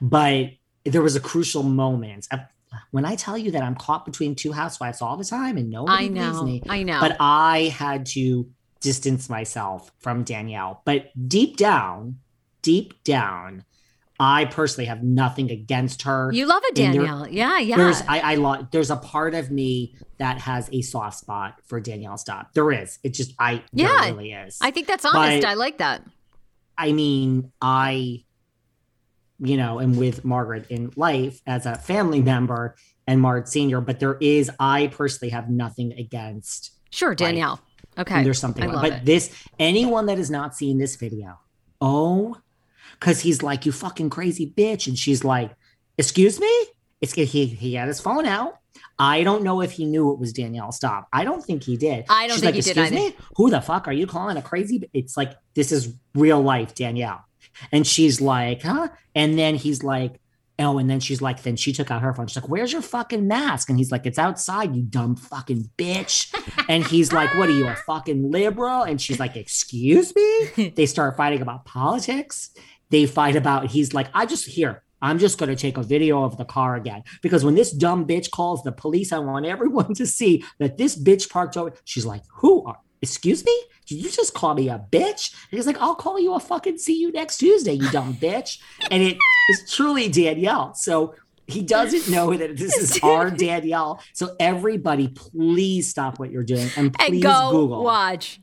but 0.00 0.50
there 0.84 1.02
was 1.02 1.16
a 1.16 1.20
crucial 1.20 1.62
moment. 1.62 2.26
Uh, 2.30 2.38
When 2.92 3.04
I 3.04 3.16
tell 3.16 3.36
you 3.36 3.50
that 3.52 3.62
I'm 3.62 3.74
caught 3.74 4.04
between 4.04 4.34
two 4.36 4.52
housewives 4.52 5.02
all 5.02 5.16
the 5.16 5.24
time, 5.24 5.56
and 5.56 5.70
nobody 5.70 6.04
I 6.04 6.08
believes 6.08 6.36
know. 6.36 6.42
me, 6.44 6.62
I 6.68 6.82
know. 6.84 7.00
but 7.00 7.16
I 7.20 7.74
had 7.76 8.06
to 8.14 8.48
distance 8.80 9.28
myself 9.28 9.90
from 9.98 10.22
Danielle. 10.24 10.80
But 10.84 11.10
deep 11.28 11.56
down, 11.56 12.18
deep 12.62 13.02
down, 13.04 13.64
I 14.18 14.44
personally 14.44 14.86
have 14.86 15.02
nothing 15.02 15.50
against 15.50 16.02
her. 16.02 16.30
you 16.32 16.46
love 16.46 16.62
a 16.62 16.68
And 16.68 16.76
there- 16.76 16.92
Danielle. 17.02 17.28
yeah, 17.28 17.58
yeah. 17.58 17.76
There's 17.76 18.02
I, 18.02 18.20
I 18.20 18.34
lo- 18.36 18.66
there's 18.70 18.90
a 18.90 18.96
part 18.96 19.34
of 19.34 19.50
me 19.50 19.96
that 20.18 20.38
has 20.42 20.68
a 20.72 20.82
soft 20.82 21.18
spot 21.18 21.54
for 21.64 21.80
Danielle 21.80 22.18
Staub. 22.18 22.46
There 22.54 22.70
is. 22.70 22.98
It 23.02 23.14
just 23.14 23.34
I 23.38 23.64
Yeah. 23.72 24.06
really 24.10 24.32
is. 24.32 24.58
I 24.60 24.70
think 24.70 24.86
that's 24.86 25.04
honest. 25.04 25.42
But- 25.42 25.48
I 25.50 25.54
like 25.54 25.78
that. 25.78 26.02
I 26.78 26.92
mean, 26.92 27.50
I, 27.60 28.24
you 29.40 29.56
know, 29.56 29.80
am 29.80 29.96
with 29.96 30.24
Margaret 30.24 30.66
in 30.70 30.92
life 30.96 31.40
as 31.46 31.66
a 31.66 31.76
family 31.76 32.20
member 32.22 32.76
and 33.06 33.20
Margaret 33.20 33.48
Senior, 33.48 33.80
but 33.80 33.98
there 33.98 34.16
is, 34.20 34.50
I 34.60 34.88
personally 34.88 35.30
have 35.30 35.48
nothing 35.50 35.92
against. 35.92 36.72
Sure, 36.90 37.14
Danielle. 37.14 37.60
Okay. 37.98 38.16
And 38.16 38.26
there's 38.26 38.38
something, 38.38 38.62
I 38.62 38.66
like- 38.66 38.74
love 38.74 38.82
but 38.84 38.92
it. 38.92 39.04
this, 39.04 39.34
anyone 39.58 40.06
that 40.06 40.18
has 40.18 40.30
not 40.30 40.54
seen 40.54 40.78
this 40.78 40.96
video, 40.96 41.38
oh, 41.80 42.36
because 42.98 43.20
he's 43.20 43.42
like, 43.42 43.64
you 43.66 43.72
fucking 43.72 44.10
crazy 44.10 44.52
bitch. 44.56 44.86
And 44.86 44.98
she's 44.98 45.24
like, 45.24 45.52
excuse 45.98 46.38
me? 46.38 46.66
It's 47.00 47.14
he, 47.14 47.46
he 47.46 47.74
had 47.74 47.88
his 47.88 48.00
phone 48.00 48.26
out. 48.26 48.58
I 48.98 49.22
don't 49.24 49.42
know 49.42 49.62
if 49.62 49.72
he 49.72 49.86
knew 49.86 50.12
it 50.12 50.18
was 50.18 50.32
Danielle 50.34 50.72
Staub. 50.72 51.04
I 51.12 51.24
don't 51.24 51.42
think 51.42 51.64
he 51.64 51.78
did. 51.78 52.04
I 52.10 52.26
don't 52.26 52.34
She's 52.36 52.42
think 52.42 52.54
like, 52.56 52.64
he 52.64 52.72
did 52.72 52.78
"Excuse 52.78 53.00
either." 53.00 53.10
me? 53.10 53.16
Who 53.36 53.48
the 53.50 53.60
fuck 53.62 53.88
are 53.88 53.92
you 53.92 54.06
calling 54.06 54.36
a 54.36 54.42
crazy? 54.42 54.78
b-" 54.80 54.90
It's 54.92 55.16
like 55.16 55.32
this 55.54 55.72
is 55.72 55.94
real 56.14 56.42
life 56.42 56.74
Danielle, 56.74 57.24
and 57.72 57.86
she's 57.86 58.20
like, 58.20 58.62
huh? 58.62 58.88
And 59.14 59.38
then 59.38 59.54
he's 59.54 59.82
like, 59.82 60.20
oh, 60.60 60.78
and 60.78 60.88
then 60.90 61.00
she's 61.00 61.22
like, 61.22 61.42
then 61.42 61.56
she 61.56 61.72
took 61.72 61.90
out 61.90 62.02
her 62.02 62.12
phone. 62.12 62.26
She's 62.26 62.36
like, 62.36 62.48
where's 62.48 62.72
your 62.72 62.82
fucking 62.82 63.26
mask? 63.26 63.68
And 63.68 63.78
he's 63.78 63.90
like, 63.90 64.06
it's 64.06 64.18
outside, 64.18 64.74
you 64.76 64.82
dumb 64.82 65.16
fucking 65.16 65.70
bitch. 65.76 66.34
And 66.68 66.86
he's 66.86 67.12
like, 67.12 67.34
what 67.36 67.48
are 67.48 67.52
you 67.52 67.66
a 67.66 67.74
fucking 67.74 68.30
liberal? 68.30 68.82
And 68.82 69.00
she's 69.00 69.18
like, 69.18 69.36
excuse 69.36 70.14
me. 70.14 70.70
They 70.76 70.86
start 70.86 71.16
fighting 71.16 71.42
about 71.42 71.64
politics. 71.64 72.50
They 72.90 73.06
fight 73.06 73.36
about. 73.36 73.66
He's 73.70 73.92
like, 73.92 74.08
I 74.14 74.26
just 74.26 74.46
here. 74.46 74.82
I'm 75.02 75.18
just 75.18 75.38
going 75.38 75.48
to 75.48 75.56
take 75.56 75.78
a 75.78 75.82
video 75.82 76.24
of 76.24 76.36
the 76.36 76.44
car 76.44 76.76
again 76.76 77.02
because 77.22 77.44
when 77.44 77.54
this 77.54 77.72
dumb 77.72 78.06
bitch 78.06 78.30
calls 78.30 78.62
the 78.62 78.72
police, 78.72 79.12
I 79.12 79.18
want 79.18 79.46
everyone 79.46 79.94
to 79.94 80.06
see 80.06 80.44
that 80.58 80.76
this 80.76 80.96
bitch 80.96 81.30
parked 81.30 81.56
over. 81.56 81.72
She's 81.84 82.04
like, 82.04 82.22
Who 82.36 82.64
are, 82.64 82.78
excuse 83.02 83.44
me? 83.44 83.56
Did 83.86 84.04
you 84.04 84.10
just 84.10 84.34
call 84.34 84.54
me 84.54 84.68
a 84.68 84.84
bitch? 84.92 85.34
And 85.50 85.58
he's 85.58 85.66
like, 85.66 85.78
I'll 85.80 85.94
call 85.94 86.18
you 86.18 86.34
a 86.34 86.40
fucking 86.40 86.78
see 86.78 86.98
you 87.00 87.10
next 87.12 87.38
Tuesday, 87.38 87.72
you 87.72 87.90
dumb 87.90 88.14
bitch. 88.14 88.58
And 88.90 89.02
it 89.02 89.18
is 89.50 89.72
truly 89.72 90.08
Danielle. 90.08 90.74
So 90.74 91.14
he 91.46 91.62
doesn't 91.62 92.08
know 92.08 92.34
that 92.36 92.56
this 92.56 92.76
is 92.78 93.00
our 93.02 93.30
Danielle. 93.30 94.00
So 94.12 94.36
everybody, 94.38 95.08
please 95.08 95.88
stop 95.88 96.18
what 96.18 96.30
you're 96.30 96.44
doing 96.44 96.68
and 96.76 96.94
please 96.94 97.12
and 97.12 97.22
go 97.22 97.50
Google. 97.50 97.82
watch. 97.82 98.40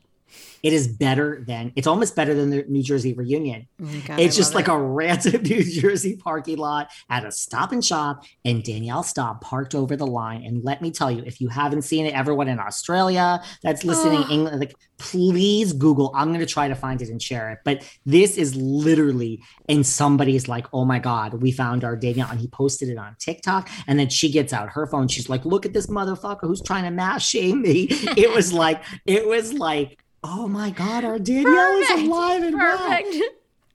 It 0.62 0.72
is 0.72 0.88
better 0.88 1.44
than 1.46 1.72
it's 1.76 1.86
almost 1.86 2.16
better 2.16 2.34
than 2.34 2.50
the 2.50 2.64
New 2.68 2.82
Jersey 2.82 3.12
reunion. 3.12 3.66
Oh 3.82 3.86
God, 4.06 4.20
it's 4.20 4.36
I 4.36 4.38
just 4.38 4.54
like 4.54 4.68
a 4.68 4.78
random 4.78 5.42
New 5.42 5.62
Jersey 5.62 6.16
parking 6.16 6.58
lot 6.58 6.90
at 7.08 7.24
a 7.24 7.32
stop 7.32 7.72
and 7.72 7.84
shop, 7.84 8.24
and 8.44 8.62
Danielle 8.62 9.02
Staub 9.02 9.40
parked 9.40 9.74
over 9.74 9.96
the 9.96 10.06
line. 10.06 10.44
And 10.44 10.64
let 10.64 10.82
me 10.82 10.90
tell 10.90 11.10
you, 11.10 11.22
if 11.26 11.40
you 11.40 11.48
haven't 11.48 11.82
seen 11.82 12.06
it, 12.06 12.14
everyone 12.14 12.48
in 12.48 12.58
Australia 12.58 13.42
that's 13.62 13.84
listening, 13.84 14.22
Ugh. 14.24 14.30
England, 14.30 14.60
like 14.60 14.74
please 14.98 15.72
Google. 15.72 16.12
I'm 16.14 16.28
going 16.28 16.40
to 16.40 16.46
try 16.46 16.68
to 16.68 16.74
find 16.74 17.00
it 17.00 17.08
and 17.08 17.22
share 17.22 17.50
it. 17.50 17.60
But 17.64 17.82
this 18.04 18.36
is 18.36 18.54
literally, 18.56 19.42
and 19.68 19.86
somebody's 19.86 20.48
like, 20.48 20.66
"Oh 20.72 20.84
my 20.84 20.98
God, 20.98 21.34
we 21.40 21.52
found 21.52 21.84
our 21.84 21.96
Danielle," 21.96 22.28
and 22.30 22.40
he 22.40 22.48
posted 22.48 22.88
it 22.88 22.98
on 22.98 23.16
TikTok. 23.18 23.70
And 23.86 23.98
then 23.98 24.08
she 24.08 24.30
gets 24.30 24.52
out 24.52 24.70
her 24.70 24.86
phone. 24.86 25.08
She's 25.08 25.28
like, 25.28 25.44
"Look 25.44 25.64
at 25.64 25.72
this 25.72 25.86
motherfucker 25.86 26.42
who's 26.42 26.62
trying 26.62 26.84
to 26.84 26.90
mass 26.90 27.26
shame 27.26 27.62
me." 27.62 27.86
it 27.90 28.34
was 28.34 28.52
like, 28.52 28.82
it 29.06 29.26
was 29.26 29.52
like. 29.52 29.98
Oh 30.24 30.48
my 30.48 30.70
God! 30.70 31.04
Our 31.04 31.18
Danielle 31.18 31.76
is 31.76 31.90
alive 31.90 32.42
and 32.42 32.56
well. 32.56 32.78
Perfect. 32.78 33.16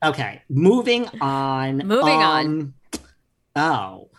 Okay, 0.03 0.41
moving 0.49 1.07
on. 1.21 1.77
Moving 1.77 2.21
on. 2.21 2.47
on. 2.47 2.73
Oh, 3.55 4.09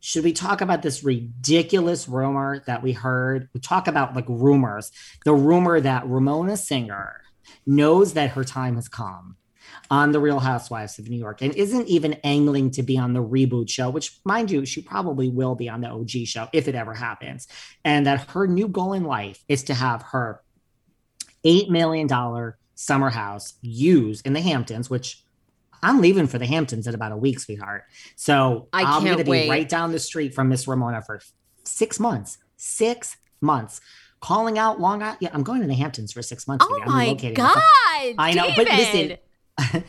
should 0.00 0.24
we 0.24 0.32
talk 0.32 0.60
about 0.60 0.82
this 0.82 1.04
ridiculous 1.04 2.08
rumor 2.08 2.62
that 2.66 2.82
we 2.82 2.92
heard? 2.92 3.48
We 3.54 3.60
talk 3.60 3.88
about 3.88 4.14
like 4.14 4.28
rumors. 4.28 4.90
The 5.24 5.32
rumor 5.32 5.80
that 5.80 6.06
Ramona 6.06 6.56
Singer 6.56 7.22
knows 7.66 8.14
that 8.14 8.30
her 8.30 8.44
time 8.44 8.74
has 8.74 8.88
come 8.88 9.36
on 9.90 10.12
The 10.12 10.20
Real 10.20 10.40
Housewives 10.40 10.98
of 10.98 11.08
New 11.08 11.18
York 11.18 11.40
and 11.42 11.54
isn't 11.54 11.88
even 11.88 12.14
angling 12.24 12.72
to 12.72 12.82
be 12.82 12.98
on 12.98 13.12
the 13.12 13.22
reboot 13.22 13.70
show, 13.70 13.90
which, 13.90 14.18
mind 14.24 14.50
you, 14.50 14.66
she 14.66 14.82
probably 14.82 15.28
will 15.28 15.54
be 15.54 15.68
on 15.68 15.80
the 15.80 15.88
OG 15.88 16.10
show 16.26 16.48
if 16.52 16.68
it 16.68 16.74
ever 16.74 16.94
happens. 16.94 17.46
And 17.84 18.06
that 18.06 18.30
her 18.30 18.46
new 18.46 18.68
goal 18.68 18.92
in 18.92 19.04
life 19.04 19.44
is 19.48 19.62
to 19.64 19.74
have 19.74 20.02
her 20.02 20.40
$8 21.44 21.68
million 21.70 22.08
summer 22.74 23.10
house 23.10 23.54
used 23.60 24.26
in 24.26 24.32
the 24.32 24.40
Hamptons, 24.40 24.88
which 24.90 25.22
I'm 25.82 26.00
leaving 26.00 26.26
for 26.26 26.38
the 26.38 26.46
Hamptons 26.46 26.86
in 26.86 26.94
about 26.94 27.12
a 27.12 27.16
week, 27.16 27.40
sweetheart. 27.40 27.84
So 28.16 28.68
I 28.72 28.82
I'm 28.84 29.04
going 29.04 29.18
to 29.18 29.24
be 29.24 29.48
right 29.48 29.68
down 29.68 29.92
the 29.92 29.98
street 29.98 30.34
from 30.34 30.48
Miss 30.48 30.68
Ramona 30.68 31.02
for 31.02 31.20
six 31.64 31.98
months. 31.98 32.38
Six 32.56 33.16
months. 33.40 33.80
Calling 34.20 34.56
out 34.58 34.80
Long 34.80 35.02
Island. 35.02 35.18
Yeah, 35.20 35.30
I'm 35.32 35.42
going 35.42 35.60
to 35.62 35.66
the 35.66 35.74
Hamptons 35.74 36.12
for 36.12 36.22
six 36.22 36.46
months. 36.46 36.64
Oh. 36.68 36.80
I'm 36.82 36.88
my. 36.88 37.14
God. 37.34 37.60
I 38.18 38.32
know, 38.34 38.48
but 38.56 38.68
listen, 38.68 39.16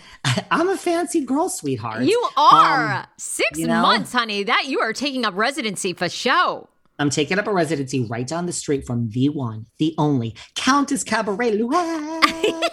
I'm 0.51 0.69
a 0.69 0.77
fancy 0.77 1.21
girl, 1.21 1.49
sweetheart. 1.49 2.03
You 2.03 2.27
are 2.35 2.93
Um, 3.01 3.05
six 3.17 3.59
you 3.59 3.67
know? 3.67 3.81
months, 3.83 4.11
honey. 4.11 4.43
That 4.43 4.65
you 4.65 4.79
are 4.81 4.93
taking 4.93 5.23
up 5.25 5.35
residency 5.35 5.93
for 5.93 6.09
show. 6.09 6.69
I'm 6.99 7.09
taking 7.09 7.39
up 7.39 7.47
a 7.47 7.53
residency 7.53 8.05
right 8.05 8.27
down 8.27 8.45
the 8.45 8.53
street 8.53 8.85
from 8.85 9.09
the 9.09 9.29
one, 9.29 9.65
the 9.79 9.95
only 9.97 10.35
Countess 10.55 11.03
Cabaret 11.03 11.57
Luann. 11.57 12.21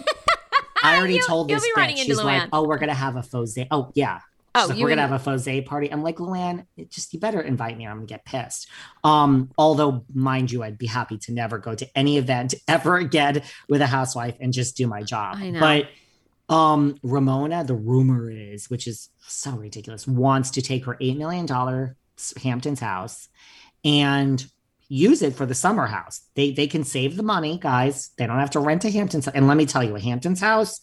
I 0.82 0.96
already 0.96 1.14
You- 1.14 1.26
told 1.26 1.48
this 1.48 1.66
bitch. 1.76 1.96
She's 1.98 2.22
like, 2.22 2.48
"Oh, 2.52 2.66
we're 2.66 2.78
gonna 2.78 2.94
have 2.94 3.16
a 3.16 3.22
fose." 3.22 3.58
Oh, 3.70 3.90
yeah. 3.94 4.20
Oh, 4.54 4.66
like, 4.68 4.78
we're 4.78 4.88
gonna 4.88 5.06
have 5.06 5.12
a 5.12 5.18
fose 5.30 5.64
party. 5.64 5.92
I'm 5.92 6.02
like, 6.02 6.16
Luann, 6.16 6.66
just 6.88 7.12
you 7.12 7.20
better 7.20 7.40
invite 7.40 7.78
me. 7.78 7.86
or 7.86 7.90
I'm 7.90 7.98
gonna 7.98 8.06
get 8.06 8.24
pissed. 8.24 8.68
Um, 9.04 9.50
although, 9.56 10.04
mind 10.12 10.50
you, 10.50 10.62
I'd 10.62 10.76
be 10.78 10.86
happy 10.86 11.18
to 11.18 11.32
never 11.32 11.58
go 11.58 11.74
to 11.74 11.86
any 11.96 12.18
event 12.18 12.54
ever 12.68 12.96
again 12.96 13.42
with 13.68 13.80
a 13.80 13.86
housewife 13.86 14.36
and 14.40 14.52
just 14.52 14.76
do 14.76 14.86
my 14.86 15.02
job. 15.02 15.36
I 15.38 15.50
know. 15.50 15.60
But 15.60 16.54
um, 16.54 16.96
Ramona, 17.04 17.62
the 17.62 17.74
rumor 17.76 18.28
is, 18.30 18.68
which 18.68 18.86
is 18.88 19.10
so 19.20 19.52
ridiculous, 19.52 20.06
wants 20.08 20.50
to 20.52 20.62
take 20.62 20.84
her 20.86 20.96
eight 21.00 21.16
million 21.16 21.46
dollar 21.46 21.96
Hamptons 22.42 22.80
house 22.80 23.28
and 23.84 24.44
use 24.88 25.22
it 25.22 25.34
for 25.36 25.46
the 25.46 25.54
summer 25.54 25.86
house. 25.86 26.22
They 26.34 26.50
they 26.50 26.66
can 26.66 26.84
save 26.84 27.16
the 27.16 27.22
money, 27.22 27.58
guys. 27.58 28.10
They 28.18 28.26
don't 28.26 28.38
have 28.38 28.50
to 28.50 28.60
rent 28.60 28.84
a 28.84 28.90
Hamptons. 28.90 29.28
And 29.28 29.46
let 29.46 29.56
me 29.56 29.66
tell 29.66 29.84
you, 29.84 29.96
a 29.96 30.00
Hamptons 30.00 30.40
house. 30.40 30.80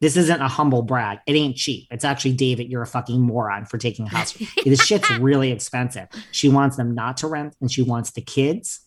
This 0.00 0.16
isn't 0.16 0.40
a 0.40 0.48
humble 0.48 0.80
brag. 0.80 1.18
It 1.26 1.34
ain't 1.34 1.56
cheap. 1.56 1.86
It's 1.90 2.06
actually 2.06 2.32
David. 2.32 2.70
You're 2.70 2.80
a 2.80 2.86
fucking 2.86 3.20
moron 3.20 3.66
for 3.66 3.76
taking 3.76 4.06
a 4.06 4.08
house. 4.08 4.32
this 4.64 4.82
shit's 4.82 5.10
really 5.18 5.52
expensive. 5.52 6.08
She 6.32 6.48
wants 6.48 6.78
them 6.78 6.94
not 6.94 7.18
to 7.18 7.26
rent, 7.26 7.54
and 7.60 7.70
she 7.70 7.82
wants 7.82 8.10
the 8.12 8.22
kids 8.22 8.80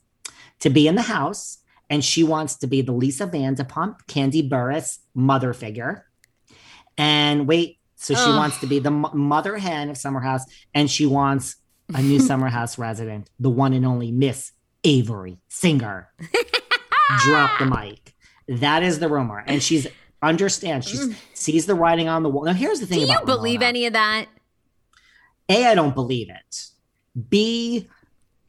to 0.61 0.71
be 0.71 0.87
in 0.87 0.95
the 0.95 1.03
house, 1.03 1.59
and 1.87 2.03
she 2.03 2.23
wants 2.23 2.55
to 2.57 2.67
be 2.67 2.81
the 2.81 2.93
Lisa 2.93 3.27
Vanderpump, 3.27 3.97
Kandi 4.07 4.49
Burruss 4.49 4.97
mother 5.13 5.53
figure. 5.53 6.07
And 6.97 7.47
wait, 7.47 7.77
so 7.95 8.15
she 8.15 8.21
Ugh. 8.21 8.35
wants 8.35 8.59
to 8.61 8.67
be 8.67 8.79
the 8.79 8.91
mother 8.91 9.57
hen 9.57 9.89
of 9.89 9.97
Summer 9.97 10.19
House, 10.19 10.45
and 10.73 10.89
she 10.89 11.05
wants 11.05 11.57
a 11.93 12.01
new 12.01 12.19
Summer 12.19 12.47
House 12.49 12.77
resident, 12.77 13.29
the 13.39 13.49
one 13.49 13.73
and 13.73 13.85
only 13.85 14.11
Miss 14.11 14.51
Avery 14.83 15.39
Singer. 15.47 16.09
Drop 17.19 17.59
the 17.59 17.65
mic. 17.65 18.15
That 18.47 18.83
is 18.83 18.99
the 18.99 19.07
rumor, 19.07 19.43
and 19.45 19.61
she's 19.61 19.87
understands. 20.21 20.87
She 20.87 20.97
mm. 20.97 21.15
sees 21.33 21.65
the 21.65 21.75
writing 21.75 22.07
on 22.07 22.23
the 22.23 22.29
wall. 22.29 22.45
Now, 22.45 22.53
here's 22.53 22.79
the 22.79 22.85
thing 22.85 22.99
Do 22.99 23.11
you 23.11 23.19
believe 23.25 23.59
Ramona. 23.59 23.69
any 23.69 23.85
of 23.85 23.93
that? 23.93 24.27
A, 25.49 25.65
I 25.65 25.75
don't 25.75 25.93
believe 25.93 26.29
it. 26.29 26.65
B, 27.29 27.87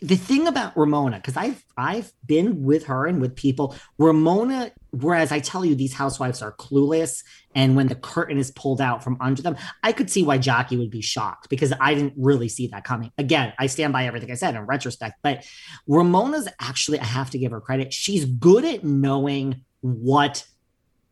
the 0.05 0.16
thing 0.16 0.46
about 0.46 0.76
Ramona, 0.76 1.16
because 1.16 1.36
I've 1.36 1.64
I've 1.78 2.12
been 2.26 2.62
with 2.62 2.84
her 2.86 3.07
and 3.07 3.22
with 3.22 3.34
people, 3.34 3.74
Ramona, 3.96 4.70
whereas 4.90 5.32
I 5.32 5.38
tell 5.38 5.64
you 5.64 5.74
these 5.74 5.94
housewives 5.94 6.42
are 6.42 6.52
clueless, 6.52 7.24
and 7.55 7.74
when 7.74 7.86
the 7.86 7.94
curtain 7.94 8.36
is 8.36 8.50
pulled 8.50 8.82
out 8.82 9.02
from 9.02 9.16
under 9.18 9.40
them, 9.40 9.57
I 9.82 9.92
could 9.92 10.11
see 10.11 10.22
why 10.22 10.36
Jackie 10.36 10.76
would 10.76 10.90
be 10.90 11.00
shocked 11.00 11.48
because 11.48 11.72
I 11.80 11.94
didn't 11.94 12.12
really 12.18 12.48
see 12.48 12.66
that 12.66 12.84
coming. 12.84 13.12
Again, 13.16 13.55
I 13.59 13.66
stand 13.66 13.94
by 13.94 14.05
everything 14.05 14.30
I 14.30 14.34
said 14.34 14.55
in 14.55 14.61
retrospect, 14.66 15.14
but 15.22 15.46
Ramona's 15.86 16.48
actually, 16.61 17.00
I 17.00 17.05
have 17.05 17.30
to 17.30 17.38
give 17.38 17.52
her 17.52 17.61
credit. 17.62 17.94
She's 17.94 18.26
good 18.26 18.66
at 18.66 18.84
knowing 18.84 19.64
what 19.80 20.46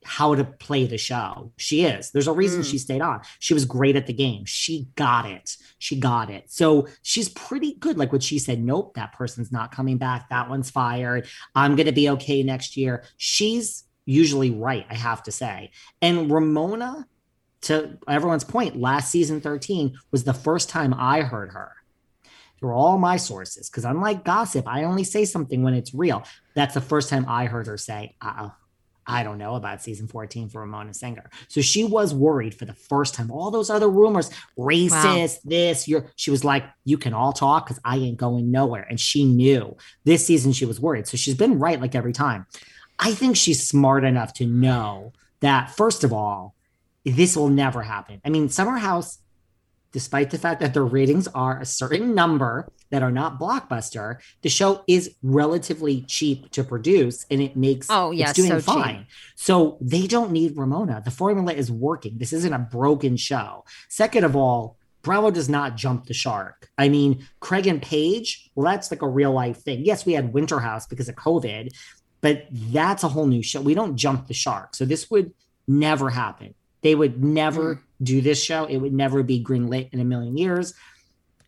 how 0.05 0.35
to 0.35 0.45
play 0.45 0.87
the 0.87 0.99
show. 0.99 1.53
She 1.57 1.85
is. 1.85 2.11
There's 2.11 2.27
a 2.29 2.33
reason 2.33 2.61
Mm. 2.63 2.71
she 2.71 2.79
stayed 2.79 3.01
on. 3.01 3.21
She 3.39 3.55
was 3.55 3.65
great 3.65 3.97
at 3.97 4.07
the 4.07 4.13
game. 4.13 4.45
She 4.45 4.89
got 4.97 5.27
it. 5.27 5.57
She 5.79 5.99
got 5.99 6.31
it. 6.31 6.51
So 6.51 6.89
she's 7.03 7.29
pretty 7.29 7.75
good. 7.75 7.97
Like 7.99 8.13
what 8.13 8.23
she 8.23 8.39
said, 8.39 8.63
nope, 8.63 8.95
that 8.95 9.13
person's 9.13 9.53
not 9.53 9.75
coming 9.75 9.99
back. 9.99 10.29
That 10.31 10.49
one's 10.51 10.71
fired. 10.71 11.27
I'm 11.55 11.77
going 11.77 11.87
to 11.87 11.93
be 11.93 12.11
okay 12.11 12.43
next 12.43 12.77
year. 12.77 13.05
She's 13.17 13.85
usually 14.05 14.51
right, 14.51 14.87
I 14.91 14.95
have 14.95 15.23
to 15.25 15.33
say. 15.33 15.71
And 16.01 16.31
Ramona, 16.31 17.07
to 17.63 17.99
everyone's 18.09 18.45
point, 18.45 18.81
last 18.81 19.11
season 19.11 19.41
13 19.41 19.97
was 20.11 20.25
the 20.25 20.35
first 20.35 20.69
time 20.69 20.93
I 20.97 21.21
heard 21.21 21.51
her. 21.53 21.73
Through 22.59 22.75
all 22.75 22.97
my 22.97 23.17
sources, 23.17 23.69
because 23.69 23.85
unlike 23.85 24.25
gossip, 24.25 24.69
I 24.69 24.85
only 24.85 25.03
say 25.03 25.25
something 25.25 25.65
when 25.65 25.75
it's 25.75 25.93
real. 25.93 26.23
That's 26.55 26.75
the 26.75 26.81
first 26.81 27.09
time 27.09 27.25
I 27.29 27.47
heard 27.47 27.67
her 27.67 27.77
say, 27.77 28.15
uh 28.23 28.35
oh, 28.39 28.53
I 29.13 29.23
don't 29.23 29.39
know 29.39 29.55
about 29.55 29.83
season 29.83 30.09
14 30.09 30.49
for 30.49 30.61
Ramona 30.61 30.95
Singer. 30.95 31.31
So 31.49 31.61
she 31.61 31.85
was 31.85 32.15
worried 32.15 32.55
for 32.55 32.65
the 32.65 32.75
first 32.75 33.15
time. 33.15 33.31
All 33.31 33.51
those 33.51 33.71
other 33.71 33.89
rumors, 33.89 34.31
racist, 34.59 35.43
this, 35.43 35.87
you're 35.87 36.07
she 36.17 36.31
was 36.31 36.45
like, 36.45 36.65
you 36.85 36.99
can 36.99 37.15
all 37.15 37.33
talk 37.33 37.67
because 37.67 37.81
I 37.85 37.97
ain't 37.97 38.17
going 38.17 38.51
nowhere. 38.51 38.87
And 38.89 38.99
she 38.99 39.25
knew 39.25 39.77
this 40.05 40.27
season 40.27 40.53
she 40.53 40.67
was 40.67 40.81
worried. 40.81 41.07
So 41.07 41.17
she's 41.17 41.35
been 41.35 41.59
right 41.59 41.81
like 41.81 41.95
every 41.95 42.13
time. 42.13 42.47
I 42.99 43.15
think 43.15 43.37
she's 43.37 43.67
smart 43.67 44.05
enough 44.05 44.33
to 44.35 44.47
know 44.47 45.13
that, 45.41 45.71
first 45.71 46.05
of 46.05 46.13
all, 46.13 46.55
this 47.05 47.37
will 47.37 47.49
never 47.49 47.83
happen. 47.83 48.21
I 48.25 48.31
mean, 48.31 48.49
Summer 48.49 48.79
House, 48.79 49.19
despite 49.93 50.31
the 50.31 50.39
fact 50.39 50.61
that 50.61 50.75
their 50.75 50.85
ratings 50.85 51.29
are 51.29 51.61
a 51.61 51.67
certain 51.67 52.15
number 52.15 52.71
that 52.91 53.03
are 53.03 53.11
not 53.11 53.39
blockbuster, 53.39 54.19
the 54.43 54.49
show 54.49 54.83
is 54.89 55.15
relatively 55.23 56.03
cheap 56.03 56.51
to 56.51 56.65
produce 56.65 57.25
and 57.31 57.41
it 57.41 57.57
makes 57.57 57.87
Oh, 57.91 58.11
yes, 58.11 58.31
it's 58.31 58.39
doing 58.39 58.61
so 58.61 58.75
cheap. 58.75 58.85
fine. 58.85 59.07
So 59.37 59.79
they 59.81 60.07
don't 60.07 60.33
need 60.33 60.57
Ramona. 60.57 61.03
The 61.05 61.11
formula 61.11 61.53
is 61.53 61.71
working. 61.71 62.19
This 62.19 62.33
isn't 62.33 62.53
a 62.53 62.59
broken 62.59 63.17
show. 63.17 63.65
Second 63.89 64.25
of 64.25 64.35
all, 64.35 64.77
Bravo 65.03 65.31
does 65.31 65.49
not 65.49 65.77
jump 65.77 66.07
the 66.07 66.15
shark. 66.15 66.71
I 66.79 66.89
mean, 66.89 67.27
Craig 67.41 67.67
and 67.67 67.83
Paige, 67.83 68.51
well, 68.55 68.71
that's 68.71 68.91
like 68.91 69.03
a 69.03 69.09
real 69.09 69.33
life 69.33 69.59
thing. 69.59 69.85
Yes, 69.85 70.07
we 70.07 70.13
had 70.13 70.33
Winter 70.33 70.61
House 70.61 70.87
because 70.87 71.09
of 71.09 71.17
COVID, 71.17 71.71
but 72.21 72.47
that's 72.51 73.03
a 73.03 73.09
whole 73.09 73.27
new 73.27 73.43
show. 73.43 73.61
We 73.61 73.75
don't 73.75 73.97
jump 73.97 74.29
the 74.29 74.35
shark. 74.35 74.77
So 74.77 74.85
this 74.85 75.11
would 75.11 75.33
never 75.67 76.11
happen. 76.11 76.55
They 76.83 76.95
would 76.95 77.23
never 77.23 77.77
mm. 77.77 77.81
Do 78.03 78.21
this 78.21 78.43
show. 78.43 78.65
It 78.65 78.79
would 78.79 78.93
never 78.93 79.23
be 79.23 79.43
greenlit 79.43 79.91
in 79.93 80.01
a 80.01 80.05
million 80.05 80.37
years. 80.37 80.75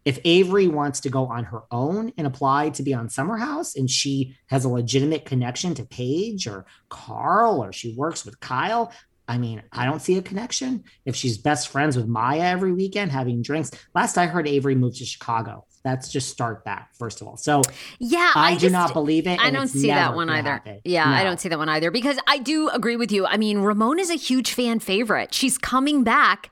If 0.04 0.18
Avery 0.24 0.68
wants 0.68 1.00
to 1.00 1.10
go 1.10 1.26
on 1.26 1.44
her 1.44 1.62
own 1.70 2.12
and 2.18 2.26
apply 2.26 2.70
to 2.70 2.82
be 2.82 2.92
on 2.92 3.08
Summer 3.08 3.38
House 3.38 3.74
and 3.74 3.88
she 3.88 4.36
has 4.48 4.64
a 4.64 4.68
legitimate 4.68 5.24
connection 5.24 5.74
to 5.74 5.84
Paige 5.84 6.46
or 6.46 6.66
Carl 6.90 7.62
or 7.64 7.72
she 7.72 7.94
works 7.94 8.24
with 8.24 8.38
Kyle, 8.40 8.92
I 9.26 9.38
mean, 9.38 9.62
I 9.72 9.86
don't 9.86 10.00
see 10.00 10.18
a 10.18 10.22
connection. 10.22 10.84
If 11.06 11.16
she's 11.16 11.38
best 11.38 11.68
friends 11.68 11.96
with 11.96 12.06
Maya 12.06 12.42
every 12.42 12.72
weekend 12.72 13.10
having 13.10 13.40
drinks, 13.42 13.70
last 13.94 14.18
I 14.18 14.26
heard 14.26 14.46
Avery 14.46 14.74
moved 14.74 14.98
to 14.98 15.04
Chicago. 15.06 15.64
Let's 15.84 16.08
just 16.10 16.28
start 16.30 16.62
that 16.64 16.88
first 16.98 17.20
of 17.20 17.28
all. 17.28 17.36
So 17.36 17.62
Yeah, 17.98 18.32
I, 18.34 18.54
do 18.54 18.60
just- 18.60 18.72
not 18.72 18.92
believe 18.92 19.26
it. 19.26 19.38
I 19.40 19.50
don't 19.50 19.68
see 19.68 19.88
that 19.88 20.14
one 20.14 20.28
either. 20.30 20.50
happen. 20.50 20.80
Yeah, 20.84 21.08
I 21.08 21.24
don't 21.24 21.38
see 21.40 21.48
that 21.48 21.58
one 21.58 21.68
either 21.68 21.90
because 21.90 22.18
I 22.26 22.38
do 22.38 22.68
agree 22.70 22.96
with 22.96 23.12
you. 23.12 23.26
I 23.26 23.36
mean, 23.36 23.58
Ramon 23.58 23.98
is 23.98 24.10
a 24.10 24.14
huge 24.14 24.52
fan 24.52 24.78
favorite. 24.78 25.32
She's 25.34 25.56
coming 25.58 26.02
back 26.04 26.50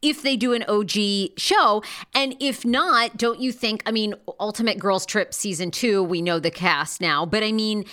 if 0.00 0.22
they 0.22 0.36
do 0.36 0.52
an 0.52 0.64
OG 0.68 1.38
show. 1.38 1.82
And 2.14 2.34
if 2.40 2.64
not, 2.64 3.16
don't 3.16 3.40
you 3.40 3.52
think? 3.52 3.82
I 3.86 3.92
mean, 3.92 4.14
Ultimate 4.40 4.78
Girls 4.80 5.06
Trip 5.06 5.32
season 5.32 5.70
two, 5.70 6.02
we 6.02 6.20
know 6.22 6.40
the 6.40 6.50
cast 6.50 7.00
now, 7.00 7.24
but 7.24 7.44
I 7.44 7.52
mean, 7.52 7.84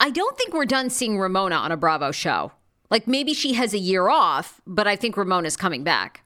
I 0.00 0.10
don't 0.10 0.36
think 0.36 0.52
we're 0.52 0.64
done 0.66 0.90
seeing 0.90 1.18
Ramona 1.18 1.54
on 1.54 1.70
a 1.70 1.76
Bravo 1.76 2.10
show. 2.10 2.50
Like 2.94 3.08
maybe 3.08 3.34
she 3.34 3.54
has 3.54 3.74
a 3.74 3.78
year 3.78 4.08
off, 4.08 4.60
but 4.68 4.86
I 4.86 4.94
think 4.94 5.16
Ramona's 5.16 5.56
coming 5.56 5.82
back. 5.82 6.22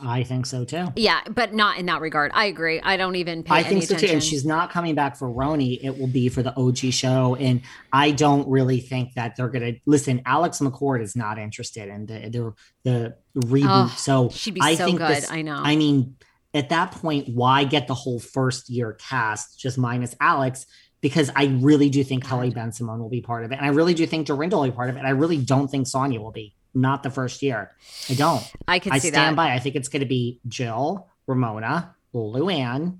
I 0.00 0.22
think 0.22 0.46
so 0.46 0.64
too. 0.64 0.86
Yeah, 0.96 1.20
but 1.28 1.52
not 1.52 1.76
in 1.78 1.84
that 1.84 2.00
regard. 2.00 2.30
I 2.32 2.46
agree. 2.46 2.80
I 2.80 2.96
don't 2.96 3.16
even 3.16 3.42
pay 3.42 3.56
I 3.56 3.62
think 3.64 3.82
so 3.82 3.88
attention. 3.88 4.08
too. 4.08 4.12
And 4.14 4.24
she's 4.24 4.46
not 4.46 4.70
coming 4.70 4.94
back 4.94 5.14
for 5.18 5.28
RHONY. 5.28 5.80
It 5.84 5.98
will 5.98 6.06
be 6.06 6.30
for 6.30 6.42
the 6.42 6.56
OG 6.58 6.78
show. 6.94 7.34
And 7.34 7.60
I 7.92 8.12
don't 8.12 8.48
really 8.48 8.80
think 8.80 9.12
that 9.16 9.36
they're 9.36 9.50
gonna 9.50 9.74
listen. 9.84 10.22
Alex 10.24 10.60
McCord 10.60 11.02
is 11.02 11.14
not 11.14 11.38
interested 11.38 11.90
in 11.90 12.06
the 12.06 12.54
the, 12.84 13.14
the 13.34 13.46
reboot. 13.46 13.90
Oh, 13.90 13.94
so 13.98 14.30
she'd 14.30 14.54
be 14.54 14.62
I 14.62 14.74
so 14.74 14.86
think 14.86 15.00
good. 15.00 15.16
this- 15.18 15.30
I 15.30 15.42
know. 15.42 15.60
I 15.62 15.76
mean, 15.76 16.16
at 16.54 16.70
that 16.70 16.92
point, 16.92 17.28
why 17.28 17.64
get 17.64 17.88
the 17.88 17.94
whole 17.94 18.20
first 18.20 18.70
year 18.70 18.94
cast 18.94 19.60
just 19.60 19.76
minus 19.76 20.16
Alex? 20.18 20.64
Because 21.00 21.30
I 21.36 21.46
really 21.46 21.90
do 21.90 22.02
think 22.02 22.24
Kelly 22.24 22.50
Bensimon 22.50 22.98
will 22.98 23.08
be 23.08 23.20
part 23.20 23.44
of 23.44 23.52
it. 23.52 23.56
And 23.56 23.64
I 23.64 23.68
really 23.68 23.94
do 23.94 24.06
think 24.06 24.26
Dorinda 24.26 24.56
will 24.56 24.64
be 24.64 24.72
part 24.72 24.90
of 24.90 24.96
it. 24.96 24.98
And 24.98 25.06
I 25.06 25.10
really 25.12 25.36
don't 25.36 25.68
think 25.68 25.86
Sonja 25.86 26.18
will 26.18 26.32
be. 26.32 26.54
Not 26.74 27.02
the 27.02 27.10
first 27.10 27.42
year. 27.42 27.72
I 28.10 28.14
don't. 28.14 28.52
I 28.66 28.78
could 28.78 28.92
I 28.92 28.98
stand 28.98 29.14
that. 29.14 29.36
by. 29.36 29.54
I 29.54 29.58
think 29.58 29.74
it's 29.74 29.88
going 29.88 30.00
to 30.00 30.06
be 30.06 30.40
Jill, 30.46 31.08
Ramona, 31.26 31.94
Luann, 32.14 32.98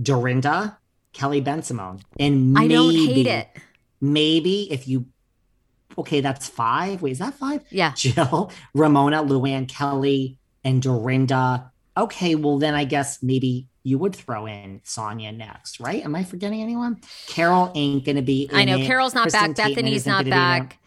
Dorinda, 0.00 0.78
Kelly 1.12 1.42
Bensimon, 1.42 2.00
and 2.18 2.56
I 2.56 2.62
maybe, 2.62 2.74
don't 2.74 2.94
hate 2.94 3.26
it. 3.26 3.48
Maybe 4.00 4.70
if 4.70 4.86
you, 4.86 5.06
okay, 5.96 6.20
that's 6.20 6.48
five. 6.48 7.02
Wait, 7.02 7.12
is 7.12 7.18
that 7.18 7.34
five? 7.34 7.62
Yeah. 7.70 7.92
Jill, 7.96 8.50
Ramona, 8.74 9.22
Luann, 9.22 9.68
Kelly, 9.68 10.38
and 10.64 10.82
Dorinda. 10.82 11.72
Okay, 11.96 12.34
well 12.34 12.58
then 12.58 12.74
I 12.74 12.84
guess 12.84 13.22
maybe 13.22 13.66
you 13.88 13.98
would 13.98 14.14
throw 14.14 14.46
in 14.46 14.80
Sonja 14.84 15.34
next, 15.34 15.80
right? 15.80 16.04
Am 16.04 16.14
I 16.14 16.22
forgetting 16.22 16.60
anyone? 16.60 17.00
Carol 17.26 17.72
ain't 17.74 18.04
going 18.04 18.16
to 18.16 18.22
be. 18.22 18.48
I 18.52 18.64
know 18.64 18.76
it. 18.76 18.86
Carol's 18.86 19.14
not 19.14 19.22
Kristen 19.22 19.54
back. 19.54 19.68
Bethany's 19.68 20.06
not 20.06 20.24
gonna 20.24 20.24
be 20.24 20.30
in 20.30 20.36
it. 20.36 20.68
back. 20.68 20.78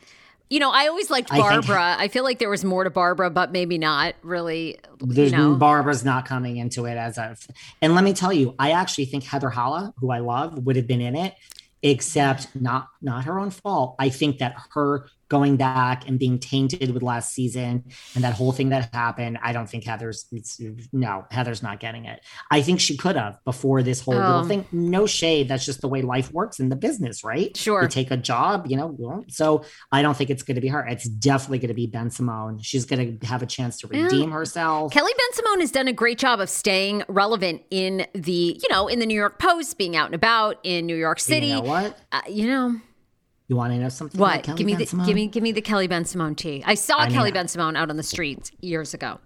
You 0.49 0.59
know, 0.59 0.69
I 0.69 0.87
always 0.87 1.09
liked 1.09 1.31
I 1.31 1.35
think- 1.35 1.47
Barbara. 1.49 1.95
I, 1.97 2.09
feel 2.09 2.23
like 2.23 2.37
there 2.39 2.49
was 2.49 2.63
more 2.63 2.83
to 2.83 2.89
Barbara, 2.89 3.29
but 3.29 3.51
maybe 3.51 3.77
not 3.77 4.15
really. 4.21 4.77
There's 4.99 5.31
you 5.31 5.37
know, 5.37 5.55
Barbara's 5.55 6.03
not 6.03 6.25
coming 6.25 6.57
into 6.57 6.85
it 6.85 6.97
as 6.97 7.17
a, 7.17 7.37
and 7.81 7.95
let 7.95 8.03
me 8.03 8.13
tell 8.13 8.33
you, 8.33 8.53
I 8.59 8.71
actually 8.71 9.05
think 9.05 9.23
Heather 9.23 9.49
Halla, 9.49 9.93
who 9.97 10.11
I 10.11 10.19
love, 10.19 10.65
would 10.65 10.75
have 10.75 10.87
been 10.87 10.99
in 10.99 11.15
it, 11.15 11.35
except 11.81 12.53
not 12.53 12.89
not 13.01 13.23
her 13.23 13.39
own 13.39 13.49
fault. 13.49 13.95
I 13.97 14.09
think 14.09 14.39
that 14.39 14.55
her 14.73 15.07
going 15.31 15.55
back 15.55 16.05
and 16.09 16.19
being 16.19 16.37
tainted 16.37 16.93
with 16.93 17.01
last 17.01 17.31
season 17.33 17.85
and 18.15 18.23
that 18.25 18.33
whole 18.33 18.51
thing 18.51 18.67
that 18.67 18.93
happened, 18.93 19.39
I 19.41 19.53
don't 19.53 19.69
think 19.69 19.85
Heather's 19.85 20.25
it's, 20.33 20.59
no 20.91 21.25
Heather's 21.31 21.63
not 21.63 21.79
getting 21.79 22.03
it. 22.03 22.19
I 22.51 22.61
think 22.61 22.81
she 22.81 22.97
could 22.97 23.15
have 23.15 23.39
before 23.45 23.81
this 23.81 24.01
whole 24.01 24.15
Oh. 24.15 24.17
little 24.17 24.43
thing. 24.43 24.65
No 24.73 25.05
shade, 25.05 25.47
that's 25.47 25.63
just 25.65 25.79
the 25.79 25.87
way 25.87 26.01
life 26.01 26.33
works 26.33 26.59
in 26.59 26.67
the 26.67 26.75
business, 26.75 27.23
right? 27.23 27.55
Sure. 27.55 27.81
you 27.83 27.87
take 27.87 28.11
a 28.11 28.17
job, 28.17 28.67
you 28.67 28.75
know. 28.75 29.23
So 29.29 29.63
I 29.89 30.01
don't 30.01 30.17
think 30.17 30.29
it's 30.29 30.43
going 30.43 30.55
to 30.55 30.61
be 30.61 30.67
her. 30.67 30.85
It's 30.85 31.05
definitely 31.07 31.59
going 31.59 31.69
to 31.69 31.73
be 31.75 31.87
Bensimon. 31.87 32.59
She's 32.61 32.83
going 32.83 33.17
to 33.19 33.25
have 33.25 33.41
a 33.41 33.45
chance 33.45 33.77
to 33.79 33.87
Yeah. 33.89 34.03
redeem 34.03 34.31
herself. 34.31 34.91
Kelly 34.91 35.13
Bensimon 35.13 35.61
has 35.61 35.71
done 35.71 35.87
a 35.87 35.93
great 35.93 36.17
job 36.17 36.41
of 36.41 36.49
staying 36.49 37.03
relevant 37.07 37.61
in 37.71 38.05
the, 38.13 38.59
you 38.61 38.67
know, 38.69 38.89
in 38.89 38.99
the 38.99 39.05
New 39.05 39.15
York 39.15 39.39
Post, 39.39 39.77
being 39.77 39.95
out 39.95 40.07
and 40.07 40.15
about 40.15 40.57
in 40.63 40.85
New 40.85 40.97
York 40.97 41.21
City. 41.21 41.47
You 41.47 41.53
know 41.53 41.61
what? 41.61 41.97
Uh, 42.11 42.19
you 42.29 42.47
know 42.47 42.81
You 43.51 43.57
want 43.57 43.73
to 43.73 43.79
know 43.79 43.89
something? 43.89 44.17
about 44.17 44.47
what? 44.47 44.55
Give 44.55 44.65
me 44.65 44.75
the 44.75 44.85
Bensimon? 44.85 45.05
give 45.05 45.13
me 45.15 45.27
give 45.27 45.43
me 45.43 45.51
the 45.51 45.59
Kelly 45.61 45.89
Bensimon 45.89 46.37
tea. 46.37 46.63
I 46.65 46.73
saw 46.75 46.99
I 46.99 47.09
Kelly 47.09 47.33
Bensimon 47.33 47.75
out 47.75 47.89
on 47.89 47.97
the 47.97 48.01
streets 48.03 48.49
years 48.61 48.93
ago. 48.93 49.19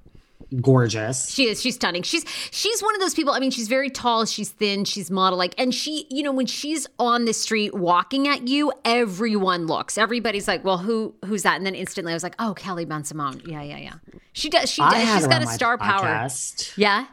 gorgeous. 0.61 1.29
She 1.29 1.43
is. 1.47 1.61
She's 1.61 1.75
stunning. 1.75 2.01
She's 2.01 2.25
she's 2.49 2.81
one 2.81 2.95
of 2.95 3.01
those 3.01 3.13
people. 3.13 3.33
I 3.35 3.39
mean, 3.39 3.51
she's 3.51 3.67
very 3.67 3.91
tall. 3.91 4.25
She's 4.25 4.49
thin. 4.49 4.83
She's 4.83 5.11
model 5.11 5.37
like, 5.37 5.53
and 5.59 5.75
she, 5.75 6.07
you 6.09 6.23
know, 6.23 6.31
when 6.31 6.47
she's 6.47 6.87
on 6.97 7.25
the 7.25 7.33
street 7.33 7.75
walking 7.75 8.27
at 8.27 8.47
you, 8.47 8.71
everyone 8.83 9.67
looks. 9.67 9.95
Everybody's 9.95 10.47
like, 10.47 10.63
"Well, 10.63 10.79
who 10.79 11.13
who's 11.23 11.43
that?" 11.43 11.57
And 11.57 11.65
then 11.67 11.75
instantly, 11.75 12.11
I 12.11 12.15
was 12.15 12.23
like, 12.23 12.33
"Oh, 12.39 12.55
Kelly 12.55 12.87
Bensimon. 12.87 13.47
Yeah, 13.47 13.61
yeah, 13.61 13.77
yeah. 13.77 13.93
She 14.33 14.49
does. 14.49 14.71
She 14.71 14.81
does. 14.81 15.07
She's 15.17 15.27
got 15.27 15.43
a 15.43 15.47
star 15.47 15.77
power. 15.77 16.01
podcast, 16.03 16.73
Yeah. 16.77 17.05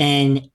and 0.00 0.50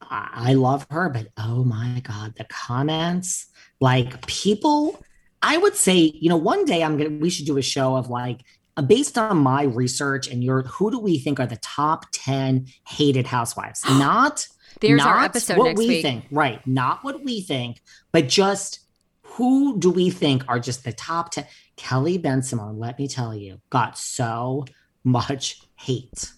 I 0.00 0.54
love 0.54 0.86
her, 0.92 1.08
but 1.08 1.26
oh 1.36 1.64
my 1.64 2.02
god, 2.06 2.34
the 2.38 2.44
comments, 2.44 3.46
like 3.80 4.24
people. 4.28 5.02
I 5.42 5.56
would 5.56 5.76
say, 5.76 5.96
you 5.96 6.28
know, 6.28 6.36
one 6.36 6.64
day 6.64 6.82
I'm 6.82 6.96
gonna. 6.96 7.10
We 7.10 7.30
should 7.30 7.46
do 7.46 7.56
a 7.58 7.62
show 7.62 7.96
of 7.96 8.08
like. 8.10 8.40
uh, 8.76 8.82
Based 8.82 9.18
on 9.18 9.38
my 9.38 9.64
research 9.64 10.28
and 10.30 10.42
your, 10.44 10.62
who 10.62 10.90
do 10.90 10.98
we 11.00 11.18
think 11.18 11.40
are 11.40 11.46
the 11.46 11.56
top 11.56 12.06
10 12.12 12.66
hated 12.86 13.26
housewives? 13.26 13.82
Not 13.88 14.46
There's 14.80 15.00
our 15.04 15.16
not 15.16 15.24
episode 15.24 15.58
what 15.58 15.64
next 15.68 15.78
we 15.78 15.88
week. 15.88 16.02
think, 16.02 16.24
right? 16.30 16.64
Not 16.66 17.02
what 17.02 17.24
we 17.24 17.40
think, 17.40 17.80
but 18.12 18.28
just 18.28 18.80
who 19.22 19.78
do 19.80 19.90
we 19.90 20.10
think 20.10 20.44
are 20.48 20.60
just 20.60 20.84
the 20.84 20.92
top 20.92 21.30
10? 21.32 21.44
Kelly 21.76 22.18
Bensimon, 22.18 22.78
let 22.78 22.98
me 22.98 23.08
tell 23.08 23.34
you, 23.34 23.60
got 23.70 23.98
so 23.98 24.64
much 25.04 25.60
hate 25.76 26.30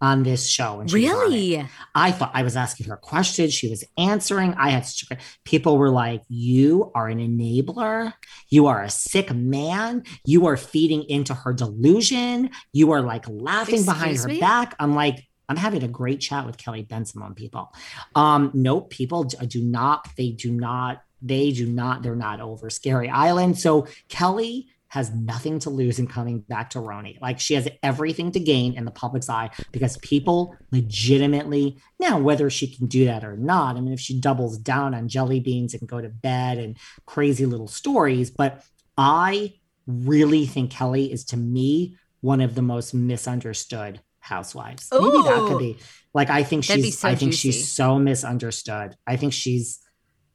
on 0.00 0.22
this 0.22 0.46
show. 0.48 0.76
when 0.78 0.88
she 0.88 1.02
was 1.04 1.12
on 1.12 1.16
it. 1.16 1.24
Really? 1.24 1.68
I 1.94 2.10
thought 2.12 2.30
I 2.34 2.42
was 2.42 2.56
asking 2.56 2.86
her 2.88 2.96
questions. 2.96 3.54
She 3.54 3.68
was 3.68 3.84
answering. 3.96 4.54
I 4.54 4.70
had 4.70 4.84
such 4.86 5.10
a- 5.10 5.16
people 5.44 5.78
were 5.78 5.90
like, 5.90 6.22
You 6.28 6.90
are 6.94 7.08
an 7.08 7.18
enabler. 7.18 8.12
You 8.48 8.66
are 8.66 8.82
a 8.82 8.90
sick 8.90 9.32
man. 9.34 10.04
You 10.24 10.46
are 10.46 10.56
feeding 10.56 11.04
into 11.08 11.34
her 11.34 11.52
delusion. 11.52 12.50
You 12.72 12.92
are 12.92 13.00
like 13.02 13.26
laughing 13.28 13.84
behind 13.84 14.12
Excuse 14.12 14.22
her 14.24 14.28
me? 14.28 14.40
back. 14.40 14.74
I'm 14.78 14.94
like, 14.94 15.26
I'm 15.48 15.56
having 15.56 15.82
a 15.84 15.88
great 15.88 16.20
chat 16.20 16.44
with 16.44 16.58
Kelly 16.58 16.82
Benson 16.82 17.22
on 17.22 17.34
people. 17.34 17.72
Um, 18.14 18.50
nope, 18.52 18.90
people 18.90 19.22
do 19.24 19.62
not, 19.62 20.08
they 20.16 20.30
do 20.30 20.50
not, 20.50 21.02
they 21.22 21.52
do 21.52 21.66
not, 21.66 22.02
they're 22.02 22.16
not 22.16 22.40
over 22.40 22.68
Scary 22.68 23.08
Island. 23.08 23.56
So 23.58 23.86
Kelly 24.08 24.68
has 24.88 25.10
nothing 25.12 25.58
to 25.60 25.70
lose 25.70 25.98
in 25.98 26.06
coming 26.06 26.40
back 26.40 26.70
to 26.70 26.78
RHONY. 26.78 27.20
Like 27.20 27.40
she 27.40 27.54
has 27.54 27.68
everything 27.82 28.30
to 28.32 28.40
gain 28.40 28.74
in 28.74 28.84
the 28.84 28.90
public's 28.90 29.28
eye 29.28 29.50
because 29.72 29.96
people 29.98 30.56
legitimately 30.70 31.78
now 31.98 32.18
whether 32.18 32.48
she 32.50 32.66
can 32.66 32.86
do 32.86 33.04
that 33.06 33.24
or 33.24 33.36
not. 33.36 33.76
I 33.76 33.80
mean, 33.80 33.92
if 33.92 34.00
she 34.00 34.20
doubles 34.20 34.58
down 34.58 34.94
on 34.94 35.08
jelly 35.08 35.40
beans 35.40 35.74
and 35.74 35.88
go 35.88 36.00
to 36.00 36.08
bed 36.08 36.58
and 36.58 36.76
crazy 37.04 37.46
little 37.46 37.68
stories, 37.68 38.30
but 38.30 38.64
I 38.96 39.54
really 39.86 40.46
think 40.46 40.70
Kelly 40.70 41.12
is 41.12 41.24
to 41.26 41.36
me 41.36 41.96
one 42.20 42.40
of 42.40 42.54
the 42.54 42.62
most 42.62 42.94
misunderstood 42.94 44.00
housewives. 44.20 44.88
Maybe 44.92 45.22
that 45.22 45.46
could 45.48 45.58
be 45.58 45.78
like 46.14 46.30
I 46.30 46.42
think 46.42 46.66
That'd 46.66 46.84
she's 46.84 46.98
so 46.98 47.08
I 47.08 47.14
think 47.14 47.32
juicy. 47.32 47.52
she's 47.52 47.70
so 47.70 47.98
misunderstood. 47.98 48.96
I 49.06 49.16
think 49.16 49.32
she's 49.32 49.80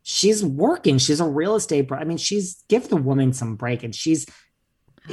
she's 0.04 0.44
working. 0.44 0.98
She's 0.98 1.20
a 1.20 1.28
real 1.28 1.56
estate 1.56 1.88
bro. 1.88 1.98
I 1.98 2.04
mean, 2.04 2.18
she's 2.18 2.64
give 2.68 2.90
the 2.90 2.98
woman 2.98 3.34
some 3.34 3.56
break 3.56 3.84
and 3.84 3.94
she's 3.94 4.26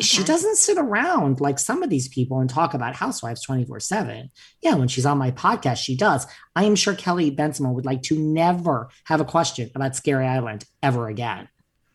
she 0.01 0.22
doesn't 0.22 0.57
sit 0.57 0.76
around 0.76 1.41
like 1.41 1.59
some 1.59 1.82
of 1.82 1.89
these 1.89 2.09
people 2.09 2.41
and 2.41 2.51
talk 2.51 2.74
about 2.74 2.95
housewives 2.95 3.43
24 3.43 3.80
7. 3.80 4.30
Yeah, 4.61 4.74
when 4.74 4.89
she's 4.89 5.07
on 5.07 5.18
my 5.18 5.30
podcast, 5.30 5.78
she 5.78 5.97
does. 5.97 6.26
I 6.55 6.64
am 6.64 6.76
sure 6.76 6.95
Kelly 6.95 7.34
Bensimon 7.34 7.72
would 7.72 7.86
like 7.86 8.03
to 8.03 8.18
never 8.18 8.91
have 9.05 9.20
a 9.20 9.24
question 9.24 9.70
about 9.74 9.97
Scary 9.97 10.26
Island 10.26 10.66
ever 10.82 11.09
again. 11.09 11.49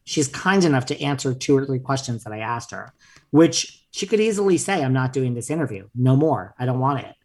She's 0.06 0.28
kind 0.28 0.66
enough 0.66 0.88
to 0.88 1.02
answer 1.02 1.34
two 1.34 1.56
or 1.56 1.66
three 1.66 1.80
questions 1.80 2.24
that 2.24 2.34
I 2.34 2.40
asked 2.40 2.72
her, 2.72 2.94
which 3.30 3.86
she 3.92 4.08
could 4.08 4.20
easily 4.20 4.58
say, 4.58 4.84
I'm 4.84 4.92
not 4.92 5.14
doing 5.14 5.34
this 5.34 5.50
interview. 5.50 5.88
No 5.96 6.16
more. 6.16 6.56
I 6.58 6.66
don't 6.66 6.80
want 6.80 7.06
it. 7.06 7.16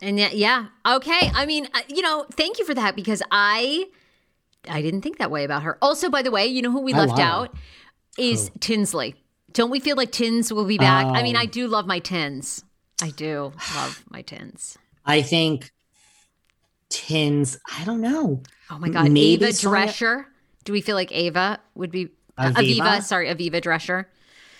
And 0.00 0.18
yeah, 0.18 0.30
yeah. 0.32 0.66
Okay. 0.86 1.30
I 1.34 1.44
mean, 1.44 1.68
uh, 1.74 1.80
you 1.88 2.00
know, 2.00 2.26
thank 2.32 2.58
you 2.58 2.64
for 2.64 2.74
that 2.74 2.96
because 2.96 3.22
I 3.30 3.86
I 4.68 4.82
didn't 4.82 5.02
think 5.02 5.18
that 5.18 5.30
way 5.30 5.44
about 5.44 5.62
her. 5.62 5.78
Also, 5.80 6.10
by 6.10 6.22
the 6.22 6.30
way, 6.30 6.46
you 6.46 6.62
know 6.62 6.70
who 6.70 6.80
we 6.80 6.92
I 6.94 7.04
left 7.04 7.18
her. 7.18 7.24
out 7.24 7.54
is? 8.18 8.50
Tinsley. 8.60 9.14
Don't 9.52 9.70
we 9.70 9.80
feel 9.80 9.96
like 9.96 10.12
Tins 10.12 10.52
will 10.52 10.64
be 10.64 10.78
back? 10.78 11.06
I 11.06 11.22
mean, 11.22 11.36
Oh. 11.36 11.40
I 11.40 11.46
do 11.46 11.66
love 11.66 11.86
my 11.86 11.98
Tins. 11.98 12.64
I 13.02 13.10
do 13.10 13.52
love 13.74 14.04
my 14.10 14.22
Tins. 14.22 14.76
I 15.06 15.22
think 15.22 15.72
Tins, 16.88 17.58
I 17.78 17.84
don't 17.84 18.00
know. 18.00 18.42
Oh 18.70 18.78
my 18.78 18.88
God. 18.88 19.04
Maybe 19.10 19.44
Ava 19.44 19.46
Sonja- 19.46 19.86
Drescher. 19.86 20.24
Do 20.64 20.72
we 20.72 20.80
feel 20.80 20.96
like 20.96 21.10
Ava 21.12 21.58
would 21.74 21.90
be 21.90 22.10
uh, 22.36 22.50
Aviva? 22.50 22.80
Aviva? 22.80 23.02
Sorry, 23.02 23.28
Aviva 23.28 23.60
Drescher. 23.62 24.06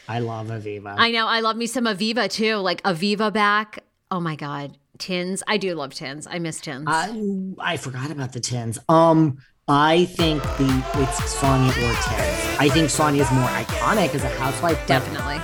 I 0.09 0.21
love 0.21 0.49
Aviva. 0.49 0.95
I 0.97 1.11
know. 1.11 1.27
I 1.27 1.41
love 1.41 1.57
me 1.57 1.67
some 1.67 1.85
Aviva 1.85 2.29
too. 2.31 2.57
Like 2.57 2.83
Aviva 2.85 3.33
back. 3.33 3.81
Oh 4.11 4.21
my 4.21 4.37
God. 4.37 4.77
Tins. 4.99 5.43
I 5.47 5.57
do 5.57 5.75
love 5.75 5.95
Tins. 5.95 6.27
I 6.27 6.39
miss 6.39 6.61
Tins. 6.61 6.85
I, 6.89 7.13
I 7.59 7.77
forgot 7.77 8.11
about 8.11 8.33
the 8.33 8.41
tins. 8.41 8.79
Um, 8.89 9.39
I 9.73 10.07
think 10.07 10.43
the 10.43 10.85
it's 10.97 11.21
Sonja 11.37 11.69
or 11.69 11.95
Tins. 12.03 12.59
I 12.59 12.69
think 12.69 12.89
Sonja 12.89 13.21
is 13.21 13.31
more 13.31 13.47
iconic 13.51 14.13
as 14.17 14.25
a 14.25 14.29
housewife. 14.31 14.85
Definitely. 14.89 15.41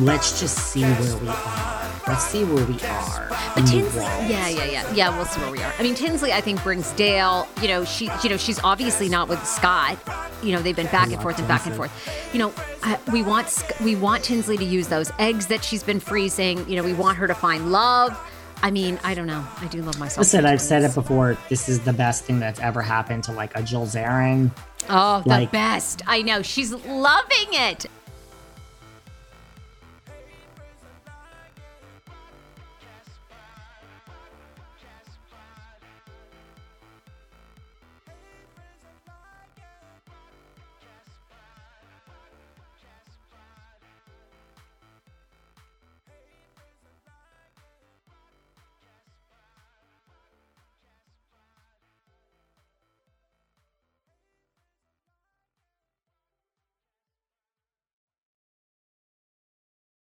Let's 0.00 0.38
just 0.38 0.56
see 0.58 0.84
where 0.84 1.16
we 1.16 1.26
are. 1.26 1.90
Let's 2.06 2.24
see 2.24 2.44
where 2.44 2.64
we 2.64 2.80
are. 2.82 3.28
But 3.56 3.66
Tinsley, 3.66 4.02
yeah, 4.02 4.48
yeah, 4.48 4.64
yeah, 4.64 4.92
yeah. 4.94 5.16
We'll 5.16 5.26
see 5.26 5.40
where 5.40 5.50
we 5.50 5.60
are. 5.60 5.72
I 5.76 5.82
mean, 5.82 5.96
Tinsley, 5.96 6.32
I 6.32 6.40
think 6.40 6.62
brings 6.62 6.92
Dale. 6.92 7.48
You 7.60 7.66
know, 7.66 7.84
she, 7.84 8.08
you 8.22 8.30
know, 8.30 8.36
she's 8.36 8.62
obviously 8.62 9.08
not 9.08 9.28
with 9.28 9.44
Scott. 9.44 9.98
You 10.40 10.52
know, 10.52 10.62
they've 10.62 10.76
been 10.76 10.86
back 10.86 11.10
and 11.10 11.20
forth 11.20 11.40
and 11.40 11.48
back 11.48 11.66
and 11.66 11.74
forth. 11.74 11.90
You 12.32 12.38
know, 12.38 12.54
uh, 12.84 12.96
we 13.12 13.22
want 13.22 13.52
we 13.82 13.96
want 13.96 14.22
Tinsley 14.22 14.56
to 14.56 14.64
use 14.64 14.86
those 14.86 15.10
eggs 15.18 15.48
that 15.48 15.64
she's 15.64 15.82
been 15.82 15.98
freezing. 15.98 16.64
You 16.68 16.76
know, 16.76 16.84
we 16.84 16.94
want 16.94 17.18
her 17.18 17.26
to 17.26 17.34
find 17.34 17.72
love. 17.72 18.16
I 18.62 18.70
mean, 18.70 18.98
I 19.04 19.14
don't 19.14 19.26
know. 19.26 19.44
I 19.60 19.66
do 19.68 19.82
love 19.82 19.98
myself. 19.98 20.18
Listen, 20.18 20.44
I've 20.44 20.60
said 20.60 20.82
it 20.82 20.94
before. 20.94 21.36
This 21.48 21.68
is 21.68 21.80
the 21.80 21.92
best 21.92 22.24
thing 22.24 22.40
that's 22.40 22.60
ever 22.60 22.82
happened 22.82 23.24
to 23.24 23.32
like 23.32 23.56
a 23.56 23.62
Jill 23.62 23.86
Zarin. 23.86 24.50
Oh, 24.88 25.20
the 25.22 25.28
like- 25.28 25.52
best. 25.52 26.02
I 26.06 26.22
know. 26.22 26.42
She's 26.42 26.72
loving 26.72 27.48
it. 27.52 27.86